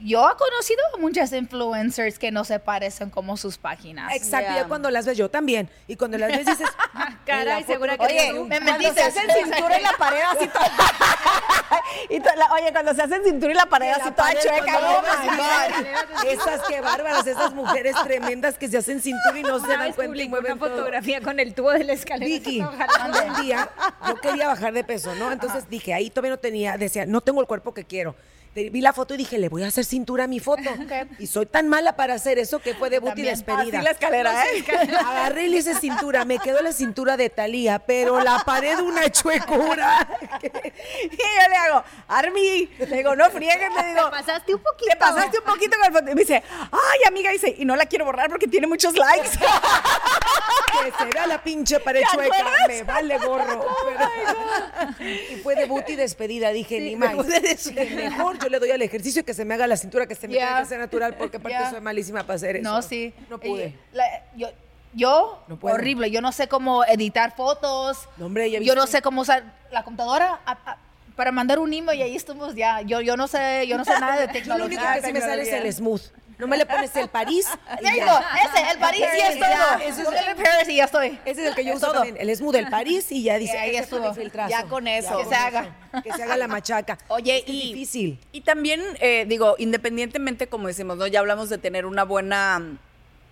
yo 0.00 0.28
he 0.28 0.36
conocido 0.36 0.80
a 0.94 0.98
muchas 0.98 1.32
influencers 1.32 2.18
que 2.18 2.30
no 2.32 2.44
se 2.44 2.58
parecen 2.58 3.10
como 3.10 3.36
sus 3.36 3.58
páginas. 3.58 4.12
Exacto, 4.14 4.50
Yeah. 4.52 4.62
ya 4.62 4.68
cuando 4.68 4.90
las 4.90 5.06
ves 5.06 5.16
yo 5.16 5.30
también. 5.30 5.70
Y 5.86 5.96
cuando 5.96 6.18
las 6.18 6.30
ves 6.30 6.46
dices, 6.46 6.68
Caray, 7.26 7.62
segura 7.64 7.96
que 7.96 8.04
Oye, 8.06 8.32
me 8.32 8.58
cuando 8.60 8.72
metiste. 8.78 8.94
se 8.94 9.02
hacen 9.02 9.30
cintura 9.44 9.76
en 9.76 9.82
la 9.82 9.92
pared 9.96 10.20
así 10.36 10.48
toda... 10.48 10.70
y 12.10 12.18
la- 12.20 12.52
oye, 12.52 12.72
cuando 12.72 12.94
se 12.94 13.02
hacen 13.02 13.24
cintura 13.24 13.52
en 13.52 13.56
la 13.58 13.66
pared 13.66 13.90
así 13.90 14.10
toda 14.10 14.32
chueca. 14.34 14.80
God. 14.80 16.26
Esas 16.26 16.60
que 16.66 16.80
bárbaras, 16.80 17.26
esas 17.26 17.52
mujeres 17.54 17.94
tremendas 18.02 18.58
que 18.58 18.68
se 18.68 18.78
hacen 18.78 19.00
cintura 19.00 19.38
y 19.38 19.42
no 19.42 19.58
se 19.60 19.68
dan 19.68 19.92
cuenta 19.92 20.22
y 20.22 20.28
mueven 20.28 20.52
una 20.52 20.60
todo. 20.60 20.76
fotografía 20.76 21.20
con 21.20 21.40
el 21.40 21.54
tubo 21.54 21.70
de 21.72 21.84
la 21.84 21.92
escalera. 21.92 22.28
Vicky, 22.28 22.60
un 22.60 23.42
día 23.42 23.68
yo 24.06 24.16
quería 24.16 24.48
bajar 24.48 24.72
de 24.72 24.84
peso, 24.84 25.14
¿no? 25.14 25.32
Entonces 25.32 25.68
dije, 25.68 25.94
ahí 25.94 26.10
todavía 26.10 26.30
no 26.32 26.38
tenía, 26.38 26.76
decía, 26.76 27.06
no 27.06 27.20
tengo 27.20 27.40
el 27.40 27.46
cuerpo 27.46 27.74
que 27.74 27.84
quiero. 27.84 28.14
Vi 28.54 28.80
la 28.80 28.92
foto 28.92 29.14
y 29.14 29.16
dije, 29.16 29.36
le 29.38 29.48
voy 29.48 29.64
a 29.64 29.66
hacer 29.66 29.84
cintura 29.84 30.24
a 30.24 30.26
mi 30.28 30.38
foto. 30.38 30.62
Y 31.18 31.26
soy 31.26 31.46
tan 31.46 31.68
mala 31.68 31.96
para 31.96 32.14
hacer 32.14 32.38
eso 32.38 32.60
que 32.60 32.74
fue 32.74 32.88
debut 32.90 33.08
y 33.08 33.10
También. 33.10 33.28
despedida. 33.34 33.78
Así 33.78 33.84
la 33.84 33.90
escalera, 33.90 34.44
¿eh? 34.46 34.64
Agarré 35.06 35.44
y 35.46 35.48
le 35.48 35.56
hice 35.58 35.74
cintura, 35.74 36.24
me 36.24 36.38
quedó 36.38 36.62
la 36.62 36.72
cintura 36.72 37.16
de 37.16 37.30
Talía, 37.30 37.78
pero 37.80 38.20
la 38.20 38.38
pared 38.44 38.78
una 38.78 39.10
chuecura. 39.10 40.06
Y 40.42 41.08
yo 41.08 41.48
le 41.50 41.56
hago, 41.56 41.84
Armi, 42.08 42.68
le 42.78 42.96
digo, 42.96 43.16
no 43.16 43.28
friegues, 43.30 43.72
le 43.74 43.86
digo. 43.88 44.04
Te 44.04 44.10
pasaste 44.10 44.54
un 44.54 44.62
poquito. 44.62 44.90
Te 44.90 44.96
pasaste 44.96 45.38
un 45.38 45.44
poquito 45.44 45.76
con 45.76 45.86
el 45.86 45.92
foto. 45.92 46.10
Y 46.10 46.14
me 46.14 46.20
dice, 46.20 46.42
ay, 46.70 46.98
amiga, 47.08 47.30
dice, 47.32 47.54
y 47.58 47.64
no 47.64 47.74
la 47.76 47.86
quiero 47.86 48.04
borrar 48.04 48.28
porque 48.30 48.46
tiene 48.46 48.66
muchos 48.66 48.94
likes. 48.96 49.30
que 49.30 50.92
se 50.98 51.04
vea 51.12 51.26
la 51.26 51.42
pinche 51.42 51.80
pared 51.80 52.00
¿Te 52.02 52.06
chueca, 52.16 52.36
acuerdas? 52.36 52.68
me 52.68 52.82
vale 52.84 53.18
gorro. 53.18 53.66
Pero- 53.86 55.14
y 55.32 55.36
fue 55.42 55.54
debut 55.56 55.88
y 55.88 55.96
despedida, 55.96 56.50
dije, 56.50 56.80
ni 56.80 56.96
más. 56.96 57.14
Dije, 57.26 57.94
mejor 57.94 58.38
yo 58.44 58.50
le 58.50 58.58
doy 58.58 58.70
al 58.70 58.82
ejercicio 58.82 59.24
que 59.24 59.34
se 59.34 59.44
me 59.44 59.54
haga 59.54 59.66
la 59.66 59.76
cintura, 59.76 60.06
que 60.06 60.14
se 60.14 60.28
me 60.28 60.34
Yeah. 60.34 60.58
hacer 60.58 60.78
natural, 60.78 61.16
porque 61.16 61.38
aparte 61.38 61.58
Yeah. 61.58 61.70
soy 61.70 61.80
malísima 61.80 62.22
para 62.22 62.34
hacer 62.36 62.56
eso. 62.56 62.70
No, 62.70 62.82
sí. 62.82 63.12
No 63.28 63.38
pude. 63.38 63.74
La- 63.92 64.22
yo, 64.36 64.48
yo 64.92 65.42
No 65.48 65.58
horrible. 65.62 66.10
Yo 66.10 66.20
no 66.20 66.30
sé 66.32 66.46
cómo 66.48 66.84
editar 66.84 67.34
fotos. 67.34 68.08
No, 68.16 68.26
hombre, 68.26 68.50
ya 68.50 68.60
yo 68.60 68.74
no 68.74 68.86
sé 68.86 69.02
cómo 69.02 69.22
usar 69.22 69.42
la 69.72 69.82
computadora 69.82 70.40
a- 70.46 70.52
a- 70.52 70.78
para 71.16 71.30
mandar 71.32 71.58
un 71.58 71.72
email 71.72 71.98
y 71.98 72.02
ahí 72.02 72.16
estamos 72.16 72.54
ya. 72.54 72.80
Yo, 72.82 73.00
yo 73.00 73.16
no 73.16 73.26
sé, 73.28 73.66
yo 73.68 73.76
no 73.78 73.84
sé 73.84 73.92
nada 74.00 74.14
de 74.14 74.20
Yo 74.22 74.26
lo 74.26 74.32
tecnología. 74.32 74.66
único 74.78 74.92
que 74.94 75.06
sí 75.06 75.12
me 75.12 75.20
sale 75.20 75.42
es 75.42 75.52
el 75.52 75.72
smooth. 75.72 76.02
No 76.44 76.48
me 76.48 76.56
le 76.56 76.66
pones 76.66 76.94
el 76.96 77.08
París 77.08 77.46
ya. 77.82 77.90
ese, 77.90 78.70
el 78.72 78.78
París 78.78 79.04
y 79.16 79.20
es 79.20 79.38
todo. 79.38 79.78
eso 79.80 80.00
es- 80.00 80.04
Póngale 80.06 80.34
Paris 80.34 80.68
y 80.68 80.76
ya 80.76 80.84
estoy. 80.84 81.18
Ese 81.24 81.42
es 81.42 81.48
el 81.48 81.54
que 81.54 81.64
yo 81.64 81.74
uso 81.74 81.92
también. 81.92 82.16
El 82.18 82.36
smooth 82.36 82.52
del 82.54 82.68
París 82.68 83.06
y 83.10 83.22
ya 83.22 83.38
dice, 83.38 83.58
ahí 83.58 83.70
"Ese 83.70 83.84
estuvo. 83.84 84.00
fue 84.00 84.10
mi 84.10 84.14
filtrazo". 84.16 84.50
Ya 84.50 84.64
con 84.64 84.86
eso. 84.86 85.18
Que 85.18 85.24
se 85.24 85.34
haga. 85.34 85.74
Que 86.02 86.12
se 86.12 86.22
haga 86.22 86.36
la 86.36 86.48
machaca. 86.48 86.98
Oye, 87.08 87.42
y, 87.46 87.72
difícil. 87.72 88.18
y 88.32 88.40
también, 88.42 88.82
eh, 89.00 89.24
digo, 89.28 89.56
independientemente, 89.58 90.46
como 90.46 90.68
decimos, 90.68 90.96
¿no? 90.98 91.06
Ya 91.06 91.20
hablamos 91.20 91.48
de 91.48 91.58
tener 91.58 91.86
una 91.86 92.04
buena 92.04 92.62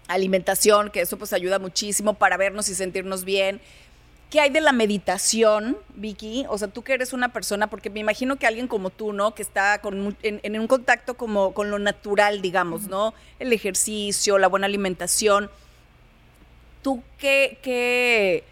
alimentación, 0.09 0.91
que 0.91 1.01
eso 1.01 1.17
pues 1.17 1.33
ayuda 1.33 1.59
muchísimo 1.59 2.15
para 2.15 2.37
vernos 2.37 2.69
y 2.69 2.75
sentirnos 2.75 3.25
bien. 3.25 3.61
¿Qué 4.33 4.41
hay 4.41 4.49
de 4.49 4.63
la 4.63 4.73
meditación, 4.73 5.77
Vicky? 5.95 6.47
O 6.49 6.57
sea, 6.57 6.67
tú 6.69 6.81
que 6.81 6.95
eres 6.95 7.13
una 7.13 7.35
persona, 7.35 7.67
porque 7.67 7.91
me 7.91 8.01
imagino 8.01 8.37
que 8.37 8.47
alguien 8.47 8.67
como 8.67 8.89
tú, 8.89 9.13
¿no? 9.13 9.35
Que 9.35 9.43
está 9.43 9.79
con, 9.83 10.17
en, 10.23 10.41
en 10.43 10.59
un 10.59 10.67
contacto 10.69 11.19
como 11.19 11.53
con 11.53 11.71
lo 11.71 11.79
natural, 11.79 12.41
digamos, 12.41 12.89
¿no? 12.89 13.13
El 13.39 13.53
ejercicio, 13.53 14.39
la 14.39 14.49
buena 14.49 14.65
alimentación. 14.65 15.51
¿Tú 16.81 17.03
qué, 17.19 17.59
qué, 17.61 18.43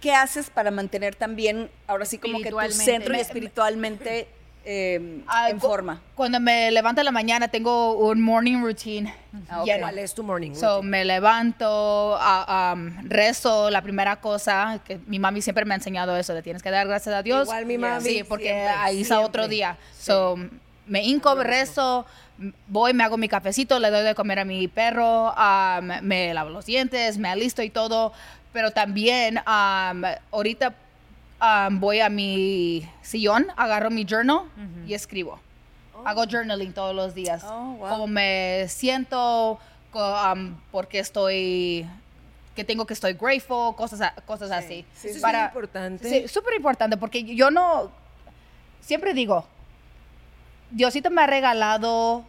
qué 0.00 0.12
haces 0.12 0.50
para 0.50 0.72
mantener 0.72 1.14
también, 1.14 1.70
ahora 1.86 2.04
sí 2.04 2.18
como 2.18 2.40
que 2.40 2.50
tu 2.50 2.58
centro 2.72 3.14
y 3.14 3.18
Me- 3.18 3.22
espiritualmente 3.22 4.26
eh, 4.64 5.20
Ah, 5.26 5.50
en 5.50 5.60
forma? 5.60 6.00
Cuando 6.14 6.38
me 6.40 6.70
levanto 6.70 7.00
en 7.00 7.04
la 7.06 7.10
mañana 7.10 7.48
tengo 7.48 7.94
un 7.94 8.20
morning 8.20 8.62
routine 8.62 9.12
Ah, 9.48 9.60
ok. 9.60 9.66
lleno. 9.66 9.80
¿Cuál 9.80 9.98
es 9.98 10.14
tu 10.14 10.22
morning 10.22 10.54
So, 10.54 10.76
routine? 10.76 10.90
me 10.90 11.04
levanto, 11.04 12.16
ah, 12.20 12.74
um, 12.76 12.92
rezo, 13.08 13.70
la 13.70 13.82
primera 13.82 14.16
cosa, 14.16 14.80
que 14.84 14.98
mi 15.06 15.18
mami 15.18 15.42
siempre 15.42 15.64
me 15.64 15.74
ha 15.74 15.76
enseñado 15.78 16.16
eso, 16.16 16.34
de 16.34 16.42
tienes 16.42 16.62
que 16.62 16.70
dar 16.70 16.86
gracias 16.86 17.14
a 17.14 17.22
Dios. 17.22 17.44
Igual 17.44 17.66
mi 17.66 17.78
mami, 17.78 18.08
Sí, 18.08 18.24
porque 18.24 18.44
siempre, 18.44 18.68
ahí 18.68 19.02
está 19.02 19.20
otro 19.20 19.48
día. 19.48 19.76
So, 19.98 20.36
me 20.86 21.02
hinco, 21.02 21.34
rezo, 21.42 22.04
voy, 22.68 22.92
me 22.94 23.04
hago 23.04 23.16
mi 23.16 23.28
cafecito, 23.28 23.78
le 23.78 23.90
doy 23.90 24.02
de 24.04 24.14
comer 24.14 24.38
a 24.40 24.44
mi 24.44 24.68
perro, 24.68 25.32
um, 25.32 25.90
me 26.02 26.34
lavo 26.34 26.50
los 26.50 26.66
dientes, 26.66 27.18
me 27.18 27.28
alisto 27.28 27.62
y 27.62 27.70
todo. 27.70 28.12
Pero 28.52 28.70
también 28.70 29.38
um, 29.38 30.02
ahorita 30.30 30.74
um, 31.42 31.80
voy 31.80 32.00
a 32.00 32.08
mi 32.08 32.88
sillón, 33.02 33.48
agarro 33.56 33.90
mi 33.90 34.04
journal 34.04 34.42
y 34.86 34.94
escribo. 34.94 35.40
Hago 36.04 36.24
journaling 36.26 36.72
todos 36.72 36.94
los 36.94 37.14
días. 37.14 37.44
Oh, 37.44 37.76
wow. 37.78 37.88
Cómo 37.88 38.06
me 38.06 38.66
siento, 38.68 39.58
um, 39.92 40.56
porque 40.70 40.98
estoy, 40.98 41.86
que 42.56 42.64
tengo 42.64 42.86
que 42.86 42.94
estoy 42.94 43.12
grateful, 43.14 43.74
cosas, 43.76 44.12
cosas 44.24 44.50
así. 44.50 44.84
Eso 44.96 45.08
es 45.08 45.22
bien 45.22 45.44
importante. 45.44 46.08
Sí, 46.08 46.28
súper 46.28 46.54
importante, 46.54 46.96
porque 46.96 47.22
yo 47.22 47.50
no, 47.50 47.90
siempre 48.80 49.14
digo, 49.14 49.44
Diosito 50.70 51.10
me 51.10 51.22
ha 51.22 51.26
regalado 51.26 52.24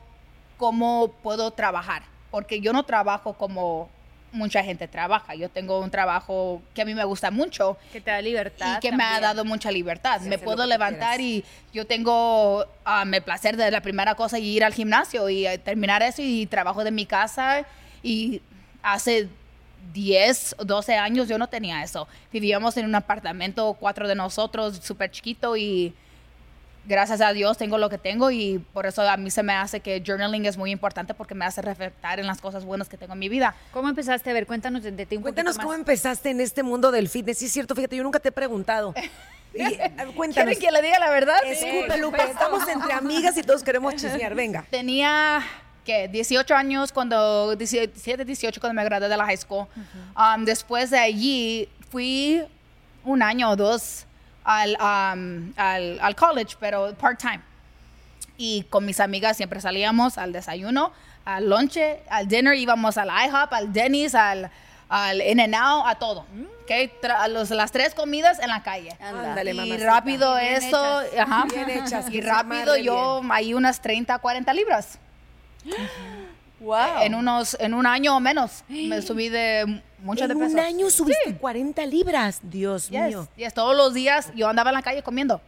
cómo 0.58 1.14
puedo 1.24 1.52
trabajar, 1.52 2.04
porque 2.30 2.62
yo 2.62 2.74
no 2.74 2.84
trabajo 2.84 3.34
como 3.34 3.90
mucha 4.34 4.64
gente 4.64 4.88
trabaja. 4.88 5.36
Yo 5.36 5.48
tengo 5.50 5.80
un 5.80 5.90
trabajo 5.90 6.62
que 6.74 6.82
a 6.82 6.86
mí 6.86 6.94
me 6.94 7.04
gusta 7.06 7.32
mucho 7.32 7.78
Que 7.94 8.02
te 8.02 8.12
da 8.12 8.22
libertad. 8.22 8.78
y 8.78 8.80
que 8.82 8.92
me 8.92 9.04
ha 9.04 9.20
dado 9.22 9.46
mucha 9.46 9.72
libertad. 9.72 10.20
me 10.22 10.38
puedo 10.38 10.66
levantar 10.66 11.18
quieras. 11.18 11.20
y 11.20 11.46
yo 11.74 11.86
tengo 11.86 12.66
um, 12.86 13.14
el 13.14 13.22
placer 13.22 13.56
de 13.56 13.72
la 13.72 13.82
primera 13.82 14.16
cosa 14.16 14.40
y 14.40 14.56
ir 14.56 14.64
al 14.64 14.74
gimnasio 14.74 15.30
y 15.30 15.48
eh, 15.48 15.58
terminar 15.58 16.02
eso 16.02 16.22
y 16.22 16.46
trabajo 16.48 16.84
de 16.84 16.92
mi 16.92 17.06
casa 17.06 17.66
y 18.02 18.42
hace 18.82 19.30
10, 19.94 20.58
12 20.60 20.96
años 20.96 21.28
yo 21.28 21.38
no 21.38 21.48
tenía 21.48 21.84
eso. 21.84 22.08
Vivíamos 22.32 22.76
en 22.78 22.86
un 22.86 22.96
apartamento, 22.96 23.76
cuatro 23.80 24.08
de 24.08 24.16
nosotros, 24.16 24.80
súper 24.84 25.12
chiquito 25.12 25.56
y 25.56 25.94
gracias 26.86 27.22
a 27.22 27.34
Dios 27.34 27.58
tengo 27.58 27.78
lo 27.78 27.90
que 27.90 27.98
tengo 27.98 28.32
y 28.32 28.60
por 28.74 28.86
eso 28.86 29.02
a 29.02 29.18
mí 29.18 29.32
se 29.32 29.44
me 29.44 29.54
hace 29.54 29.80
que 29.80 30.04
journaling 30.06 30.46
es 30.46 30.58
muy 30.58 30.72
importante 30.72 31.14
porque 31.14 31.36
me 31.36 31.46
hace 31.46 31.62
reflectar 31.62 32.20
en 32.20 32.28
las 32.28 32.42
cosas 32.42 32.66
buenas 32.66 32.90
que 32.90 32.98
tengo 32.98 33.14
en 33.14 33.20
mi 33.20 33.30
vida. 33.30 33.56
¿Cómo 33.72 33.90
empezaste? 33.90 34.30
A 34.30 34.34
ver, 34.34 34.46
cuéntanos 34.48 34.84
de, 34.84 34.92
de 34.92 35.06
ti 35.06 35.16
un 35.18 35.22
Cuéntanos 35.24 35.58
cómo 35.58 35.70
más. 35.70 35.80
empezaste 35.80 36.30
en 36.30 36.42
este 36.42 36.64
mundo 36.64 36.92
del 36.92 37.10
fitness. 37.10 37.38
Sí, 37.38 37.46
es 37.46 37.52
cierto, 37.52 37.76
fíjate, 37.76 37.96
yo 37.96 38.04
nunca 38.04 38.20
te 38.20 38.30
he 38.30 38.32
preguntado. 38.32 38.94
Y, 39.56 39.62
eh, 39.62 39.92
cuéntanos. 40.16 40.58
¿Quieren 40.58 40.60
que 40.60 40.72
le 40.72 40.82
diga 40.82 41.00
la 41.00 41.12
verdad? 41.12 41.36
Escupe, 41.46 41.98
Lupe, 42.00 42.24
estamos 42.24 42.68
entre 42.68 42.92
amigas 42.94 43.38
y 43.38 43.44
todos 43.44 43.62
queremos 43.62 43.96
chismear. 43.96 44.34
Venga. 44.34 44.66
Tenía, 44.72 45.44
¿qué? 45.86 46.08
18 46.08 46.56
años 46.56 46.92
cuando, 46.92 47.56
17, 47.56 48.26
18 48.26 48.60
cuando 48.60 48.74
me 48.74 48.84
gradué 48.84 49.08
de 49.10 49.16
la 49.16 49.26
high 49.26 49.38
school. 49.38 49.68
Um, 50.18 50.44
después 50.44 50.90
de 50.90 50.98
allí 50.98 51.70
fui 51.92 52.44
un 53.04 53.22
año 53.22 53.52
o 53.52 53.56
dos 53.56 54.08
al, 54.44 54.78
um, 54.80 55.54
al, 55.58 56.00
al 56.02 56.16
college, 56.16 56.56
pero 56.60 56.94
part-time. 56.96 57.42
Y 58.38 58.64
con 58.70 58.86
mis 58.86 59.00
amigas 59.00 59.38
siempre 59.38 59.62
salíamos 59.62 60.18
al 60.18 60.34
desayuno, 60.34 60.92
al 61.26 61.50
lonche, 61.50 62.02
al 62.10 62.28
dinner, 62.28 62.56
íbamos 62.56 62.98
al 62.98 63.10
IHOP, 63.10 63.54
al 63.54 63.72
Denny's, 63.72 64.16
al, 64.16 64.50
al 64.90 65.22
In-N-Out, 65.22 65.86
a 65.88 65.96
todo. 65.96 66.22
¿ok? 66.64 66.72
Tra- 67.02 67.18
a 67.20 67.28
los- 67.28 67.52
las 67.52 67.72
tres 67.72 67.94
comidas 67.94 68.40
en 68.40 68.50
la 68.50 68.64
calle. 68.64 68.90
Y 69.52 69.54
mamacita. 69.54 69.86
rápido 69.86 70.36
Bien 70.36 70.54
eso, 70.56 71.02
hechas. 71.04 71.20
ajá. 71.20 71.46
Bien 71.54 71.70
hechas, 71.70 72.06
que 72.10 72.18
y 72.18 72.22
rápido 72.22 72.76
yo 72.78 73.22
ahí 73.32 73.54
unas 73.54 73.82
30, 73.82 74.18
40 74.20 74.54
libras. 74.54 74.98
Wow. 76.60 77.02
En 77.02 77.14
unos 77.14 77.58
en 77.60 77.74
un 77.74 77.86
año 77.86 78.16
o 78.16 78.20
menos 78.22 78.64
me 78.70 79.02
subí 79.02 79.28
de 79.28 79.82
mucho 80.04 80.28
de 80.28 80.34
En 80.34 80.40
peso. 80.40 80.54
un 80.54 80.60
año 80.60 80.90
subiste 80.90 81.36
40 81.36 81.86
libras. 81.86 82.40
Dios 82.44 82.90
Yes, 82.90 83.08
mío. 83.08 83.28
yes, 83.36 83.54
todos 83.54 83.76
los 83.76 83.94
días 83.94 84.32
yo 84.36 84.48
andaba 84.50 84.70
en 84.70 84.76
la 84.76 84.82
calle 84.82 85.02
comiendo. 85.04 85.42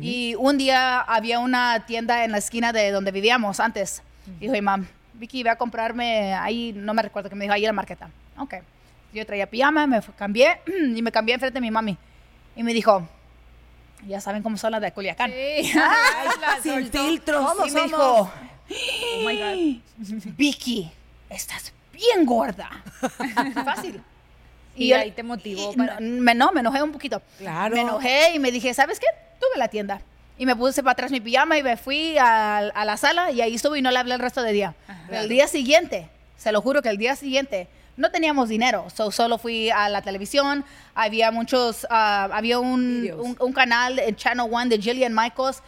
Y 0.00 0.34
un 0.36 0.58
día 0.58 1.00
había 1.00 1.38
una 1.38 1.86
tienda 1.86 2.22
en 2.24 2.32
la 2.32 2.38
esquina 2.38 2.72
de 2.72 2.90
donde 2.90 3.10
vivíamos 3.10 3.58
antes. 3.58 4.02
Dijo 4.38 4.52
mi 4.52 4.60
mam, 4.60 4.86
Vicky, 5.14 5.42
ve 5.42 5.48
a 5.50 5.56
comprarme 5.56 6.34
ahí, 6.34 6.72
no 6.76 6.92
me 6.92 7.00
recuerdo 7.02 7.30
que 7.30 7.34
me 7.34 7.44
dijo, 7.46 7.54
ahí 7.54 7.62
en 7.64 7.68
la 7.68 7.72
marqueta. 7.72 8.10
Ok. 8.38 8.56
Yo 9.14 9.24
traía 9.24 9.46
pijama, 9.48 9.86
me 9.86 10.00
cambié 10.16 10.60
y 10.94 11.00
me 11.00 11.10
cambié 11.10 11.34
enfrente 11.34 11.54
de 11.54 11.60
mi 11.62 11.70
mami. 11.70 11.96
Y 12.54 12.62
me 12.62 12.74
dijo, 12.74 13.08
ya 14.06 14.20
saben 14.20 14.42
cómo 14.42 14.58
son 14.58 14.72
las 14.72 14.82
de 14.82 14.92
Culiacán. 14.92 15.32
Ay, 15.34 15.72
sin 16.62 16.86
filtros. 16.90 17.50
Y 17.66 17.70
me 17.72 17.82
dijo, 17.84 18.30
Vicky, 20.36 20.90
estás 21.30 21.72
bien 21.98 22.24
gorda. 22.26 22.70
Fácil. 23.64 24.00
Y 24.76 24.88
yo- 24.88 24.96
ahí 24.96 25.10
te 25.10 25.22
motivó 25.22 25.72
y 25.72 25.76
para- 25.76 25.98
no, 26.00 26.22
me, 26.22 26.34
no, 26.34 26.52
me 26.52 26.60
enojé 26.60 26.82
un 26.82 26.92
poquito. 26.92 27.20
Claro. 27.38 27.74
Me 27.74 27.80
enojé 27.82 28.32
y 28.34 28.38
me 28.38 28.50
dije, 28.52 28.72
¿sabes 28.74 28.98
qué? 29.00 29.06
Tuve 29.40 29.58
la 29.58 29.68
tienda. 29.68 30.00
Y 30.38 30.46
me 30.46 30.54
puse 30.54 30.82
para 30.82 30.92
atrás 30.92 31.10
mi 31.10 31.20
pijama 31.20 31.58
y 31.58 31.62
me 31.64 31.76
fui 31.76 32.16
a, 32.16 32.58
a 32.58 32.84
la 32.84 32.96
sala 32.96 33.32
y 33.32 33.40
ahí 33.40 33.56
estuve 33.56 33.80
y 33.80 33.82
no 33.82 33.90
le 33.90 33.98
hablé 33.98 34.14
el 34.14 34.20
resto 34.20 34.42
del 34.42 34.54
día. 34.54 34.74
Pero 35.08 35.22
el 35.22 35.28
día 35.28 35.48
siguiente, 35.48 36.08
se 36.36 36.52
lo 36.52 36.60
juro 36.62 36.80
que 36.80 36.90
el 36.90 36.96
día 36.96 37.16
siguiente, 37.16 37.66
no 37.96 38.12
teníamos 38.12 38.48
dinero. 38.48 38.86
So, 38.94 39.10
solo 39.10 39.38
fui 39.38 39.68
a 39.70 39.88
la 39.88 40.00
televisión. 40.02 40.64
Había 40.94 41.32
muchos, 41.32 41.84
ah, 41.90 42.28
había 42.32 42.60
un, 42.60 43.00
Videos. 43.02 43.20
un, 43.20 43.36
un 43.40 43.52
canal 43.52 43.98
en 43.98 44.14
Channel 44.14 44.46
One 44.48 44.68
de 44.68 44.80
Jillian 44.80 45.12
Michaels. 45.12 45.60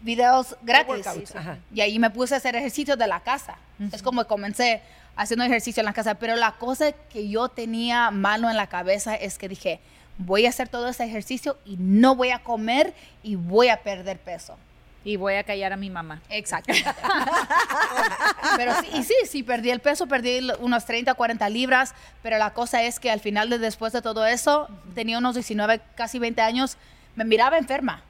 Videos 0.00 0.56
gratis. 0.62 0.88
workouts, 1.06 1.36
ajá. 1.36 1.58
Y 1.74 1.80
ahí 1.82 1.98
me 1.98 2.08
puse 2.10 2.34
a 2.34 2.36
hacer 2.38 2.56
ejercicio 2.56 2.96
de 2.96 3.06
la 3.06 3.20
casa. 3.20 3.56
Es 3.92 4.02
como 4.02 4.26
comencé 4.26 4.80
haciendo 5.16 5.44
ejercicio 5.44 5.80
en 5.80 5.86
la 5.86 5.92
casa. 5.92 6.14
Pero 6.14 6.36
la 6.36 6.52
cosa 6.52 6.92
que 6.92 7.28
yo 7.28 7.48
tenía 7.48 8.10
malo 8.10 8.50
en 8.50 8.56
la 8.56 8.66
cabeza 8.66 9.14
es 9.14 9.38
que 9.38 9.48
dije, 9.48 9.80
voy 10.18 10.46
a 10.46 10.50
hacer 10.50 10.68
todo 10.68 10.88
ese 10.88 11.04
ejercicio 11.04 11.58
y 11.64 11.76
no 11.78 12.14
voy 12.14 12.30
a 12.30 12.40
comer 12.40 12.94
y 13.22 13.36
voy 13.36 13.68
a 13.68 13.82
perder 13.82 14.18
peso. 14.18 14.56
Y 15.06 15.16
voy 15.16 15.34
a 15.34 15.44
callar 15.44 15.72
a 15.74 15.76
mi 15.76 15.90
mamá. 15.90 16.22
Exactamente. 16.30 16.88
pero 18.56 18.72
sí, 18.80 18.88
y 18.94 19.02
sí, 19.02 19.14
sí, 19.28 19.42
perdí 19.42 19.70
el 19.70 19.80
peso, 19.80 20.06
perdí 20.06 20.40
unos 20.60 20.86
30, 20.86 21.12
40 21.12 21.46
libras, 21.50 21.94
pero 22.22 22.38
la 22.38 22.54
cosa 22.54 22.82
es 22.82 22.98
que 23.00 23.10
al 23.10 23.20
final, 23.20 23.50
de 23.50 23.58
después 23.58 23.92
de 23.92 24.00
todo 24.00 24.24
eso, 24.24 24.66
tenía 24.94 25.18
unos 25.18 25.34
19, 25.34 25.82
casi 25.94 26.18
20 26.18 26.40
años, 26.40 26.78
me 27.16 27.24
miraba 27.24 27.58
enferma. 27.58 28.02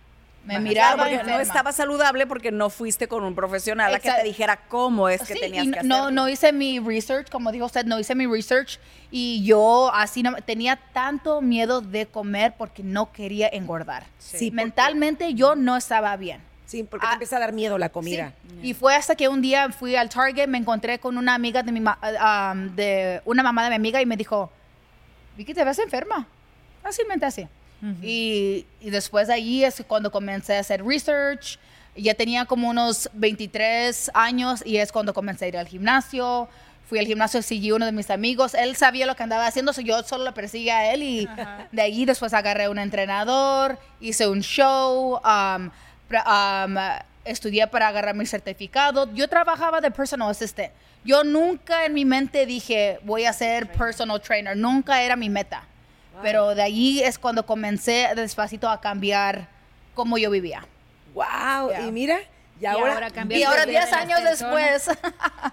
Me 0.45 0.55
Claro, 0.55 0.63
miraba 0.63 0.97
porque 1.05 1.13
enferma. 1.15 1.33
no 1.37 1.41
estaba 1.41 1.73
saludable 1.73 2.27
porque 2.27 2.53
no 2.53 2.69
fuiste 2.69 3.09
con 3.09 3.25
un 3.25 3.35
profesional 3.35 3.95
a 3.95 3.99
que 3.99 4.09
Exacto. 4.09 4.23
te 4.23 4.29
dijera 4.29 4.57
cómo 4.69 5.09
es 5.09 5.23
que 5.23 5.33
Sí, 5.35 5.41
tenías 5.41 5.65
y 5.65 5.71
que 5.71 5.83
no, 5.85 5.95
hacerlo. 5.97 6.11
no 6.11 6.29
hice 6.29 6.53
mi 6.53 6.79
research, 6.81 7.31
como 7.31 7.51
dijo 7.51 7.65
usted, 7.65 7.87
no 7.87 7.99
hice 7.99 8.15
mi 8.15 8.27
research 8.27 8.79
y 9.11 9.43
yo 9.45 9.91
así 9.95 10.23
no, 10.23 10.35
tenía 10.37 10.77
tanto 10.93 11.41
miedo 11.41 11.81
de 11.81 12.05
comer 12.07 12.55
porque 12.59 12.83
no 12.83 13.11
quería 13.11 13.49
engordar. 13.49 14.05
Sí, 14.19 14.51
porque- 14.51 14.65
mentalmente 14.65 15.33
yo 15.33 15.55
no 15.57 15.77
estaba 15.79 16.15
bien. 16.19 16.43
Sí, 16.67 16.83
porque 16.83 17.07
te 17.07 17.11
Ah, 17.11 17.13
empieza 17.15 17.37
a 17.37 17.41
dar 17.41 17.53
miedo 17.53 17.79
la 17.79 17.89
comida. 17.89 18.33
Sí. 18.49 18.69
Y 18.71 18.75
fue 18.75 18.95
hasta 18.97 19.15
que 19.15 19.29
un 19.29 19.41
día 19.41 19.71
fui 19.71 19.97
al 19.97 20.09
Target, 20.11 20.47
me 20.49 20.59
encontré 20.59 20.99
con 20.99 21.17
una 21.17 21.35
amiga 21.35 21.63
de 21.63 21.73
mi 21.73 21.81
ma- 21.81 21.99
um, 22.53 22.75
de 22.75 23.23
una 23.25 23.43
mamá 23.43 23.65
de 23.65 23.71
mi 23.71 23.77
amiga 23.77 24.01
y 24.03 24.07
me 24.07 24.17
dijo, 24.17 24.51
Vicky, 25.37 25.55
te 25.55 25.65
ves 25.65 25.79
enferma. 25.79 26.27
Fácilmente 26.83 27.25
así. 27.27 27.47
Y, 28.03 28.67
y 28.81 28.91
después 28.91 29.29
de 29.29 29.35
ahí 29.35 29.65
es 29.65 29.83
cuando 29.87 30.11
comencé 30.11 30.57
a 30.57 30.61
hacer 30.61 30.85
research. 30.85 31.59
Ya 31.97 32.15
tenía 32.15 32.45
como 32.45 32.69
unos 32.71 33.09
23 33.13 34.11
años 34.15 34.63
y 34.65 34.79
es 34.79 34.91
cuando 34.91 35.15
comencé 35.15 35.45
a 35.45 35.49
ir 35.49 35.57
al 35.59 35.69
gimnasio. 35.69 36.49
Fui 36.89 36.99
al 36.99 37.07
gimnasio, 37.07 37.41
seguí 37.41 37.73
uno 37.73 37.87
de 37.87 37.93
mis 37.93 38.11
amigos. 38.11 38.55
Él 38.55 38.77
sabía 38.77 39.07
lo 39.07 39.17
que 39.17 39.23
andaba 39.23 39.47
haciendo, 39.47 39.73
so 39.73 39.81
yo 39.81 40.03
solo 40.03 40.25
lo 40.25 40.35
perseguía 40.35 40.79
a 40.79 40.93
él 40.93 41.03
y 41.03 41.29
de 41.73 41.83
ahí 41.83 42.05
después 42.05 42.35
agarré 42.35 42.69
un 42.69 42.79
entrenador, 42.79 43.79
hice 44.01 44.29
un 44.29 44.41
show, 44.41 45.19
um, 45.25 45.71
um, 46.11 46.77
estudié 47.25 47.67
para 47.69 47.89
agarrar 47.89 48.15
mi 48.15 48.27
certificado. 48.27 49.13
Yo 49.15 49.29
trabajaba 49.29 49.81
de 49.81 49.91
personal 49.91 50.29
assistant. 50.29 50.73
Yo 51.05 51.25
nunca 51.25 51.87
en 51.87 51.95
mi 51.95 52.05
mente 52.05 52.45
dije 52.45 52.99
voy 53.03 53.25
a 53.25 53.33
ser 53.33 53.71
personal 53.73 54.21
trainer. 54.21 54.57
Nunca 54.57 55.03
era 55.03 55.17
mi 55.17 55.31
meta. 55.31 55.67
Pero 56.23 56.55
de 56.55 56.63
ahí 56.63 57.03
es 57.03 57.19
cuando 57.19 57.45
comencé 57.47 58.09
despacito 58.15 58.69
a 58.69 58.81
cambiar 58.81 59.49
cómo 59.95 60.19
yo 60.19 60.31
vivía. 60.31 60.67
Wow, 61.15 61.71
Yeah. 61.71 61.87
y 61.87 61.93
mira, 61.93 62.19
Y 62.61 62.67
ahora, 62.67 63.11
Y 63.31 63.43
ahora 63.43 63.67
vida 63.67 63.81
10 63.81 63.85
de 63.85 63.91
las 63.91 63.93
años 63.93 64.21
personas. 64.21 64.87
después. 64.87 64.99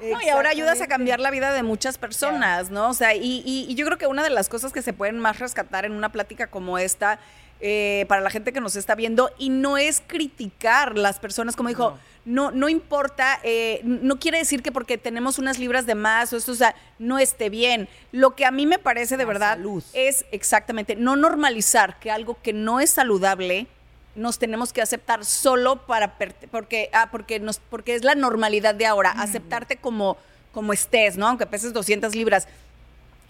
No, 0.14 0.22
y 0.22 0.30
ahora 0.30 0.50
ayudas 0.52 0.82
a 0.82 0.88
cambiar 0.88 1.20
la 1.20 1.32
vida 1.32 1.52
de 1.52 1.64
muchas 1.64 1.98
personas, 1.98 2.70
¿no? 2.70 2.90
O 2.90 2.94
sea, 2.94 3.14
y, 3.16 3.42
y- 3.46 3.66
y 3.70 3.76
yo 3.76 3.86
creo 3.86 3.98
que 3.98 4.08
una 4.08 4.24
de 4.24 4.30
las 4.30 4.50
cosas 4.50 4.72
que 4.72 4.82
se 4.82 4.94
pueden 4.94 5.20
más 5.20 5.40
rescatar 5.40 5.84
en 5.86 5.92
una 5.94 6.10
plática 6.12 6.48
como 6.48 6.78
esta, 6.78 7.20
eh, 7.62 8.06
para 8.08 8.22
la 8.22 8.30
gente 8.30 8.52
que 8.52 8.60
nos 8.62 8.76
está 8.76 8.96
viendo, 8.96 9.30
y 9.38 9.50
no 9.50 9.78
es 9.78 10.02
criticar 10.06 10.98
las 10.98 11.20
personas, 11.20 11.56
como 11.56 11.70
dijo, 11.70 11.98
no, 12.26 12.52
no 12.52 12.70
importa, 12.70 13.40
eh, 13.44 13.82
no 13.84 14.20
quiere 14.20 14.38
decir 14.38 14.62
que 14.62 14.72
porque 14.72 14.98
tenemos 14.98 15.40
unas 15.40 15.58
libras 15.58 15.86
de 15.86 15.96
más 15.96 16.32
o 16.34 16.38
esto, 16.38 16.52
o 16.52 16.56
sea, 16.56 16.76
no 17.00 17.18
esté 17.18 17.50
bien. 17.50 17.90
Lo 18.12 18.36
que 18.36 18.46
a 18.46 18.52
mí 18.52 18.66
me 18.66 18.78
parece 18.80 19.18
de 19.18 19.24
La 19.24 19.28
verdad 19.28 19.56
salud. 19.56 19.84
es 19.94 20.26
exactamente 20.32 20.96
no 20.96 21.16
normalizar 21.16 22.00
que 22.00 22.12
algo 22.12 22.38
que 22.42 22.54
no 22.54 22.80
es 22.80 22.92
saludable 22.92 23.68
nos 24.14 24.40
tenemos 24.40 24.74
que 24.74 24.82
aceptar 24.82 25.24
solo 25.24 25.86
para 25.86 26.18
porque 26.52 26.90
ah, 26.94 27.10
porque 27.12 27.40
nos 27.40 27.60
porque 27.60 27.96
es 27.96 28.04
la 28.04 28.14
normalidad 28.14 28.76
de 28.76 28.86
ahora 28.86 29.12
aceptarte 29.12 29.78
como 29.78 30.18
como 30.52 30.74
estés 30.74 31.16
no 31.16 31.28
aunque 31.28 31.46
peses 31.46 31.72
200 31.72 32.14
libras 32.14 32.46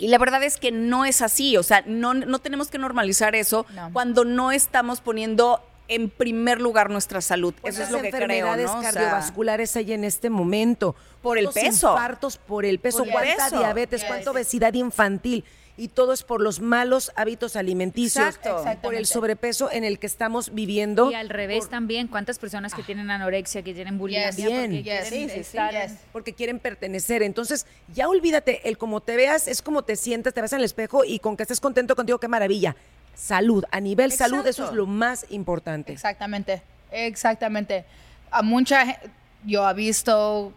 y 0.02 0.08
la 0.08 0.18
verdad 0.18 0.44
es 0.44 0.58
que 0.58 0.72
no 0.72 1.06
es 1.06 1.22
así 1.22 1.56
o 1.58 1.64
sea 1.64 1.84
no 1.86 2.14
no 2.14 2.40
tenemos 2.40 2.70
que 2.70 2.78
normalizar 2.78 3.36
eso 3.36 3.66
No. 3.76 3.90
cuando 3.94 4.26
no 4.26 4.52
estamos 4.52 5.00
poniendo 5.02 5.62
en 5.88 6.10
primer 6.10 6.60
lugar 6.62 6.90
nuestra 6.90 7.22
salud 7.22 7.54
eso 7.54 7.62
¿Cuántas 7.62 7.86
es 7.88 7.92
lo 7.92 8.02
que 8.02 8.10
creo 8.10 8.22
enfermedades 8.24 8.66
no 8.72 8.80
O 8.80 8.82
sea, 8.82 8.92
cardiovasculares 8.94 9.76
hay 9.76 9.94
en 9.94 10.04
este 10.04 10.30
momento? 10.30 10.96
Por 11.22 11.38
el 11.38 11.46
¿Cuántos 11.46 11.64
peso. 11.64 11.92
infartos 11.92 12.38
por 12.38 12.66
el 12.66 12.80
peso, 12.80 13.00
Por 13.00 13.12
cuánta 13.12 13.44
peso. 13.46 13.60
diabetes, 13.60 14.02
Yes. 14.02 14.08
cuánta 14.10 14.32
obesidad 14.32 14.74
infantil. 14.74 15.44
Y 15.78 15.88
todo 15.88 16.14
es 16.14 16.24
por 16.24 16.42
los 16.42 16.60
malos 16.60 17.12
hábitos 17.16 17.56
alimenticios, 17.56 18.36
Exacto. 18.36 18.64
por 18.82 18.94
el 18.94 19.06
sobrepeso 19.06 19.72
en 19.72 19.84
el 19.84 20.00
que 20.00 20.08
estamos 20.08 20.54
viviendo. 20.54 21.10
Y 21.10 21.16
al 21.16 21.30
revés 21.30 21.70
también, 21.70 22.08
¿cuántas 22.08 22.38
personas 22.40 22.74
que 22.74 22.84
tienen 22.84 23.10
anorexia, 23.10 23.64
que 23.64 23.74
tienen 23.74 23.98
bulimia? 23.98 24.28
Yes. 24.30 24.36
Bien. 24.36 24.62
porque 24.72 24.84
Yes. 24.84 24.84
quieren 24.84 25.10
Sí, 25.10 25.20
sí, 25.30 25.34
sí, 25.34 25.40
estar 25.40 25.72
yes. 25.72 25.98
porque 26.12 26.34
quieren 26.34 26.60
pertenecer. 26.60 27.24
Entonces, 27.24 27.66
ya 27.94 28.08
olvídate, 28.10 28.68
el 28.70 28.78
como 28.78 29.02
te 29.02 29.16
veas 29.16 29.48
es 29.48 29.62
como 29.62 29.84
te 29.84 29.96
sientas, 29.96 30.34
te 30.34 30.42
ves 30.42 30.54
en 30.54 30.60
el 30.60 30.66
espejo 30.66 31.04
y 31.06 31.20
con 31.20 31.36
que 31.38 31.44
estés 31.44 31.60
contento 31.60 31.96
contigo, 31.96 32.20
qué 32.20 32.28
maravilla. 32.28 32.76
Salud, 33.16 33.64
a 33.72 33.80
nivel 33.80 34.12
salud, 34.12 34.46
eso 34.48 34.66
es 34.66 34.74
lo 34.74 34.86
más 34.86 35.26
importante. 35.30 35.94
Exactamente, 35.94 36.62
exactamente. 36.92 37.86
A 38.30 38.42
mucha 38.42 39.00
yo 39.46 39.68
he 39.70 39.74
visto 39.74 40.54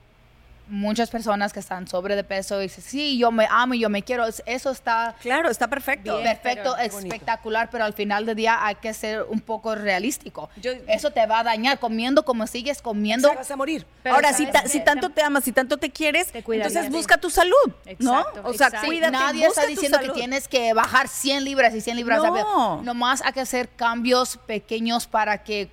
muchas 0.67 1.11
personas 1.11 1.53
que 1.53 1.61
están 1.61 1.87
sobre 1.87 2.17
de 2.17 2.25
peso 2.25 2.59
y 2.61 2.65
dicen, 2.65 2.83
sí, 2.83 3.19
yo 3.19 3.31
me 3.31 3.47
amo, 3.51 3.75
yo 3.75 3.91
me 3.91 4.03
quiero. 4.03 4.25
Es- 4.27 4.43
Eso 4.47 4.71
está 4.71 5.15
claro 5.21 5.51
está 5.51 5.69
perfecto 5.69 6.17
perfecto, 6.23 6.75
pero 6.75 6.93
bonito. 6.93 7.15
espectacular, 7.15 7.69
pero 7.71 7.85
al 7.85 7.93
final 7.93 8.25
del 8.25 8.35
día 8.37 8.65
hay 8.65 8.77
que 8.77 8.95
ser 8.95 9.23
un 9.29 9.41
poco 9.41 9.75
realístico. 9.75 10.49
Yo- 10.57 10.73
Eso 10.89 11.11
te 11.11 11.27
va 11.27 11.41
a 11.41 11.43
dañar 11.43 11.79
comiendo 11.79 12.25
como 12.25 12.47
sigues 12.47 12.81
comiendo. 12.81 13.35
Vas 13.35 13.51
a 13.51 13.57
morir. 13.57 13.87
Pero 14.03 14.15
Ahora, 14.15 14.33
¿sabes 14.33 14.47
si, 14.47 14.53
ta- 14.53 14.67
si 14.69 14.81
tanto 14.81 15.11
te 15.11 15.23
amas, 15.23 15.45
si 15.45 15.53
tanto 15.53 15.77
te 15.77 15.91
quieres, 15.91 16.33
Te 16.33 16.39
entonces 16.39 16.91
busca 16.91 17.19
tu 17.19 17.29
salud, 17.31 17.55
¿no? 17.99 18.21
Exacto, 18.21 18.41
O 18.49 18.55
sea, 18.55 18.67
exacto. 18.69 18.87
cuídate, 18.87 19.13
Nadie 19.13 19.47
busca 19.47 19.61
está 19.63 19.67
diciendo 19.71 19.99
que 20.01 20.09
tienes 20.11 20.49
que 20.49 20.73
bajar 20.73 21.09
100 21.09 21.45
libras 21.45 21.75
y 21.75 21.81
100 21.81 21.97
libras. 21.97 22.23
No. 22.23 22.81
Nomás 22.83 23.21
hay 23.23 23.33
que 23.33 23.41
hacer 23.41 23.69
cambios 23.69 24.39
pequeños 24.47 25.07
para 25.07 25.43
que 25.45 25.71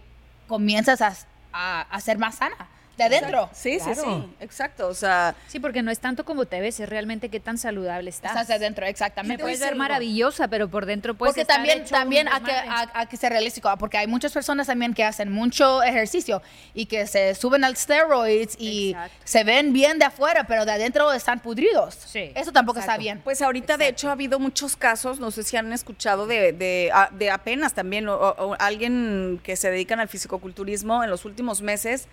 comiences 0.48 1.02
a, 1.02 1.14
a, 1.54 1.82
a 1.82 2.02
ser 2.02 2.18
más 2.18 2.36
sana 2.36 2.56
de 2.98 3.04
adentro. 3.06 3.50
Sí, 3.54 3.80
sí, 3.80 3.92
Claro. 3.94 4.04
sí, 4.30 4.36
exacto. 4.42 4.88
O 4.88 4.94
sea, 4.94 5.34
Sí, 5.48 5.60
porque 5.60 5.82
no 5.82 5.90
es 5.92 6.00
tanto 6.00 6.24
como 6.26 6.46
te 6.46 6.60
ves, 6.62 6.80
es 6.80 6.88
realmente 6.90 7.30
qué 7.30 7.40
tan 7.40 7.58
saludable 7.58 8.10
estás. 8.10 8.32
Estás 8.32 8.48
de 8.50 8.54
adentro, 8.56 8.84
Me 8.86 8.90
exactamente. 8.92 9.42
puedes 9.42 9.60
ver 9.60 9.76
maravillosa, 9.76 10.48
pero 10.50 10.68
por 10.70 10.86
dentro 10.86 11.16
puedes 11.16 11.32
porque 11.32 11.42
estar 11.42 11.56
también, 11.58 11.82
hecho 11.82 11.96
también 11.96 12.28
hay, 12.28 12.42
que, 12.44 12.52
hay 12.52 13.08
que 13.08 13.18
ser 13.18 13.32
realístico, 13.32 13.76
porque 13.78 13.98
hay 13.98 14.08
muchas 14.08 14.32
personas 14.34 14.68
también 14.68 14.94
que 14.94 15.04
hacen 15.04 15.32
mucho 15.32 15.82
ejercicio 15.84 16.42
y 16.74 16.86
que 16.86 17.08
se 17.08 17.34
suben 17.36 17.64
al 17.64 17.76
steroids 17.76 18.56
y 18.60 18.92
Exacto. 18.92 19.18
se 19.24 19.44
ven 19.44 19.74
bien 19.74 19.98
de 19.98 20.06
afuera, 20.06 20.44
pero 20.46 20.66
de 20.66 20.74
adentro 20.74 21.12
están 21.14 21.40
pudridos. 21.40 21.96
Sí. 21.96 22.32
Eso 22.36 22.52
tampoco 22.52 22.80
está 22.80 22.98
bien. 22.98 23.22
pues 23.24 23.42
ahorita 23.42 23.78
de 23.78 23.88
hecho 23.88 24.10
ha 24.10 24.12
habido 24.12 24.38
muchos 24.40 24.76
casos, 24.76 25.20
no 25.20 25.32
sé 25.32 25.44
si 25.44 25.58
han 25.58 25.72
escuchado 25.74 26.28
de, 26.28 26.52
de, 26.54 26.92
a- 26.94 27.10
de 27.12 27.32
apenas 27.32 27.74
también, 27.74 28.08
o, 28.10 28.16
o 28.16 28.56
alguien 28.60 29.40
que 29.44 29.56
se 29.56 29.72
dedican 29.72 30.00
al 30.00 30.08
fisicoculturismo 30.08 31.04
en 31.04 31.10
los 31.10 31.26
últimos 31.26 31.62
meses. 31.62 32.08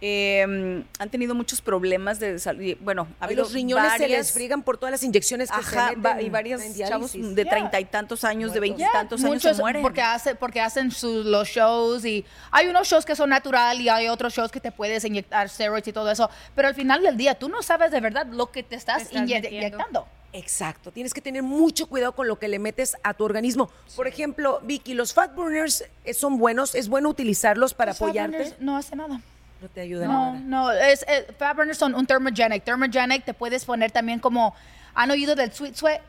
Eh, 0.00 0.82
han 0.98 1.10
tenido 1.10 1.34
muchos 1.34 1.60
problemas 1.60 2.18
de 2.20 2.38
salud. 2.38 2.76
Bueno, 2.80 3.06
ha 3.20 3.26
habido 3.26 3.42
los 3.42 3.52
riñones 3.52 3.92
se 3.92 3.98
les 4.00 4.08
varias- 4.10 4.32
friegan 4.32 4.62
por 4.62 4.78
todas 4.78 4.90
las 4.92 5.02
inyecciones 5.02 5.50
que 5.50 5.56
Ajá, 5.60 5.90
se 5.90 5.96
meten 5.96 6.26
y 6.26 6.30
varios 6.30 6.62
en 6.62 6.74
chavos 6.74 7.12
de 7.12 7.34
Yeah. 7.34 7.50
treinta 7.50 7.80
y 7.80 7.84
tantos 7.84 8.24
años, 8.24 8.52
de 8.52 8.60
Muertos. 8.60 8.78
veintitantos 8.78 9.20
años 9.20 9.34
Muchos 9.34 9.56
se 9.56 9.62
mueren. 9.62 9.82
porque 9.82 10.02
hace, 10.02 10.34
porque 10.34 10.60
hacen 10.60 10.90
sus 10.90 11.26
los 11.26 11.48
shows 11.48 12.04
y 12.04 12.24
hay 12.50 12.68
unos 12.68 12.88
shows 12.88 13.04
que 13.04 13.14
son 13.14 13.30
natural 13.30 13.80
y 13.80 13.88
hay 13.88 14.08
otros 14.08 14.32
shows 14.34 14.50
que 14.50 14.60
te 14.60 14.72
puedes 14.72 15.04
inyectar 15.04 15.48
steroids 15.48 15.86
y 15.88 15.92
todo 15.92 16.10
eso, 16.10 16.30
pero 16.54 16.68
al 16.68 16.74
final 16.74 17.02
del 17.02 17.16
día 17.16 17.34
tú 17.38 17.48
no 17.48 17.62
sabes 17.62 17.90
de 17.90 18.00
verdad 18.00 18.26
lo 18.26 18.50
que 18.50 18.62
te 18.62 18.76
estás, 18.76 19.02
estás 19.02 19.22
inye- 19.22 19.42
metiendo. 19.42 19.56
inyectando. 19.66 20.08
Exacto, 20.32 20.92
tienes 20.92 21.12
que 21.12 21.20
tener 21.20 21.42
mucho 21.42 21.88
cuidado 21.88 22.12
con 22.12 22.28
lo 22.28 22.38
que 22.38 22.46
le 22.46 22.60
metes 22.60 22.96
a 23.02 23.14
tu 23.14 23.24
organismo. 23.24 23.68
Por 23.96 24.06
ejemplo, 24.06 24.60
Vicky, 24.62 24.94
los 24.94 25.12
fat 25.12 25.34
burners 25.34 25.84
eh, 26.04 26.14
son 26.14 26.38
buenos, 26.38 26.74
es 26.76 26.88
bueno 26.88 27.08
utilizarlos 27.08 27.74
para 27.74 27.90
Los 27.90 27.98
fat 27.98 28.08
apoyarte. 28.10 28.36
burners 28.36 28.60
No 28.60 28.76
hace 28.76 28.94
nada. 28.94 29.20
No 29.60 29.68
te 29.68 29.80
ayuda 29.82 30.06
No, 30.06 30.32
nada. 30.34 30.40
no, 30.44 30.72
es, 30.72 31.04
eh, 31.08 31.26
fat 31.38 31.56
burners 31.56 31.78
son 31.78 31.94
un 31.94 32.06
thermogenic. 32.06 32.64
Thermogenic 32.64 33.24
te 33.24 33.34
puedes 33.34 33.64
poner 33.64 33.90
también 33.90 34.18
como, 34.18 34.54
¿han 34.94 35.10
oído 35.10 35.34
del 35.34 35.52
sweet 35.52 35.74
sweat? 35.74 36.00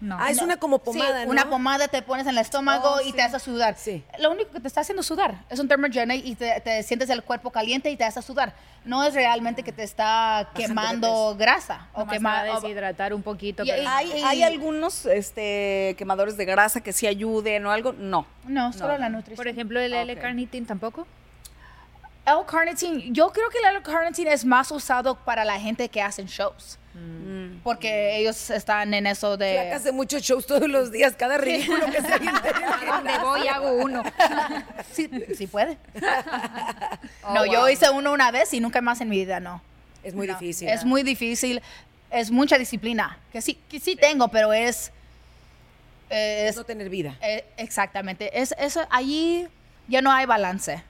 No. 0.00 0.16
Ah, 0.20 0.30
es 0.32 0.42
una 0.42 0.56
como 0.56 0.80
pomada, 0.80 1.20
sí, 1.20 1.26
¿no? 1.26 1.30
una 1.30 1.48
pomada 1.48 1.86
te 1.86 2.02
pones 2.02 2.26
en 2.26 2.30
el 2.32 2.38
estómago 2.38 2.94
Oh, 2.96 3.00
y 3.00 3.06
sí. 3.06 3.12
te 3.12 3.22
hace 3.22 3.38
sudar. 3.38 3.76
Sí. 3.78 4.02
Lo 4.18 4.32
único 4.32 4.50
que 4.50 4.58
te 4.58 4.66
está 4.66 4.80
haciendo 4.80 5.00
sudar 5.04 5.44
es 5.48 5.60
un 5.60 5.68
thermogenic 5.68 6.24
y 6.26 6.34
te, 6.34 6.60
te 6.60 6.82
sientes 6.82 7.08
el 7.10 7.22
cuerpo 7.22 7.50
caliente 7.52 7.88
y 7.88 7.96
te 7.96 8.02
hace 8.02 8.20
sudar. 8.20 8.52
No 8.84 9.04
es 9.04 9.14
realmente 9.14 9.62
que 9.62 9.70
te 9.70 9.84
está 9.84 10.48
quemando 10.56 11.36
grasa 11.38 11.86
o 11.92 12.00
Nomás 12.00 12.16
quema- 12.16 12.32
va 12.32 12.40
a 12.40 12.58
o- 12.58 12.60
deshidratar 12.60 13.14
un 13.14 13.22
poquito. 13.22 13.62
Y- 13.62 13.68
pero- 13.68 13.82
y- 13.82 13.86
¿Hay, 13.86 14.10
Y- 14.12 14.22
hay 14.24 14.42
algunos 14.42 15.06
este, 15.06 15.94
quemadores 15.96 16.36
de 16.36 16.46
grasa 16.46 16.80
que 16.80 16.92
sí 16.92 17.06
ayuden 17.06 17.64
o 17.66 17.70
algo? 17.70 17.92
No. 17.92 18.26
No, 18.48 18.72
solo 18.72 18.98
la 18.98 19.08
nutrición. 19.08 19.36
Por 19.36 19.46
ejemplo, 19.46 19.78
el. 19.80 19.92
L-carnitin 19.94 20.66
tampoco. 20.66 21.06
L-carnitine, 22.24 23.10
yo 23.12 23.30
creo 23.30 23.48
que 23.50 23.58
el 23.58 23.76
L-carnitine 23.76 24.32
es 24.32 24.44
más 24.44 24.70
usado 24.70 25.16
para 25.16 25.44
la 25.44 25.58
gente 25.58 25.88
que 25.88 26.00
hacen 26.00 26.26
shows. 26.26 26.78
Mm. 26.94 27.60
Porque 27.64 28.18
ellos 28.18 28.50
están 28.50 28.92
en 28.94 29.06
eso 29.06 29.36
de... 29.36 29.54
Flacas 29.54 29.80
hace 29.80 29.92
muchos 29.92 30.22
shows 30.22 30.46
todos 30.46 30.68
los 30.68 30.92
días, 30.92 31.14
cada 31.16 31.38
ridículo 31.38 31.86
que 31.86 32.00
se 32.00 32.08
Donde 32.86 33.18
voy 33.22 33.48
hago 33.48 33.72
uno. 33.72 34.02
Sí, 34.92 35.08
sí 35.36 35.46
puede. 35.46 35.78
no, 37.34 37.46
yo 37.46 37.68
hice 37.68 37.88
uno 37.90 38.12
una 38.12 38.30
vez 38.30 38.52
y 38.52 38.60
nunca 38.60 38.80
más 38.82 39.00
en 39.00 39.08
mi 39.08 39.16
vida, 39.18 39.40
no. 39.40 39.62
Es 40.02 40.14
muy 40.14 40.26
No, 40.26 40.34
difícil. 40.38 40.68
Es 40.68 40.84
muy 40.84 41.02
difícil. 41.02 41.62
Es 42.10 42.30
mucha 42.30 42.58
disciplina. 42.58 43.18
Que 43.32 43.40
sí, 43.40 43.58
que 43.70 43.80
sí 43.80 43.96
tengo, 43.96 44.28
pero 44.28 44.52
es... 44.52 44.92
es 46.10 46.56
no 46.56 46.64
tener 46.64 46.90
vida. 46.90 47.16
eh, 47.22 47.44
exactamente. 47.56 48.38
Es, 48.38 48.54
eso, 48.58 48.86
allí 48.90 49.48
ya 49.88 50.02
no 50.02 50.12
hay 50.12 50.26
balance. 50.26 50.82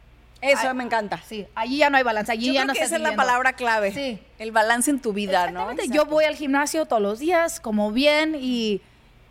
Eso 0.43 0.69
Ay, 0.69 0.75
me 0.75 0.83
encanta. 0.83 1.21
Sí, 1.27 1.47
allí 1.55 1.79
ya 1.79 1.89
no 1.89 1.97
hay 1.97 2.03
balance. 2.03 2.33
Allí 2.33 2.49
Yo 2.49 2.53
ya 2.53 2.61
creo 2.63 2.67
no 2.69 2.73
que 2.75 2.83
esa 2.83 2.97
es 2.97 3.01
la 3.01 3.15
palabra 3.15 3.53
clave. 3.55 3.93
Sí. 3.93 4.21
El 4.39 4.51
balance 4.51 4.91
en 4.91 5.01
tu 5.01 5.13
vida, 5.13 5.51
¿no? 5.53 5.61
Exactamente. 5.71 5.97
Yo 5.97 6.05
voy 6.07 6.25
al 6.25 6.35
gimnasio 6.35 6.85
todos 6.85 7.01
los 7.01 7.21
días, 7.21 7.61
como 7.61 7.93
bien, 7.93 8.37
y 8.39 8.81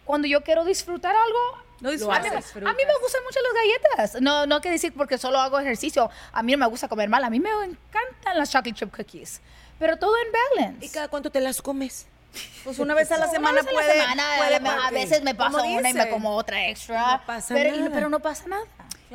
cuando 0.06 0.28
yo 0.28 0.42
quiero 0.42 0.64
disfrutar 0.64 1.14
algo, 1.14 1.64
Lo 1.82 1.90
a, 1.90 1.92
mí, 1.92 1.98
disfrutas. 1.98 2.56
a 2.56 2.74
mí 2.74 2.84
me 2.88 2.94
gustan 3.02 3.22
mucho 3.24 3.40
las 3.44 3.54
galletas. 3.54 4.22
No, 4.22 4.46
no 4.46 4.62
quiere 4.62 4.76
decir 4.76 4.94
porque 4.96 5.18
solo 5.18 5.40
hago 5.40 5.60
ejercicio. 5.60 6.10
A 6.32 6.42
mí 6.44 6.54
no 6.54 6.58
me 6.60 6.68
gusta 6.68 6.88
comer 6.88 7.10
mal. 7.10 7.24
A 7.26 7.30
mí 7.30 7.40
me 7.42 7.50
encantan 7.50 8.38
las 8.38 8.50
chocolate 8.50 8.74
chip 8.74 8.96
cookies. 8.96 9.42
Pero 9.80 9.98
todo 9.98 10.14
en 10.18 10.32
balance. 10.60 10.86
¿Y 10.86 10.90
cada 10.90 11.10
cuánto 11.10 11.30
te 11.30 11.42
las 11.42 11.62
comes? 11.62 12.08
Pues 12.64 12.80
una 12.80 12.94
vez 12.94 13.12
a 13.12 13.18
la 13.18 13.28
semana 13.28 13.62
puede, 13.64 14.02
a 14.02 14.92
veces 14.92 15.22
me 15.24 15.36
paso 15.36 15.62
una 15.64 15.90
y 15.90 15.94
me 15.94 16.10
como 16.10 16.36
otra 16.36 16.68
extra. 16.70 17.18
No 17.18 17.22
pasa 17.26 17.54
pero, 17.54 17.76
y- 17.76 17.80
nada. 17.80 17.92
pero 17.94 18.10
no 18.10 18.20
pasa 18.22 18.48
nada. 18.48 18.64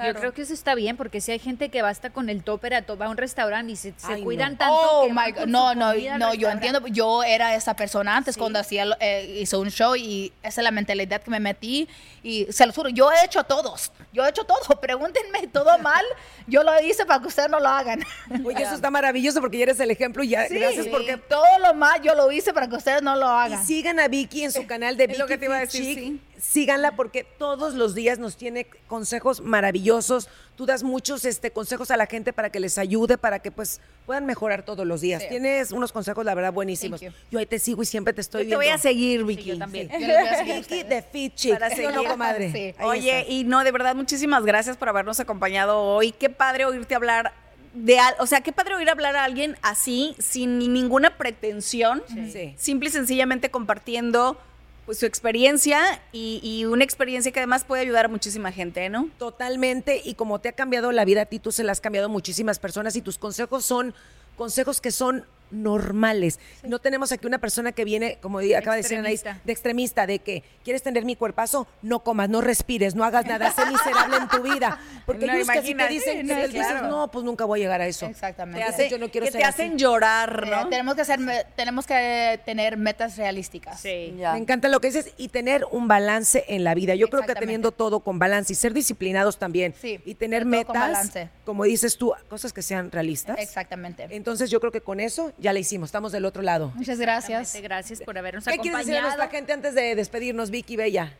Yo 0.05 0.14
creo 0.14 0.32
que 0.34 0.42
eso 0.42 0.53
está 0.55 0.74
bien 0.74 0.97
porque 0.97 1.20
si 1.20 1.32
hay 1.32 1.38
gente 1.38 1.68
que 1.70 1.80
basta 1.82 2.11
con 2.11 2.28
el 2.28 2.42
topper 2.44 2.74
a, 2.74 2.82
to- 2.82 2.97
va 2.99 3.07
a 3.07 3.09
un 3.09 3.16
restaurante 3.16 3.72
y 3.72 3.76
se, 3.76 3.94
se 3.97 4.07
Ay, 4.12 4.20
no. 4.20 4.24
cuidan 4.24 4.59
tanto. 4.59 4.74
Oh 4.78 5.07
que 5.07 5.12
my 5.12 5.32
God. 5.32 5.47
No, 5.47 5.74
no, 5.74 5.92
no, 6.18 6.34
yo 6.34 6.51
entiendo. 6.51 6.86
Yo 6.88 7.22
era 7.24 7.55
esa 7.55 7.74
persona 7.74 8.16
antes 8.16 8.34
Sí. 8.34 8.40
cuando 8.40 8.59
hacía, 8.59 8.84
eh, 9.01 9.38
hizo 9.40 9.59
un 9.61 9.70
show 9.70 9.97
y 9.97 10.32
esa 10.42 10.61
es 10.61 10.64
la 10.64 10.70
mentalidad 10.70 11.22
que 11.22 11.30
me 11.30 11.40
metí. 11.40 11.88
Y 12.22 12.47
se 12.51 12.66
lo 12.66 12.72
juro, 12.72 12.88
yo 12.90 13.11
he 13.11 13.24
hecho 13.24 13.44
todos. 13.44 13.92
Yo 14.12 14.24
he 14.26 14.28
hecho 14.30 14.44
todo. 14.44 14.59
Pregúntenme 14.80 15.47
todo 15.47 15.78
mal. 15.78 16.05
Yo 16.47 16.62
lo 16.62 16.78
hice 16.82 17.07
para 17.07 17.20
que 17.20 17.28
ustedes 17.28 17.49
no 17.51 17.59
lo 17.61 17.68
hagan. 17.68 18.03
Oye, 18.44 18.62
eso 18.62 18.74
está 18.74 18.90
maravilloso 18.90 19.40
porque 19.40 19.59
ya 19.59 19.62
eres 19.64 19.80
el 19.80 19.90
ejemplo 19.90 20.22
y 20.22 20.28
ya, 20.28 20.47
Sí, 20.47 20.59
gracias 20.59 20.86
porque... 20.88 21.16
todo 21.16 21.44
lo 21.62 21.74
mal 21.74 22.01
yo 22.03 22.14
lo 22.14 22.30
hice 22.30 22.53
para 22.53 22.68
que 22.68 22.76
ustedes 22.76 23.03
no 23.03 23.16
lo 23.16 23.26
Y 23.26 23.28
hagan. 23.47 23.66
sigan 23.66 23.99
a 24.01 24.09
Vicky 24.09 24.44
en 24.44 24.53
su 24.53 24.66
canal 24.66 24.97
de 24.97 25.05
Es 25.05 25.09
Vicky 25.09 25.20
lo 25.20 25.26
que 25.26 25.38
te 25.38 25.44
iba 25.47 25.57
a 25.57 25.61
decir, 25.61 25.94
sí. 25.94 26.20
Síganla 26.41 26.97
porque 26.97 27.24
todos 27.24 27.74
los 27.74 27.95
días 27.95 28.18
nos 28.18 28.37
tiene 28.37 28.66
consejos 28.89 29.41
maravillosos. 29.41 30.28
Tú 30.57 30.66
das 30.66 30.82
muchos 30.82 31.24
este, 31.24 31.51
consejos 31.51 31.91
a 31.91 31.97
la 31.97 32.07
gente 32.07 32.32
para 32.32 32.51
que 32.51 32.61
les 32.61 32.78
ayude, 32.78 33.18
para 33.18 33.41
que 33.41 33.51
pues 33.51 33.80
puedan 34.07 34.24
mejorar 34.26 34.62
todos 34.64 34.87
los 34.87 35.01
días. 35.01 35.22
Sí. 35.22 35.28
Tienes 35.28 35.72
unos 35.72 35.93
consejos, 35.93 36.24
la 36.24 36.34
verdad, 36.34 36.53
buenísimos. 36.53 37.01
Yo 37.30 37.39
ahí 37.39 37.47
te 37.47 37.59
sigo 37.59 37.82
y 37.82 37.87
siempre 37.87 38.12
te 38.14 38.20
estoy 38.20 38.45
Yo 38.45 38.51
te 38.51 38.57
voy 38.57 38.64
viendo. 38.66 38.78
a 38.78 38.82
seguir, 38.82 39.24
Vicky. 39.24 39.45
yo 39.45 39.59
también. 39.59 39.89
Yo 39.91 39.99
les 39.99 40.18
voy 40.18 40.28
a 40.28 40.37
seguir 40.39 40.53
a 40.55 40.59
Vicky 40.59 40.82
de 40.84 41.03
Fit 41.03 41.34
Chic. 41.34 41.53
Para 41.53 41.70
¿Sí 41.70 41.84
o 41.84 41.89
no, 41.91 41.95
seguir. 41.97 42.09
comadre? 42.11 42.53
Sí. 42.53 42.74
Oye, 42.82 43.20
está. 43.20 43.32
y 43.32 43.45
no, 43.45 43.64
de 43.64 43.72
verdad, 43.72 43.95
muchísimas 43.95 44.45
gracias 44.45 44.76
por 44.76 44.89
habernos 44.89 45.20
acompañado 45.20 45.80
hoy. 45.82 46.12
Qué 46.12 46.30
padre 46.30 46.64
oírte 46.64 46.95
hablar 46.95 47.32
de, 47.74 47.99
al- 47.99 48.14
o 48.20 48.26
sea, 48.26 48.41
qué 48.41 48.53
padre 48.53 48.74
oír 48.76 48.89
hablar 48.89 49.16
a 49.16 49.24
alguien 49.24 49.59
así, 49.61 50.16
sin 50.18 50.59
ninguna 50.72 51.18
pretensión, 51.18 52.03
Sí. 52.32 52.55
simple 52.57 52.89
y 52.89 52.93
sencillamente 52.93 53.51
compartiendo 53.51 54.41
pues 54.87 54.99
su 54.99 55.07
experiencia 55.07 56.01
y, 56.12 56.41
y 56.43 56.64
una 56.64 56.84
experiencia 56.84 57.32
que 57.32 57.41
además 57.41 57.64
puede 57.64 57.82
ayudar 57.82 58.07
a 58.07 58.09
muchísima 58.09 58.53
gente, 58.53 58.89
¿no? 58.89 59.11
Totalmente, 59.18 60.01
y 60.05 60.14
como 60.14 60.41
te 60.41 60.49
ha 60.49 60.53
cambiado 60.53 60.93
la 60.93 61.05
vida 61.05 61.22
a 61.22 61.26
ti, 61.26 61.41
tú 61.41 61.53
se 61.53 61.64
la 61.64 61.72
has 61.72 61.80
cambiado 61.80 62.07
a 62.07 62.11
muchísimas 62.11 62.59
personas 62.61 62.95
y 62.97 63.03
tus 63.03 63.18
consejos 63.18 63.64
son 63.64 63.95
consejos 64.37 64.80
que 64.80 64.93
son 64.93 65.24
normales. 65.51 66.38
No 66.62 66.78
tenemos 66.78 67.12
aquí 67.12 67.26
una 67.26 67.38
persona 67.38 67.72
que 67.72 67.84
viene, 67.84 68.18
como 68.20 68.38
acaba 68.38 68.76
de 68.76 68.82
decir 68.82 68.99
Anaís, 68.99 69.22
de 69.22 69.53
extremista, 69.53 70.07
de 70.07 70.18
que 70.20 70.42
quieres 70.64 70.82
tener 70.82 71.05
mi 71.05 71.16
cuerpazo, 71.16 71.66
no 71.82 72.01
comas, 72.01 72.28
no 72.28 72.40
respires, 72.40 72.94
no 72.94 73.05
hagas 73.05 73.26
nada, 73.26 73.51
sé 73.53 73.64
miserable 73.66 74.16
en 74.16 74.28
tu 74.28 74.42
vida. 74.42 74.78
Porque 75.07 75.26
No, 75.26 75.34
ellos 75.34 75.49
que 75.49 75.62
si 75.62 75.74
te 75.74 75.88
dicen, 75.88 76.26
que 76.26 76.49
dices, 76.49 76.82
no, 76.82 77.11
pues 77.11 77.24
nunca 77.24 77.44
voy 77.44 77.61
a 77.61 77.62
llegar 77.64 77.80
a 77.80 77.86
eso. 77.86 78.07
Exactamente. 78.07 78.61
Te 78.61 78.64
hace- 78.64 78.82
hace- 78.86 78.90
yo 78.90 78.99
no 78.99 79.09
quiero 79.11 79.26
que 79.26 79.32
ser 79.32 79.40
te 79.40 79.47
así. 79.47 79.62
hacen 79.62 79.78
llorar, 79.78 80.44
Eh, 80.47 80.51
¿no? 80.51 80.68
tenemos, 80.68 80.94
que 80.94 81.03
hacer, 81.03 81.20
tenemos 81.55 81.86
que 81.86 82.40
tener 82.44 82.76
metas 82.76 83.16
realísticas. 83.16 83.80
Sí. 83.80 84.14
Me 84.16 84.38
encanta 84.38 84.68
lo 84.68 84.80
que 84.80 84.88
dices 84.88 85.12
y 85.16 85.28
tener 85.28 85.64
un 85.70 85.88
balance 85.88 86.44
en 86.49 86.64
la 86.64 86.74
vida. 86.74 86.94
Yo 86.94 87.09
creo 87.09 87.22
que 87.22 87.34
teniendo 87.34 87.70
todo 87.72 88.01
con 88.01 88.18
balance 88.18 88.53
y 88.53 88.57
ser 88.57 88.72
disciplinados 88.74 89.38
también 89.38 89.74
Sí, 89.80 90.01
y 90.05 90.14
tener 90.14 90.44
metas, 90.44 91.11
como 91.44 91.64
dices 91.64 91.97
tú, 91.97 92.12
cosas 92.28 92.53
que 92.53 92.62
sean 92.62 92.90
realistas. 92.90 93.38
Exactamente. 93.38 94.07
Entonces 94.11 94.51
yo 94.51 94.61
creo 94.61 94.72
que 94.72 94.80
con 94.80 95.01
eso 95.01 95.32
ya 95.39 95.53
la 95.53 95.59
hicimos, 95.59 95.89
estamos 95.89 96.12
del 96.12 96.24
otro 96.24 96.43
lado. 96.43 96.72
Muchas 96.74 96.99
gracias. 96.99 97.57
Gracias 97.62 98.01
por 98.01 98.16
habernos 98.18 98.45
¿Qué 98.45 98.59
quieres 98.59 98.78
decir 98.80 98.95
a 98.95 98.99
acompañado. 98.99 99.18
nuestra 99.18 99.28
gente 99.39 99.53
antes 99.53 99.74
de 99.74 99.95
despedirnos, 99.95 100.51
Vicky 100.51 100.76
Bella? 100.76 101.12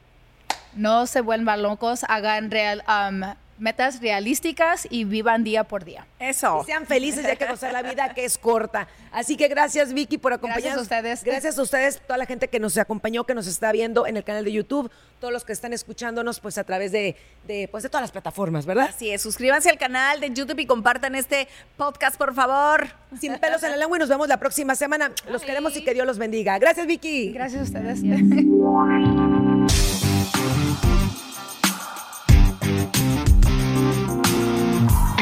No 0.75 1.07
se 1.07 1.21
vuelvan 1.21 1.63
locos, 1.63 2.05
hagan 2.09 2.51
real, 2.51 2.83
um, 2.89 3.23
metas 3.59 4.01
realísticas 4.01 4.87
y 4.91 5.05
vivan 5.05 5.45
día 5.45 5.65
por 5.65 5.85
día. 5.85 6.07
Eso. 6.19 6.61
Y 6.63 6.67
sean 6.67 6.87
felices 6.87 7.25
ya 7.25 7.37
que 7.37 7.47
gozar 7.47 7.73
la 7.73 7.83
vida 7.83 8.15
que 8.15 8.25
es 8.25 8.39
corta. 8.39 8.89
Así 9.13 9.37
que 9.37 9.49
gracias 9.49 9.93
Vicky 9.93 10.19
por 10.19 10.33
acompañarnos. 10.33 10.89
Gracias 10.89 10.93
a 10.93 10.97
ustedes. 10.97 11.25
Gracias 11.25 11.59
a 11.59 11.63
ustedes, 11.63 12.01
toda 12.07 12.19
la 12.19 12.27
gente 12.27 12.49
que 12.49 12.61
nos 12.61 12.77
acompañó, 12.79 13.25
que 13.25 13.35
nos 13.35 13.47
está 13.47 13.73
viendo 13.73 14.07
en 14.07 14.17
el 14.17 14.25
canal 14.25 14.45
de 14.45 14.53
YouTube, 14.53 14.91
todos 15.21 15.33
los 15.33 15.45
que 15.45 15.53
están 15.53 15.73
escuchándonos 15.73 16.41
pues 16.41 16.59
a 16.59 16.65
través 16.65 16.93
de, 16.93 17.17
de, 17.47 17.69
pues, 17.71 17.83
de 17.83 17.89
todas 17.89 18.03
las 18.03 18.13
plataformas, 18.13 18.67
¿verdad? 18.67 18.89
Así 18.91 19.11
es, 19.11 19.23
suscríbanse 19.23 19.71
al 19.71 19.79
canal 19.79 20.21
de 20.21 20.31
YouTube 20.31 20.59
y 20.59 20.67
compartan 20.67 21.15
este 21.15 21.49
podcast, 21.77 22.17
por 22.17 22.35
favor. 22.35 22.89
Sin 23.19 23.39
pelos 23.39 23.63
en 23.63 23.71
la 23.71 23.77
lengua 23.77 23.97
y 23.97 24.01
nos 24.01 24.09
vemos 24.09 24.29
la 24.29 24.39
próxima 24.39 24.75
semana. 24.75 25.13
Los 25.31 25.43
queremos 25.43 25.77
y 25.77 25.85
que 25.85 25.95
Dios 25.95 26.07
los 26.07 26.19
bendiga. 26.19 26.59
Gracias 26.59 26.87
Vicky. 26.87 27.33
Gracias 27.33 27.61
a 27.61 27.65
ustedes. 27.65 28.01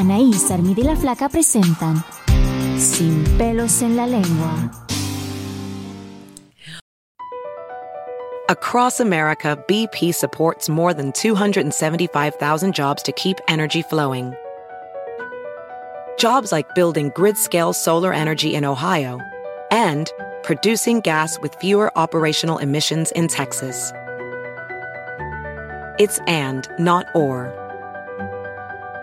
Anaís, 0.05 0.50
y 0.50 0.82
la 0.82 0.96
Flaca 0.96 1.30
presentan 1.30 2.05
Sin 2.76 3.24
pelos 3.38 3.80
en 3.80 3.96
la 3.96 4.07
lengua. 4.07 4.70
Across 8.50 9.00
America, 9.00 9.57
BP 9.66 10.14
supports 10.14 10.68
more 10.68 10.92
than 10.92 11.11
275,000 11.12 12.74
jobs 12.74 13.02
to 13.02 13.12
keep 13.12 13.40
energy 13.48 13.80
flowing. 13.80 14.34
Jobs 16.18 16.52
like 16.52 16.74
building 16.74 17.11
grid 17.14 17.38
scale 17.38 17.72
solar 17.72 18.12
energy 18.12 18.55
in 18.55 18.66
Ohio 18.66 19.18
and 19.70 20.12
producing 20.42 21.00
gas 21.00 21.38
with 21.40 21.55
fewer 21.55 21.90
operational 21.96 22.59
emissions 22.59 23.11
in 23.12 23.26
Texas. 23.26 23.90
It's 25.98 26.18
and, 26.26 26.68
not 26.78 27.07
or. 27.14 27.63